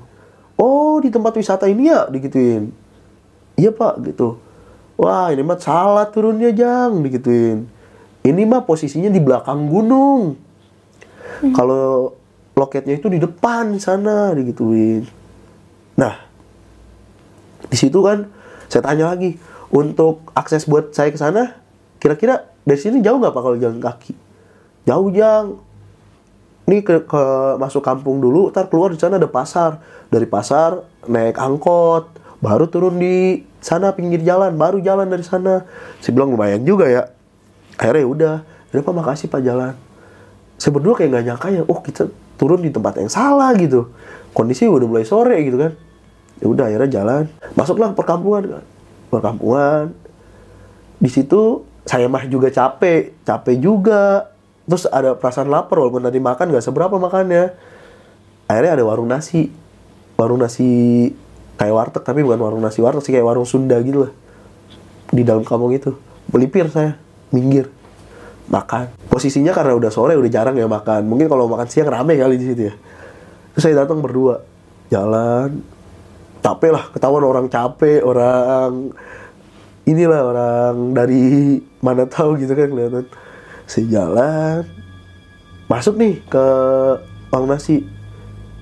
Oh 0.56 0.96
di 1.04 1.12
tempat 1.12 1.36
wisata 1.36 1.68
ini 1.68 1.92
ya 1.92 2.08
digituin. 2.08 2.72
Iya 3.60 3.76
pak 3.76 4.00
gitu. 4.08 4.40
Wah 4.96 5.28
ini 5.28 5.44
mah 5.44 5.60
salah 5.60 6.08
turunnya 6.08 6.56
jang 6.56 7.04
digituin. 7.04 7.68
Ini 8.24 8.48
mah 8.48 8.64
posisinya 8.64 9.12
di 9.12 9.20
belakang 9.20 9.68
gunung. 9.68 10.40
Kalau 11.52 12.16
loketnya 12.56 12.96
itu 12.96 13.12
di 13.12 13.20
depan 13.20 13.76
sana 13.76 14.32
digituin. 14.32 15.04
Nah 16.00 16.16
di 17.68 17.76
situ 17.76 18.00
kan 18.00 18.32
saya 18.72 18.88
tanya 18.88 19.12
lagi 19.12 19.36
untuk 19.68 20.32
akses 20.32 20.64
buat 20.64 20.96
saya 20.96 21.12
ke 21.12 21.20
sana 21.20 21.60
kira-kira 22.00 22.48
dari 22.64 22.80
sini 22.80 23.04
jauh 23.04 23.20
nggak 23.20 23.36
pak 23.36 23.44
kalau 23.44 23.60
jalan 23.60 23.84
kaki? 23.84 24.16
Jauh 24.88 25.12
jang 25.12 25.60
ini 26.64 26.80
ke, 26.80 27.04
ke 27.04 27.24
masuk 27.60 27.84
kampung 27.84 28.24
dulu 28.24 28.48
ntar 28.48 28.72
keluar 28.72 28.96
di 28.96 29.00
sana 29.00 29.20
ada 29.20 29.28
pasar. 29.28 29.84
Dari 30.08 30.24
pasar 30.30 30.80
naik 31.10 31.36
angkot 31.36 32.22
baru 32.40 32.68
turun 32.68 33.00
di 33.00 33.44
sana 33.64 33.96
pinggir 33.96 34.24
jalan 34.24 34.56
baru 34.56 34.80
jalan 34.80 35.12
dari 35.12 35.24
sana. 35.24 35.68
Saya 36.00 36.12
bilang 36.16 36.32
lumayan 36.32 36.64
juga 36.64 36.88
ya. 36.88 37.12
Akhirnya 37.76 38.02
ya 38.04 38.10
udah. 38.10 38.36
Pak 38.74 38.90
makasih 38.90 39.30
pak 39.30 39.44
jalan. 39.46 39.78
Saya 40.58 40.72
berdua 40.74 40.98
kayak 40.98 41.10
nggak 41.14 41.26
nyangka 41.30 41.48
ya 41.54 41.62
oh 41.68 41.80
kita 41.84 42.10
turun 42.40 42.64
di 42.64 42.72
tempat 42.72 42.98
yang 42.98 43.12
salah 43.12 43.52
gitu. 43.60 43.92
Kondisi 44.34 44.66
udah 44.66 44.88
mulai 44.88 45.06
sore 45.06 45.38
gitu 45.44 45.60
kan. 45.60 45.76
Ya 46.40 46.46
udah 46.48 46.66
akhirnya 46.72 46.90
jalan. 46.90 47.24
Masuklah 47.54 47.92
ke 47.92 47.96
perkampungan 48.00 48.64
perkampungan. 49.14 49.94
Di 50.98 51.10
situ 51.12 51.68
saya 51.86 52.08
mah 52.08 52.26
juga 52.26 52.50
capek. 52.50 53.14
Capek 53.28 53.56
juga 53.60 54.33
terus 54.64 54.88
ada 54.88 55.16
perasaan 55.20 55.52
lapar 55.52 55.80
walaupun 55.80 56.04
tadi 56.04 56.20
makan 56.24 56.54
nggak 56.54 56.64
seberapa 56.64 56.96
makannya. 56.96 57.52
Akhirnya 58.48 58.72
ada 58.80 58.84
warung 58.88 59.10
nasi. 59.12 59.52
Warung 60.16 60.40
nasi 60.40 61.10
kayak 61.60 61.74
warteg 61.74 62.04
tapi 62.04 62.24
bukan 62.24 62.40
warung 62.40 62.64
nasi 62.64 62.80
warteg 62.80 63.04
sih 63.04 63.14
kayak 63.16 63.28
warung 63.28 63.48
Sunda 63.48 63.80
gitu 63.84 64.08
lah. 64.08 64.12
Di 65.12 65.22
dalam 65.28 65.44
kampung 65.44 65.76
itu. 65.76 65.96
Melipir 66.32 66.72
saya 66.72 66.96
minggir. 67.36 67.68
Makan. 68.48 68.96
Posisinya 69.08 69.56
karena 69.56 69.76
udah 69.76 69.92
sore 69.92 70.16
udah 70.16 70.32
jarang 70.32 70.56
ya 70.56 70.68
makan. 70.68 71.08
Mungkin 71.08 71.28
kalau 71.28 71.48
makan 71.52 71.68
siang 71.68 71.92
rame 71.92 72.16
kali 72.16 72.36
di 72.40 72.46
situ 72.52 72.62
ya. 72.72 72.76
Terus 73.56 73.64
saya 73.64 73.84
datang 73.84 74.00
berdua. 74.00 74.44
Jalan. 74.92 75.64
Capek 76.44 76.72
lah 76.76 76.92
ketahuan 76.92 77.24
orang 77.24 77.48
capek 77.48 78.04
orang 78.04 78.92
inilah 79.88 80.22
orang 80.24 80.76
dari 80.96 81.60
mana 81.84 82.08
tahu 82.08 82.40
gitu 82.40 82.56
kan 82.56 82.72
kelihatan 82.72 83.08
saya 83.74 83.90
jalan 83.90 84.70
masuk 85.66 85.98
nih 85.98 86.22
ke 86.30 86.46
Bang 87.34 87.50
Nasi. 87.50 87.82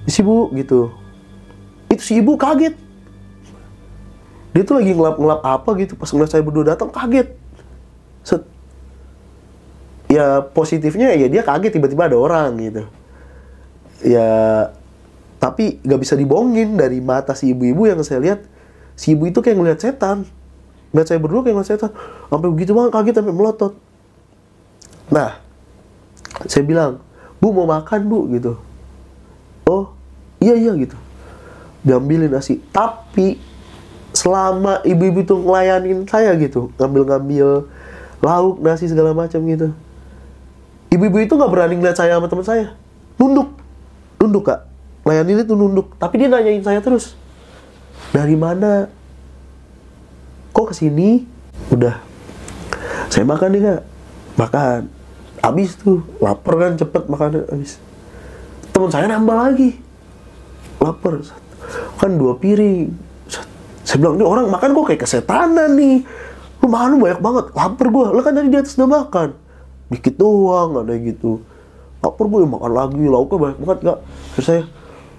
Si 0.07 0.23
bu 0.23 0.47
gitu. 0.55 0.87
Itu 1.91 1.99
si 1.99 2.23
ibu 2.23 2.39
kaget. 2.39 2.79
Dia 4.55 4.63
tuh 4.63 4.79
lagi 4.79 4.95
ngelap-ngelap 4.95 5.43
apa 5.43 5.69
gitu 5.83 5.99
pas 5.99 6.07
ngeliat 6.07 6.31
saya 6.31 6.39
berdua 6.39 6.71
datang 6.71 6.87
kaget. 6.87 7.35
Set. 8.23 8.47
Ya 10.07 10.39
positifnya 10.39 11.11
ya 11.19 11.27
dia 11.27 11.43
kaget 11.43 11.75
tiba-tiba 11.75 12.07
ada 12.07 12.15
orang 12.15 12.55
gitu. 12.63 12.83
Ya 14.07 14.31
tapi 15.43 15.83
nggak 15.83 15.99
bisa 15.99 16.15
dibohongin 16.15 16.79
dari 16.79 17.03
mata 17.03 17.35
si 17.35 17.51
ibu-ibu 17.51 17.91
yang 17.91 17.99
saya 18.07 18.23
lihat. 18.23 18.39
Si 18.95 19.11
ibu 19.11 19.27
itu 19.27 19.43
kayak 19.43 19.59
ngeliat 19.59 19.79
setan. 19.83 20.23
Ngeliat 20.95 21.07
saya 21.11 21.19
berdua 21.19 21.43
kayak 21.43 21.55
ngeliat 21.59 21.71
setan. 21.75 21.91
Sampai 22.31 22.47
begitu 22.47 22.71
banget 22.71 22.95
kaget 22.95 23.13
sampai 23.19 23.35
melotot 23.35 23.90
Nah, 25.11 25.37
saya 26.47 26.63
bilang, 26.63 27.03
Bu 27.41 27.49
mau 27.49 27.65
makan 27.65 28.05
bu 28.05 28.29
gitu. 28.37 28.53
Oh, 29.65 29.89
iya 30.37 30.53
iya 30.53 30.77
gitu. 30.77 30.93
Diambilin 31.81 32.29
nasi. 32.29 32.61
Tapi 32.69 33.41
selama 34.13 34.85
ibu-ibu 34.85 35.25
itu 35.25 35.33
ngelayanin 35.33 36.05
saya 36.05 36.37
gitu, 36.37 36.69
ngambil-ngambil 36.77 37.65
lauk, 38.21 38.61
nasi 38.61 38.85
segala 38.85 39.17
macam 39.17 39.41
gitu. 39.49 39.73
Ibu-ibu 40.93 41.17
itu 41.25 41.33
nggak 41.33 41.49
berani 41.49 41.81
ngeliat 41.81 41.97
saya 41.97 42.21
sama 42.21 42.29
teman 42.29 42.45
saya. 42.45 42.77
Nunduk. 43.17 43.57
Nunduk 44.21 44.45
kak. 44.45 44.69
Layanin 45.01 45.41
itu 45.41 45.57
nunduk. 45.57 45.97
Tapi 45.97 46.21
dia 46.21 46.29
nanyain 46.29 46.61
saya 46.61 46.77
terus. 46.77 47.17
Dari 48.13 48.37
mana? 48.37 48.85
Kok 50.53 50.69
ke 50.69 50.73
sini? 50.77 51.25
Udah. 51.73 51.97
Saya 53.09 53.25
makan 53.25 53.49
nih 53.49 53.61
kak. 53.65 53.81
Makan 54.37 55.00
habis 55.41 55.73
tuh 55.75 56.05
lapar 56.21 56.53
kan 56.57 56.77
cepet 56.77 57.03
makan 57.09 57.43
habis. 57.49 57.81
Teman 58.71 58.89
saya 58.93 59.09
nambah 59.09 59.35
lagi. 59.35 59.75
Lapar 60.77 61.21
kan 61.97 62.11
dua 62.15 62.37
piring. 62.37 62.93
Saya 63.81 63.97
bilang 63.97 64.15
ini 64.21 64.25
orang 64.25 64.47
makan 64.47 64.77
kok 64.77 64.85
kayak 64.93 65.01
kesetanan 65.03 65.75
nih. 65.75 66.05
Lu 66.61 66.69
makan 66.69 66.87
lu 66.95 66.97
banyak 67.03 67.19
banget. 67.19 67.45
Lapar 67.57 67.87
gue 67.89 68.05
lu 68.13 68.21
kan 68.21 68.33
tadi 68.37 68.47
di 68.47 68.57
atas 68.57 68.77
udah 68.77 68.89
makan. 68.89 69.29
Dikit 69.91 70.15
doang 70.15 70.85
ada 70.85 70.93
gitu. 70.95 71.41
Lapar 71.99 72.25
gue 72.29 72.39
makan 72.45 72.71
lagi. 72.71 73.03
Lauknya 73.09 73.37
banyak 73.37 73.59
banget 73.59 73.79
gak 73.81 73.99
terus 74.37 74.45
saya 74.47 74.63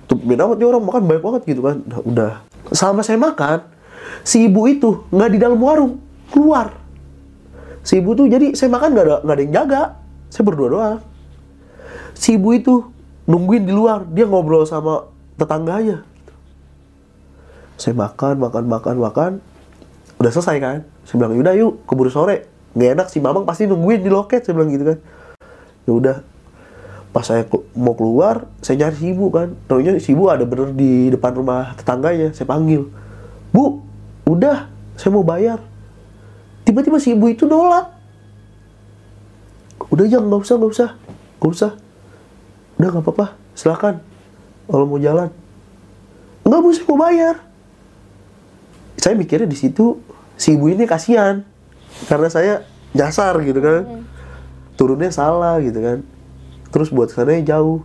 tuh 0.08 0.18
amat 0.18 0.56
nih 0.56 0.66
orang 0.66 0.82
makan 0.86 1.02
banyak 1.04 1.22
banget 1.22 1.42
gitu 1.50 1.60
kan. 1.66 1.76
Udah, 1.84 2.00
udah. 2.06 2.32
Sama 2.72 3.02
saya 3.02 3.18
makan 3.18 3.66
si 4.22 4.46
ibu 4.46 4.70
itu 4.70 5.02
nggak 5.10 5.30
di 5.34 5.38
dalam 5.42 5.58
warung 5.58 5.98
keluar. 6.30 6.78
Si 7.82 7.98
ibu 7.98 8.14
tuh 8.14 8.30
jadi 8.30 8.54
saya 8.54 8.70
makan 8.70 8.94
nggak 8.94 9.04
ada 9.04 9.16
nggak 9.26 9.34
ada 9.34 9.42
yang 9.42 9.54
jaga 9.54 9.82
saya 10.32 10.48
berdua 10.48 10.68
doang. 10.72 10.98
Si 12.16 12.40
ibu 12.40 12.56
itu 12.56 12.88
nungguin 13.28 13.68
di 13.68 13.72
luar, 13.76 14.08
dia 14.08 14.24
ngobrol 14.24 14.64
sama 14.64 15.12
tetangganya. 15.36 16.08
Saya 17.76 17.92
makan, 17.92 18.40
makan, 18.40 18.64
makan, 18.64 18.96
makan. 18.96 19.32
Udah 20.16 20.32
selesai 20.32 20.56
kan? 20.56 20.78
Saya 21.04 21.16
bilang, 21.20 21.36
yaudah 21.36 21.54
yuk, 21.60 21.84
keburu 21.84 22.08
sore. 22.08 22.48
Nggak 22.72 22.90
enak 22.96 23.06
si 23.12 23.20
mamang 23.20 23.44
pasti 23.44 23.68
nungguin 23.68 24.00
di 24.00 24.08
loket, 24.08 24.48
saya 24.48 24.56
bilang 24.56 24.72
gitu 24.72 24.96
kan. 24.96 24.98
Ya 25.84 25.92
udah. 25.92 26.16
Pas 27.12 27.28
saya 27.28 27.44
mau 27.76 27.92
keluar, 27.92 28.48
saya 28.64 28.88
nyari 28.88 28.96
si 28.96 29.12
ibu 29.12 29.28
kan. 29.28 29.52
Tahunya 29.68 30.00
si 30.00 30.16
ibu 30.16 30.32
ada 30.32 30.48
bener 30.48 30.72
di 30.72 31.12
depan 31.12 31.36
rumah 31.36 31.76
tetangganya. 31.76 32.32
Saya 32.32 32.48
panggil, 32.48 32.88
Bu, 33.52 33.84
udah, 34.24 34.72
saya 34.96 35.12
mau 35.12 35.20
bayar. 35.20 35.60
Tiba-tiba 36.64 36.96
si 36.96 37.12
ibu 37.12 37.28
itu 37.28 37.44
nolak 37.44 38.01
udah 39.92 40.04
jangan 40.08 40.26
nggak 40.32 40.42
usah 40.42 40.54
nggak 40.56 40.72
usah. 40.72 40.90
Nggak 41.38 41.52
usah. 41.52 41.72
Udah 42.80 42.88
nggak 42.88 43.04
apa-apa. 43.04 43.26
Silakan. 43.52 43.94
Kalau 44.66 44.88
mau 44.88 44.96
jalan. 44.96 45.28
Nggak 46.48 46.60
bu 46.64 46.68
saya 46.72 46.86
mau 46.88 46.98
bayar. 46.98 47.36
Saya 48.96 49.14
mikirnya 49.14 49.46
di 49.46 49.58
situ 49.58 50.00
si 50.40 50.56
ibu 50.56 50.72
ini 50.72 50.88
kasihan. 50.88 51.44
Karena 52.08 52.28
saya 52.32 52.64
nyasar 52.96 53.36
gitu 53.44 53.60
kan. 53.60 53.82
Hmm. 53.84 54.04
turunnya 54.72 55.12
salah 55.12 55.60
gitu 55.60 55.78
kan. 55.78 56.00
Terus 56.72 56.88
buat 56.88 57.12
sana 57.12 57.36
jauh. 57.44 57.84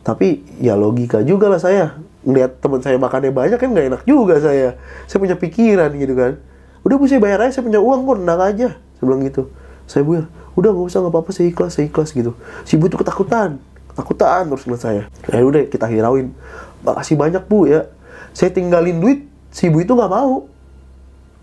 Tapi 0.00 0.42
ya 0.58 0.74
logika 0.74 1.20
juga 1.20 1.52
lah 1.52 1.60
saya. 1.60 2.00
Ngeliat 2.24 2.64
teman 2.64 2.80
saya 2.80 2.96
makannya 2.96 3.30
banyak 3.30 3.60
kan 3.60 3.68
nggak 3.68 3.86
enak 3.92 4.02
juga 4.08 4.40
saya. 4.40 4.80
Saya 5.04 5.20
punya 5.20 5.36
pikiran 5.36 5.92
gitu 6.00 6.16
kan. 6.16 6.40
Udah 6.84 6.96
bu 6.96 7.04
saya 7.04 7.20
bayar 7.20 7.44
aja 7.44 7.60
saya 7.60 7.64
punya 7.68 7.80
uang 7.84 8.08
kok 8.08 8.16
tenang 8.24 8.40
aja. 8.40 8.68
Saya 8.96 9.04
bilang 9.04 9.20
gitu. 9.24 9.42
Saya 9.84 10.02
bilang 10.04 10.28
udah 10.54 10.70
nggak 10.70 10.86
usah 10.90 10.98
nggak 11.02 11.12
apa-apa 11.14 11.30
saya 11.34 11.46
ikhlas 11.50 11.72
saya 11.74 11.86
ikhlas 11.90 12.10
gitu. 12.14 12.32
Si 12.66 12.78
ibu 12.78 12.86
itu 12.86 12.98
ketakutan 12.98 13.58
ketakutan 13.94 14.50
terus 14.50 14.66
ngeliat 14.66 14.82
saya 14.82 15.02
ya 15.30 15.42
udah 15.46 15.62
kita 15.70 15.86
hirauin. 15.86 16.34
Makasih 16.82 17.14
banyak 17.14 17.42
bu 17.46 17.70
ya. 17.70 17.86
Saya 18.34 18.50
tinggalin 18.50 18.98
duit 18.98 19.30
si 19.54 19.70
ibu 19.70 19.78
itu 19.78 19.94
nggak 19.94 20.10
mau. 20.10 20.50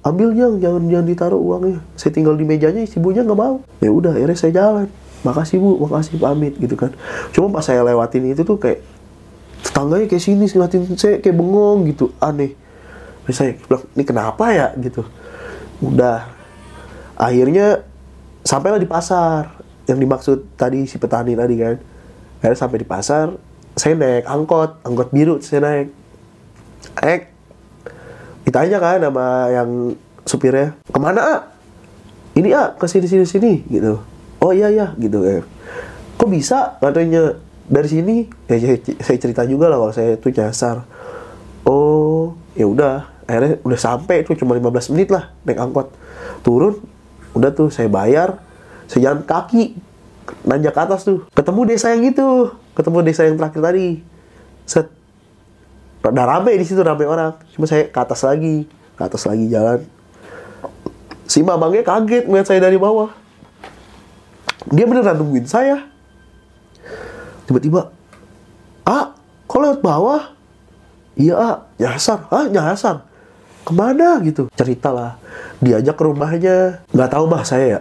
Ambil 0.02 0.34
yang. 0.34 0.58
Jangan 0.60 0.84
jangan 0.90 1.06
ditaruh 1.08 1.40
uangnya. 1.40 1.80
Saya 1.96 2.12
tinggal 2.12 2.36
di 2.36 2.46
mejanya 2.46 2.84
si 2.84 3.00
ibunya 3.00 3.24
nggak 3.24 3.40
mau. 3.40 3.64
Ya 3.80 3.90
udah 3.94 4.18
akhirnya 4.18 4.38
saya 4.38 4.52
jalan. 4.52 4.88
Makasih 5.22 5.58
bu 5.62 5.80
makasih 5.86 6.18
pamit 6.18 6.54
gitu 6.58 6.76
kan. 6.76 6.92
Cuma 7.32 7.48
pas 7.54 7.64
saya 7.64 7.86
lewatin 7.86 8.34
itu 8.34 8.42
tuh 8.44 8.58
kayak 8.58 8.82
tetangganya 9.62 10.10
kayak 10.10 10.24
sini 10.26 10.46
ngeliatin 10.50 10.82
saya 10.98 11.22
kayak 11.22 11.36
bengong 11.38 11.88
gitu 11.94 12.12
aneh. 12.18 12.58
Saya 13.32 13.56
bilang 13.56 13.86
ini 13.96 14.04
kenapa 14.04 14.46
ya? 14.52 14.68
gitu. 14.76 15.06
Udah. 15.80 16.28
Akhirnya 17.16 17.86
sampailah 18.46 18.82
di 18.82 18.90
pasar. 18.90 19.62
Yang 19.90 19.98
dimaksud 20.08 20.38
tadi 20.56 20.86
si 20.88 21.02
petani 21.02 21.34
tadi 21.34 21.56
kan. 21.58 21.76
Akhirnya 22.42 22.58
sampai 22.58 22.78
di 22.82 22.88
pasar 22.88 23.34
saya 23.76 23.94
naik 23.98 24.26
angkot. 24.30 24.82
Angkot 24.86 25.10
biru 25.10 25.42
saya 25.42 25.62
naik. 25.64 25.88
Naik. 27.02 27.22
Ditanya 28.48 28.78
kan 28.82 29.02
sama 29.02 29.28
yang 29.54 29.70
supirnya 30.22 30.78
ke 30.86 31.00
mana 31.02 31.22
ah 31.22 31.42
ini 32.38 32.54
ah 32.54 32.78
ke 32.78 32.86
sini 32.86 33.10
sini 33.10 33.26
sini 33.26 33.54
gitu. 33.70 34.02
Oh 34.42 34.54
iya 34.54 34.70
iya 34.70 34.94
gitu 34.98 35.22
ya 35.22 35.42
kok 36.22 36.30
bisa? 36.30 36.78
Katanya 36.78 37.34
dari 37.66 37.90
sini. 37.90 38.16
Ya 38.46 38.78
saya 39.02 39.18
cerita 39.18 39.42
juga 39.50 39.74
lah 39.74 39.82
kalau 39.82 39.90
saya 39.90 40.14
itu 40.14 40.30
nyasar. 40.30 40.86
Oh 41.66 42.38
ya 42.54 42.70
udah. 42.70 43.10
Akhirnya 43.26 43.58
udah 43.66 43.80
sampai 43.82 44.22
itu 44.22 44.38
cuma 44.38 44.54
15 44.54 44.94
menit 44.94 45.10
lah 45.10 45.34
naik 45.42 45.58
angkot. 45.58 45.90
Turun 46.46 46.78
udah 47.32 47.50
tuh 47.56 47.72
saya 47.72 47.88
bayar 47.88 48.40
saya 48.92 49.08
jalan 49.08 49.24
kaki 49.24 49.80
nanjak 50.44 50.76
ke 50.76 50.82
atas 50.84 51.08
tuh. 51.08 51.24
Ketemu 51.32 51.62
desa 51.64 51.96
yang 51.96 52.04
itu 52.04 52.28
ketemu 52.76 52.98
desa 53.08 53.24
yang 53.24 53.40
terakhir 53.40 53.62
tadi. 53.64 53.88
Set 54.68 54.88
udah 56.04 56.26
rame 56.28 56.52
di 56.60 56.66
situ 56.68 56.84
rame 56.84 57.08
orang. 57.08 57.40
Cuma 57.56 57.72
saya 57.72 57.88
ke 57.88 57.96
atas 57.96 58.20
lagi 58.28 58.68
ke 58.68 59.02
atas 59.02 59.24
lagi 59.24 59.48
jalan. 59.48 59.80
Si 61.24 61.40
mamangnya 61.40 61.88
kaget 61.88 62.28
ngeliat 62.28 62.48
saya 62.52 62.60
dari 62.60 62.76
bawah. 62.76 63.16
Dia 64.68 64.84
beneran 64.84 65.16
nungguin 65.16 65.48
saya. 65.48 65.88
Tiba-tiba 67.48 67.96
ah 68.84 69.16
kok 69.48 69.56
lewat 69.56 69.80
bawah? 69.80 70.36
Iya 71.16 71.40
ah 71.40 71.56
nyasar 71.80 72.28
ah 72.28 72.46
nyasar. 72.52 73.08
Ke 73.64 73.72
mana? 73.72 74.20
gitu 74.20 74.52
ceritalah 74.58 75.16
diajak 75.62 75.96
ke 75.96 76.04
rumahnya 76.04 76.82
nggak 76.90 77.10
tahu 77.14 77.26
mah 77.30 77.46
saya 77.46 77.66
ya 77.66 77.80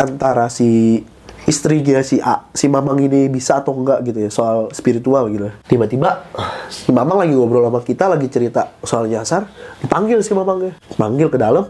antara 0.00 0.48
si 0.48 1.04
istrinya 1.44 2.00
si 2.00 2.24
A, 2.24 2.48
si 2.56 2.72
Mamang 2.72 2.96
ini 3.04 3.28
bisa 3.28 3.60
atau 3.60 3.76
enggak 3.76 4.00
gitu 4.08 4.18
ya 4.24 4.30
soal 4.32 4.72
spiritual 4.72 5.28
gitu. 5.28 5.52
Tiba-tiba 5.68 6.24
si 6.72 6.88
Mamang 6.88 7.20
lagi 7.20 7.36
ngobrol 7.36 7.68
sama 7.68 7.80
kita 7.84 8.08
lagi 8.08 8.26
cerita 8.32 8.72
soal 8.80 9.12
nyasar, 9.12 9.44
dipanggil 9.84 10.24
si 10.24 10.32
Mamangnya, 10.32 10.72
panggil 10.96 11.28
ke 11.28 11.36
dalam, 11.36 11.68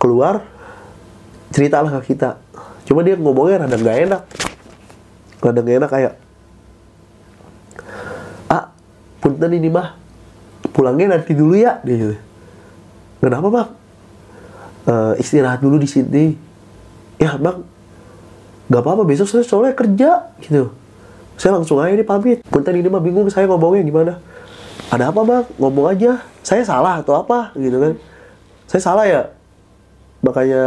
keluar, 0.00 0.40
ceritalah 1.52 1.92
ke 2.00 2.16
kita. 2.16 2.40
Cuma 2.88 3.04
dia 3.04 3.16
ngomongnya 3.16 3.68
rada 3.68 3.76
nggak 3.76 3.98
enak, 4.08 4.22
rada 5.44 5.60
nggak 5.60 5.76
enak 5.84 5.90
kayak, 5.92 6.12
ah, 8.48 8.72
punten 9.20 9.52
ini 9.52 9.68
mah, 9.68 10.00
pulangnya 10.72 11.20
nanti 11.20 11.36
dulu 11.36 11.60
ya, 11.60 11.76
dia 11.84 11.96
gitu. 11.96 12.16
Kenapa 13.24 13.48
bang? 13.48 13.68
"Eh, 14.84 15.12
istirahat 15.24 15.64
dulu 15.64 15.80
di 15.80 15.88
sini. 15.88 16.36
Ya 17.16 17.40
bang, 17.40 17.64
nggak 18.68 18.82
apa-apa 18.84 19.08
besok 19.08 19.32
saya 19.32 19.40
soalnya 19.40 19.72
kerja 19.72 20.28
gitu. 20.44 20.68
Saya 21.40 21.56
langsung 21.56 21.80
aja 21.80 21.96
nih 21.96 22.04
pamit. 22.04 22.44
Punten 22.44 22.76
ini 22.76 22.92
mah 22.92 23.00
bingung 23.00 23.24
saya 23.32 23.48
ngomongnya 23.48 23.80
gimana. 23.80 24.12
Ada 24.92 25.08
apa 25.08 25.20
bang? 25.24 25.44
Ngomong 25.56 25.88
aja. 25.88 26.20
Saya 26.44 26.60
salah 26.68 27.00
atau 27.00 27.16
apa 27.16 27.56
gitu 27.56 27.80
kan? 27.80 27.96
Saya 28.68 28.82
salah 28.84 29.08
ya. 29.08 29.32
Makanya 30.20 30.64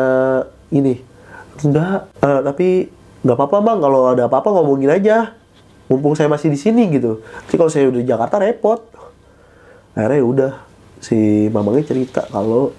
ini. 0.74 0.98
Enggak. 1.62 2.10
eh, 2.26 2.42
tapi 2.42 2.68
nggak 3.22 3.38
apa-apa 3.38 3.58
bang. 3.62 3.78
Kalau 3.86 4.02
ada 4.18 4.24
apa-apa 4.26 4.50
ngomongin 4.58 4.90
aja. 4.90 5.38
Mumpung 5.88 6.18
saya 6.18 6.28
masih 6.28 6.50
di 6.50 6.60
sini 6.60 6.90
gitu. 6.90 7.22
Tapi 7.22 7.56
kalau 7.56 7.70
saya 7.70 7.86
udah 7.88 8.02
di 8.02 8.08
Jakarta 8.10 8.42
repot. 8.42 8.82
Akhirnya 9.94 10.18
ya 10.20 10.26
udah 10.26 10.52
si 11.02 11.48
mamangnya 11.54 11.94
cerita 11.94 12.26
kalau 12.30 12.74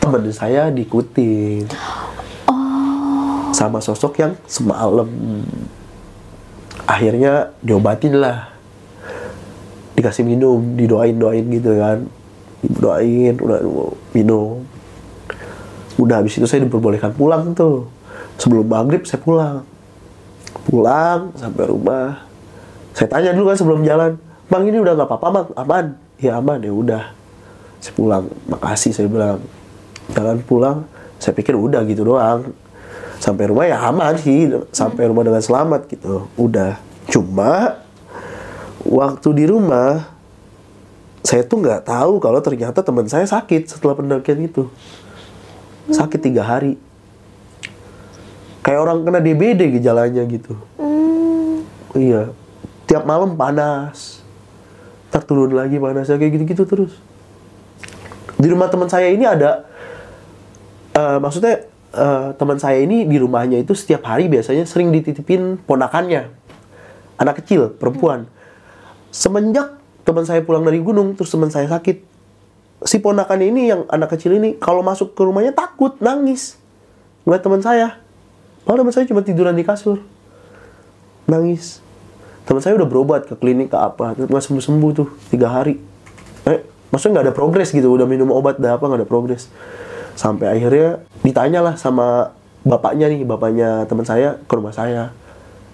temen 0.00 0.32
saya 0.32 0.72
diikutin. 0.72 1.68
Sama 3.54 3.78
sosok 3.82 4.24
yang 4.24 4.32
semalam. 4.48 5.10
Akhirnya 6.88 7.52
diobatin 7.60 8.16
lah. 8.16 8.48
Dikasih 9.94 10.24
minum 10.24 10.74
didoain 10.78 11.14
doain 11.18 11.44
gitu 11.44 11.76
kan. 11.76 12.08
Didoain 12.64 13.36
udah 13.36 13.60
minum. 14.16 14.64
Udah 16.00 16.24
habis 16.24 16.40
itu 16.40 16.48
saya 16.48 16.64
diperbolehkan 16.64 17.12
pulang 17.12 17.52
tuh. 17.52 17.92
Sebelum 18.40 18.64
maghrib 18.64 19.04
saya 19.04 19.20
pulang. 19.20 19.62
Pulang 20.64 21.36
sampai 21.36 21.64
rumah. 21.68 22.24
Saya 22.96 23.12
tanya 23.12 23.36
dulu 23.36 23.52
kan 23.52 23.58
sebelum 23.60 23.80
jalan 23.84 24.16
bang 24.50 24.66
ini 24.66 24.82
udah 24.82 24.98
nggak 24.98 25.08
apa-apa 25.08 25.28
bang? 25.30 25.46
Aman 25.54 25.86
ya 26.20 26.38
aman 26.38 26.60
ya 26.60 26.72
udah. 26.72 27.04
Saya 27.80 27.92
pulang. 27.96 28.24
Makasih 28.46 28.92
saya 28.92 29.08
bilang. 29.08 29.40
Jalan 30.12 30.38
pulang 30.44 30.78
saya 31.20 31.36
pikir 31.36 31.52
udah 31.52 31.84
gitu 31.84 32.04
doang. 32.04 32.52
Sampai 33.20 33.52
rumah 33.52 33.68
ya 33.68 33.80
aman 33.84 34.16
sih. 34.16 34.48
Sampai 34.72 35.08
rumah 35.08 35.24
dengan 35.24 35.44
selamat 35.44 35.88
gitu. 35.92 36.28
Udah. 36.40 36.80
Cuma 37.08 37.84
waktu 38.84 39.28
di 39.36 39.44
rumah 39.44 40.08
saya 41.20 41.44
tuh 41.44 41.60
nggak 41.60 41.84
tahu 41.84 42.16
kalau 42.16 42.40
ternyata 42.40 42.80
teman 42.80 43.04
saya 43.04 43.28
sakit 43.28 43.68
setelah 43.68 43.92
pendakian 43.92 44.40
itu. 44.40 44.72
Sakit 45.92 46.20
tiga 46.20 46.40
hari. 46.44 46.80
Kayak 48.64 48.80
orang 48.88 49.04
kena 49.04 49.20
DBD 49.20 49.80
gejalanya 49.80 50.24
gitu. 50.24 50.56
Hmm, 50.80 51.64
iya. 51.96 52.32
Tiap 52.88 53.04
malam 53.04 53.36
panas 53.36 54.19
ntar 55.10 55.26
turun 55.26 55.50
lagi 55.50 55.76
panasnya 55.82 56.16
kayak 56.16 56.38
gitu-gitu 56.38 56.64
terus. 56.70 56.94
Di 58.38 58.46
rumah 58.46 58.70
teman 58.70 58.86
saya 58.86 59.10
ini 59.10 59.26
ada 59.26 59.66
eh, 60.94 61.18
maksudnya 61.18 61.66
eh, 61.92 62.28
teman 62.38 62.62
saya 62.62 62.78
ini 62.78 63.04
di 63.04 63.18
rumahnya 63.18 63.58
itu 63.58 63.74
setiap 63.74 64.06
hari 64.06 64.30
biasanya 64.30 64.62
sering 64.64 64.94
dititipin 64.94 65.58
ponakannya. 65.66 66.30
Anak 67.18 67.42
kecil 67.42 67.74
perempuan. 67.74 68.30
Semenjak 69.10 69.82
teman 70.06 70.22
saya 70.24 70.40
pulang 70.46 70.62
dari 70.62 70.78
gunung 70.78 71.18
terus 71.18 71.28
teman 71.34 71.50
saya 71.50 71.66
sakit 71.66 72.06
si 72.86 72.96
ponakan 73.02 73.44
ini 73.44 73.68
yang 73.68 73.84
anak 73.92 74.16
kecil 74.16 74.32
ini 74.32 74.56
kalau 74.56 74.80
masuk 74.80 75.12
ke 75.18 75.26
rumahnya 75.26 75.50
takut 75.50 75.98
nangis. 75.98 76.54
Ngeliat 77.26 77.42
teman 77.42 77.60
saya. 77.60 77.98
Padahal 78.62 78.86
teman 78.86 78.94
saya 78.94 79.04
cuma 79.10 79.26
tiduran 79.26 79.58
di 79.58 79.66
kasur. 79.66 80.00
Nangis 81.26 81.89
teman 82.48 82.60
saya 82.60 82.76
udah 82.76 82.88
berobat 82.88 83.28
ke 83.28 83.34
klinik 83.36 83.72
ke 83.72 83.78
apa 83.78 84.16
nggak 84.16 84.42
sembuh 84.42 84.64
sembuh 84.64 84.90
tuh 84.96 85.08
tiga 85.30 85.52
hari. 85.52 85.78
Eh 86.48 86.64
maksudnya 86.90 87.20
nggak 87.20 87.26
ada 87.30 87.34
progres 87.36 87.70
gitu 87.70 87.92
udah 87.92 88.06
minum 88.08 88.32
obat 88.32 88.58
dah 88.58 88.76
apa 88.76 88.84
nggak 88.86 89.00
ada 89.04 89.08
progres. 89.08 89.48
Sampai 90.18 90.50
akhirnya 90.50 91.04
ditanya 91.22 91.60
lah 91.62 91.74
sama 91.78 92.34
bapaknya 92.66 93.08
nih 93.08 93.24
bapaknya 93.24 93.88
teman 93.88 94.04
saya 94.04 94.36
ke 94.44 94.52
rumah 94.52 94.74
saya. 94.74 95.14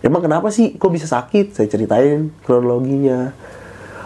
Emang 0.04 0.22
kenapa 0.22 0.52
sih 0.54 0.78
kok 0.78 0.92
bisa 0.92 1.08
sakit? 1.08 1.56
Saya 1.56 1.66
ceritain 1.66 2.30
kronologinya. 2.46 3.34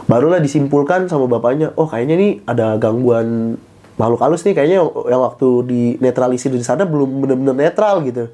Barulah 0.08 0.40
disimpulkan 0.40 1.06
sama 1.06 1.28
bapaknya 1.28 1.76
oh 1.76 1.86
kayaknya 1.86 2.16
nih 2.16 2.32
ada 2.48 2.74
gangguan 2.80 3.58
makhluk 4.00 4.20
halus 4.24 4.40
nih 4.48 4.56
kayaknya 4.56 4.76
yang, 4.80 4.88
yang 5.12 5.20
waktu 5.20 5.48
di 5.68 5.80
netralisir 6.00 6.48
di 6.48 6.64
sana 6.64 6.88
belum 6.88 7.26
benar-benar 7.26 7.56
netral 7.68 8.00
gitu. 8.08 8.32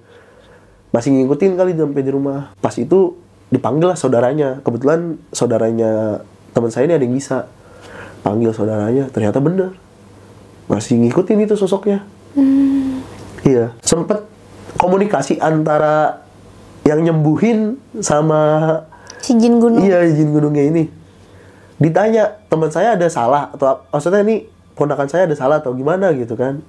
Masih 0.94 1.10
ngikutin 1.10 1.58
kali 1.58 1.74
sampai 1.74 2.02
di 2.06 2.12
rumah. 2.14 2.54
Pas 2.62 2.72
itu 2.78 3.18
dipanggil 3.50 3.94
lah 3.94 3.98
saudaranya. 3.98 4.60
Kebetulan 4.62 5.20
saudaranya 5.30 6.22
teman 6.52 6.70
saya 6.72 6.90
ini 6.90 6.94
ada 6.98 7.04
yang 7.04 7.16
bisa 7.16 7.46
panggil 8.26 8.50
saudaranya. 8.50 9.08
Ternyata 9.10 9.38
bener. 9.38 9.74
Masih 10.66 10.98
ngikutin 10.98 11.46
itu 11.46 11.54
sosoknya. 11.54 12.02
Iya. 13.46 13.74
Sempet 13.82 14.26
komunikasi 14.76 15.38
antara 15.38 16.26
yang 16.86 17.02
nyembuhin 17.02 17.78
sama 17.98 18.82
si 19.18 19.34
jin 19.34 19.58
gunung. 19.58 19.82
iya 19.82 20.06
izin 20.06 20.30
gunungnya 20.30 20.66
ini. 20.70 20.84
Ditanya 21.82 22.38
teman 22.46 22.70
saya 22.70 22.94
ada 22.94 23.06
salah 23.10 23.50
atau 23.50 23.82
maksudnya 23.90 24.22
ini 24.22 24.46
ponakan 24.78 25.08
saya 25.10 25.26
ada 25.26 25.34
salah 25.34 25.58
atau 25.58 25.74
gimana 25.74 26.14
gitu 26.14 26.38
kan. 26.38 26.62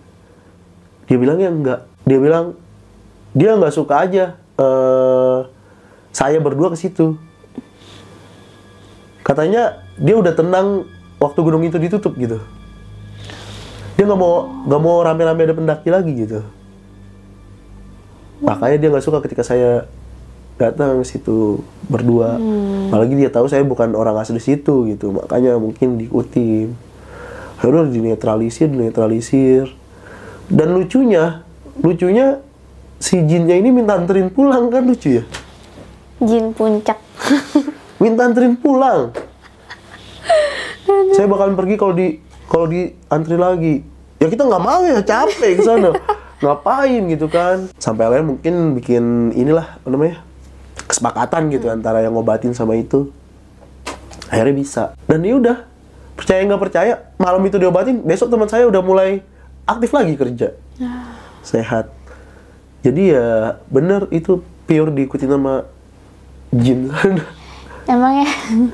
Dia 1.06 1.18
bilangnya 1.22 1.50
enggak. 1.54 1.80
Dia 2.06 2.18
bilang 2.18 2.58
dia 3.38 3.54
nggak 3.54 3.74
suka 3.76 4.08
aja 4.08 4.26
eh 4.58 5.40
saya 6.18 6.42
berdua 6.42 6.74
ke 6.74 6.78
situ. 6.82 7.14
Katanya 9.22 9.86
dia 10.02 10.18
udah 10.18 10.34
tenang 10.34 10.90
waktu 11.22 11.40
gunung 11.46 11.62
itu 11.62 11.78
ditutup 11.78 12.18
gitu. 12.18 12.42
Dia 13.94 14.10
nggak 14.10 14.18
mau 14.18 14.66
nggak 14.66 14.82
mau 14.82 14.98
rame-rame 15.06 15.46
ada 15.46 15.54
pendaki 15.54 15.94
lagi 15.94 16.18
gitu. 16.18 16.42
Makanya 18.42 18.78
dia 18.82 18.90
nggak 18.90 19.06
suka 19.06 19.22
ketika 19.22 19.46
saya 19.46 19.86
datang 20.58 20.98
ke 20.98 21.06
situ 21.06 21.62
berdua. 21.86 22.42
Apalagi 22.90 23.14
dia 23.14 23.30
tahu 23.30 23.46
saya 23.46 23.62
bukan 23.62 23.94
orang 23.94 24.18
asli 24.18 24.42
situ 24.42 24.90
gitu. 24.90 25.14
Makanya 25.14 25.62
mungkin 25.62 26.02
diikutin 26.02 26.74
akhirnya 27.62 27.94
dinetralisir 27.94 28.66
dinetralisir. 28.74 29.70
Dan 30.50 30.74
lucunya 30.74 31.46
lucunya 31.78 32.42
si 32.98 33.22
jinnya 33.22 33.54
ini 33.54 33.70
minta 33.70 33.94
anterin 33.94 34.34
pulang 34.34 34.74
kan 34.74 34.82
lucu 34.82 35.22
ya 35.22 35.26
Jin 36.18 36.54
puncak. 36.54 36.98
minta 38.02 38.26
anterin 38.26 38.58
pulang. 38.58 39.14
Saya 41.14 41.28
bakalan 41.30 41.58
pergi 41.58 41.76
kalau 41.78 41.94
di 41.94 42.08
kalau 42.48 42.66
di 42.70 42.94
antri 43.10 43.38
lagi. 43.38 43.84
Ya 44.18 44.28
kita 44.34 44.50
nggak 44.50 44.64
mau 44.64 44.82
ya 44.82 45.02
capek 45.02 45.62
ke 45.62 45.64
sana. 45.66 45.94
Ngapain 46.44 47.02
gitu 47.10 47.28
kan? 47.30 47.70
Sampai 47.78 48.06
akhirnya 48.10 48.34
mungkin 48.34 48.78
bikin 48.78 49.34
inilah 49.34 49.82
apa 49.82 49.88
namanya 49.90 50.22
kesepakatan 50.86 51.50
gitu 51.54 51.70
antara 51.70 52.02
yang 52.02 52.14
ngobatin 52.14 52.54
sama 52.54 52.78
itu. 52.78 53.10
Akhirnya 54.30 54.56
bisa. 54.58 54.84
Dan 55.06 55.26
ya 55.26 55.38
udah 55.38 55.58
percaya 56.18 56.42
nggak 56.46 56.62
percaya 56.62 56.94
malam 57.22 57.46
itu 57.46 57.62
diobatin 57.62 58.02
besok 58.02 58.34
teman 58.34 58.50
saya 58.50 58.66
udah 58.66 58.82
mulai 58.82 59.22
aktif 59.70 59.94
lagi 59.94 60.14
kerja. 60.18 60.58
Sehat. 61.46 61.94
Jadi 62.82 63.14
ya 63.14 63.58
bener 63.70 64.10
itu 64.14 64.42
pure 64.66 64.94
diikuti 64.94 65.26
sama 65.26 65.66
jin 66.58 66.90
Emang 67.88 68.20
ya 68.20 68.28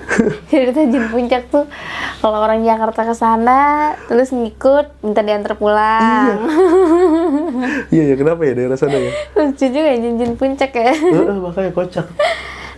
cerita 0.49 0.89
jin 0.89 1.05
puncak 1.05 1.45
tuh 1.53 1.69
kalau 2.17 2.41
orang 2.41 2.65
Jakarta 2.65 3.05
ke 3.05 3.13
sana 3.13 3.93
terus 4.09 4.33
ngikut 4.33 4.89
minta 5.05 5.21
diantar 5.21 5.53
pulang. 5.53 6.49
iya 7.93 8.09
ya 8.09 8.15
kenapa 8.17 8.41
ya 8.41 8.57
daerah 8.57 8.73
sana 8.73 8.97
ya 8.97 9.13
Lucu 9.37 9.65
juga 9.69 9.87
ya 9.93 9.97
cincin 10.01 10.33
puncak 10.33 10.71
ya. 10.73 10.97
Makanya 11.29 11.71
kocak 11.77 12.09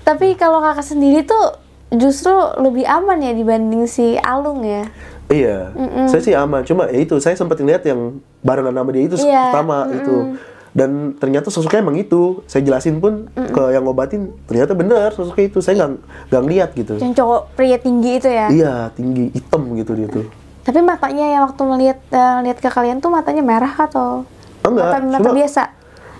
Tapi 0.03 0.35
kalau 0.35 0.59
kakak 0.59 0.83
sendiri 0.83 1.23
tuh 1.23 1.55
justru 1.95 2.35
lebih 2.59 2.83
aman 2.83 3.23
ya 3.23 3.31
dibanding 3.31 3.87
si 3.87 4.19
Alung 4.19 4.61
ya. 4.61 4.85
Iya, 5.25 5.73
saya 6.05 6.21
sih 6.21 6.37
aman. 6.37 6.61
Cuma 6.61 6.85
ya 6.85 7.01
itu, 7.01 7.17
saya 7.17 7.33
sempat 7.33 7.57
lihat 7.57 7.81
yang 7.81 8.21
barengan 8.45 8.69
nama 8.69 8.85
dia 8.93 9.09
itu 9.09 9.17
Iya, 9.17 9.49
pertama 9.49 9.89
itu. 9.89 10.37
Dan 10.75 11.15
ternyata 11.15 11.47
sosoknya 11.47 11.79
emang 11.79 11.95
itu. 11.95 12.43
Saya 12.45 12.59
jelasin 12.61 12.99
pun 12.99 13.31
ke 13.31 13.63
yang 13.71 13.87
ngobatin, 13.87 14.27
ternyata 14.43 14.75
bener 14.75 15.07
sosoknya 15.09 15.47
itu. 15.47 15.63
Saya 15.63 15.73
nggak 15.79 15.91
nggak 16.27 16.41
ngeliat 16.43 16.69
gitu. 16.75 16.93
Yang 16.99 17.15
cowok 17.15 17.41
pria 17.55 17.79
tinggi 17.79 18.11
itu 18.19 18.27
ya. 18.27 18.47
Iya, 18.51 18.73
tinggi, 18.91 19.31
hitam 19.31 19.71
gitu 19.73 19.95
dia 19.95 20.07
tuh. 20.11 20.27
Tapi 20.61 20.83
matanya 20.83 21.25
yang 21.29 21.41
waktu 21.47 21.61
melihat 21.63 21.99
eh, 22.11 22.37
lihat 22.43 22.59
ke 22.59 22.67
kalian 22.67 22.99
tuh 22.99 23.07
matanya 23.07 23.39
merah 23.39 23.71
atau 23.71 24.27
Enggak, 24.61 24.83
mata, 24.83 24.97
mata 24.99 25.19
cuma- 25.23 25.37
biasa? 25.37 25.61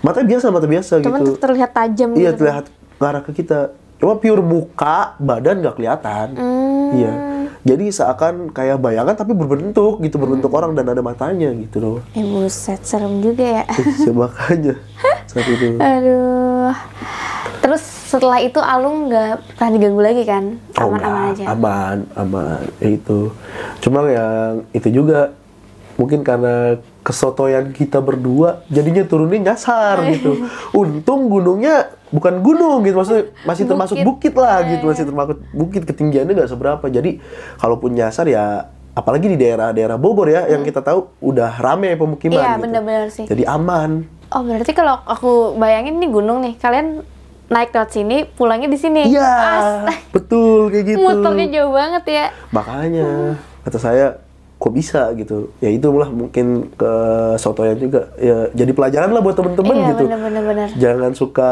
Mata 0.00 0.20
biasa, 0.22 0.46
mata 0.48 0.66
biasa 0.66 0.92
Cuman 1.02 1.20
gitu. 1.20 1.32
terlihat 1.36 1.70
tajam 1.74 2.10
Iya, 2.14 2.30
gitu. 2.30 2.38
terlihat 2.40 2.64
ngarah 2.96 3.22
ke 3.22 3.32
kita. 3.34 3.58
Cuma 3.96 4.14
pure 4.14 4.40
muka, 4.40 5.16
badan 5.16 5.64
nggak 5.64 5.74
kelihatan. 5.74 6.26
Hmm. 6.36 6.90
Iya. 6.92 7.12
Jadi 7.66 7.90
seakan 7.90 8.54
kayak 8.54 8.78
bayangan 8.78 9.16
tapi 9.16 9.32
berbentuk 9.32 9.98
gitu, 9.98 10.16
berbentuk 10.16 10.52
Hmm. 10.52 10.58
orang 10.60 10.72
dan 10.72 10.86
ada 10.86 11.02
matanya 11.02 11.50
gitu 11.50 11.76
loh. 11.78 11.96
Eh 12.12 12.22
buset, 12.22 12.78
serem 12.82 13.18
juga 13.18 13.42
ya. 13.42 13.64
Ya, 14.06 14.12
makanya 14.12 14.74
saat 15.26 15.46
itu. 15.46 15.74
Aduh. 15.82 16.70
Terus 17.58 17.82
setelah 17.82 18.38
itu 18.38 18.62
Alung 18.62 19.10
nggak 19.10 19.58
pernah 19.58 19.70
diganggu 19.72 19.98
lagi 19.98 20.22
kan? 20.22 20.44
Oh, 20.78 20.94
Aman-aman 20.94 21.34
aja. 21.34 21.44
Aman, 21.50 21.96
aman. 22.14 22.62
Ya 22.78 22.88
itu. 22.92 23.34
Cuma 23.80 24.06
yang 24.06 24.62
itu 24.70 24.88
juga 24.92 25.34
mungkin 25.96 26.22
karena 26.22 26.78
kesotoyan 27.06 27.70
kita 27.70 28.02
berdua 28.02 28.66
jadinya 28.66 29.06
turunnya 29.06 29.54
nyasar 29.54 30.02
gitu. 30.10 30.50
Untung 30.74 31.30
gunungnya 31.30 31.94
bukan 32.10 32.42
gunung 32.42 32.82
gitu 32.82 32.98
maksudnya 32.98 33.30
masih 33.46 33.64
termasuk 33.64 33.96
Bukit. 34.02 34.34
bukit 34.34 34.34
lah 34.34 34.58
Iya, 34.62 34.70
gitu, 34.74 34.84
masih 34.90 35.04
termasuk 35.06 35.36
bukit 35.54 35.82
ketinggiannya 35.86 36.34
nggak 36.34 36.50
seberapa. 36.50 36.82
Jadi 36.90 37.22
kalaupun 37.62 37.94
nyasar 37.94 38.26
ya 38.26 38.66
apalagi 38.90 39.30
di 39.30 39.38
daerah-daerah 39.38 39.94
Bogor 39.94 40.26
ya 40.26 40.50
yang 40.50 40.66
kita 40.66 40.82
tahu 40.82 41.06
udah 41.22 41.62
rame 41.62 41.94
pemukiman 41.94 42.36
Hmm. 42.36 42.42
Iya, 42.42 42.50
gitu. 42.50 42.62
bener-bener 42.66 43.04
sih. 43.14 43.24
Jadi 43.30 43.46
aman. 43.46 43.90
Oh 44.34 44.42
berarti 44.42 44.74
kalau 44.74 44.98
aku 45.06 45.54
bayangin 45.54 46.02
nih 46.02 46.10
gunung 46.10 46.42
nih, 46.42 46.58
kalian 46.58 47.06
naik 47.46 47.70
lewat 47.70 47.94
sini, 47.94 48.26
pulangnya 48.26 48.66
di 48.66 48.74
sini. 48.74 49.06
Iya, 49.06 49.86
betul 50.10 50.74
kayak 50.74 50.84
gitu. 50.90 50.98
Muternya 50.98 51.46
jauh 51.54 51.70
banget 51.70 52.04
ya. 52.10 52.26
makanya 52.50 53.38
kata 53.62 53.78
saya 53.78 54.06
kok 54.66 54.74
bisa 54.74 55.14
gitu 55.14 55.54
ya 55.56 55.70
itulah 55.70 56.10
mungkin 56.10 56.74
ke 56.74 56.92
sotoyan 57.36 57.78
juga 57.78 58.10
ya 58.18 58.50
jadi 58.50 58.72
pelajaran 58.72 59.14
lah 59.14 59.22
buat 59.22 59.38
temen-temen 59.38 59.76
Iya, 59.76 59.86
gitu 59.88 60.02
bener-bener, 60.04 60.42
bener. 60.42 60.68
jangan 60.74 61.12
suka 61.12 61.50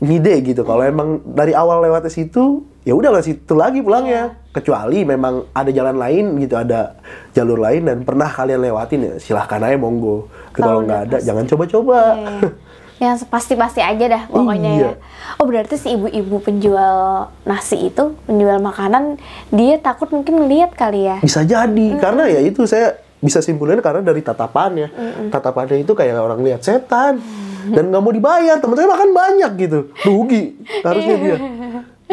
ngide 0.00 0.34
gitu 0.42 0.64
kalau 0.64 0.80
emang 0.80 1.20
dari 1.26 1.52
awal 1.52 1.84
lewat 1.84 2.08
situ 2.08 2.64
ya 2.80 2.92
udah 2.92 3.12
lewat 3.12 3.26
situ 3.26 3.52
lagi 3.52 3.78
pulangnya 3.78 4.32
Iya. 4.32 4.52
kecuali 4.54 5.04
memang 5.04 5.44
ada 5.52 5.68
jalan 5.68 5.92
lain 5.94 6.24
gitu 6.38 6.54
ada 6.54 6.96
jalur 7.30 7.58
lain 7.58 7.84
dan 7.84 8.00
pernah 8.00 8.26
kalian 8.26 8.60
lewatin 8.62 9.00
ya 9.02 9.14
silahkan 9.18 9.60
aja 9.60 9.76
monggo 9.76 10.32
Kalau 10.50 10.80
nggak 10.80 11.00
ada 11.04 11.16
pasti. 11.18 11.26
jangan 11.28 11.44
coba-coba 11.44 11.98
Iya. 12.16 12.32
Yang 13.02 13.26
pasti-pasti 13.26 13.82
aja 13.82 14.04
dah 14.06 14.22
pokoknya 14.30 14.70
Iya. 14.70 14.86
ya. 14.86 14.92
Oh 15.36 15.50
berarti 15.50 15.74
si 15.74 15.90
ibu-ibu 15.92 16.38
penjual 16.38 17.26
nasi 17.42 17.90
itu, 17.90 18.14
penjual 18.24 18.62
makanan, 18.62 19.18
dia 19.50 19.82
takut 19.82 20.14
mungkin 20.14 20.46
ngeliat 20.46 20.78
kali 20.78 21.10
ya. 21.10 21.18
Bisa 21.18 21.42
jadi, 21.42 21.86
karena 21.98 22.30
ya 22.30 22.38
itu 22.38 22.62
saya 22.70 22.94
bisa 23.18 23.40
simpulin 23.40 23.80
karena 23.80 23.98
dari 23.98 24.22
tatapannya. 24.22 24.92
Tatapannya 25.32 25.82
itu 25.82 25.90
kayak 25.90 26.14
orang 26.14 26.38
lihat 26.44 26.62
setan 26.62 27.18
dan 27.66 27.84
nggak 27.90 28.02
mau 28.04 28.12
dibayar. 28.12 28.60
Temen-temen 28.60 28.92
makan 28.92 29.10
banyak 29.10 29.50
gitu, 29.58 29.78
rugi 30.04 30.54
harusnya 30.84 31.16
dia. 31.18 31.36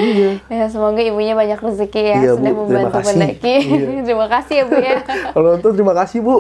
Iya. 0.01 0.31
Ya 0.49 0.65
semoga 0.67 0.97
ibunya 0.97 1.37
banyak 1.37 1.61
rezeki 1.61 2.01
ya 2.01 2.17
Iya, 2.17 2.31
sudah 2.33 2.51
Bu. 2.51 2.61
Terima 2.65 2.81
membantu 2.81 2.97
kasih. 2.97 3.07
pendaki. 3.13 3.55
Iya. 3.61 4.01
Terima 4.09 4.27
kasih 4.27 4.55
ya 4.57 4.63
Bu 4.65 4.75
ya. 4.81 4.97
Kalau 5.33 5.47
nonton 5.53 5.71
terima 5.77 5.93
kasih 5.93 6.19
bu. 6.19 6.35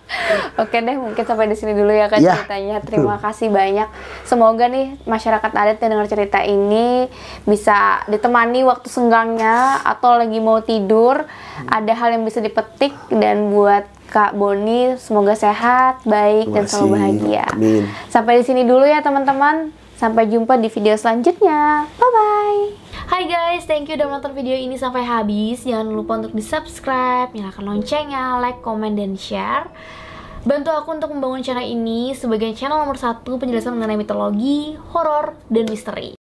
Oke 0.62 0.76
deh, 0.78 0.96
mungkin 0.96 1.24
sampai 1.24 1.46
di 1.50 1.56
sini 1.58 1.72
dulu 1.74 1.90
ya 1.90 2.06
kan 2.06 2.22
Iya, 2.22 2.38
ceritanya. 2.38 2.76
Terima 2.80 3.16
kasih 3.18 3.48
banyak. 3.50 3.88
Semoga 4.22 4.64
nih 4.70 4.94
masyarakat 5.04 5.50
adat 5.50 5.76
yang 5.82 5.90
dengar 5.98 6.08
cerita 6.08 6.38
ini 6.40 7.10
bisa 7.44 8.00
ditemani 8.06 8.62
waktu 8.62 8.86
senggangnya 8.86 9.82
atau 9.82 10.14
lagi 10.14 10.38
mau 10.38 10.62
tidur, 10.62 11.26
ada 11.66 11.92
hal 11.92 12.14
yang 12.14 12.22
bisa 12.22 12.38
dipetik 12.38 12.94
dan 13.10 13.50
buat 13.50 13.84
Kak 14.12 14.36
Boni 14.36 15.00
semoga 15.00 15.32
sehat, 15.32 16.04
baik 16.04 16.52
dan 16.52 16.68
selalu 16.68 16.88
bahagia. 16.92 17.48
Amin. 17.48 17.88
Sampai 18.12 18.40
di 18.40 18.44
sini 18.44 18.68
dulu 18.68 18.84
ya 18.84 19.00
teman-teman. 19.00 19.72
Sampai 20.02 20.26
jumpa 20.26 20.58
di 20.58 20.66
video 20.66 20.98
selanjutnya. 20.98 21.86
Bye 21.94 22.10
bye. 22.10 22.62
Hai 23.06 23.22
guys, 23.22 23.70
thank 23.70 23.86
you 23.86 23.94
udah 23.94 24.10
menonton 24.10 24.34
video 24.34 24.58
ini 24.58 24.74
sampai 24.74 25.06
habis. 25.06 25.62
Jangan 25.62 25.94
lupa 25.94 26.18
untuk 26.18 26.34
di 26.34 26.42
subscribe, 26.42 27.30
nyalakan 27.30 27.70
loncengnya, 27.70 28.42
like, 28.42 28.58
comment, 28.66 28.98
dan 28.98 29.14
share. 29.14 29.70
Bantu 30.42 30.74
aku 30.74 30.98
untuk 30.98 31.14
membangun 31.14 31.46
channel 31.46 31.62
ini 31.62 32.18
sebagai 32.18 32.50
channel 32.50 32.82
nomor 32.82 32.98
satu 32.98 33.38
penjelasan 33.38 33.78
mengenai 33.78 33.94
mitologi, 33.94 34.74
horor, 34.90 35.38
dan 35.46 35.70
misteri. 35.70 36.10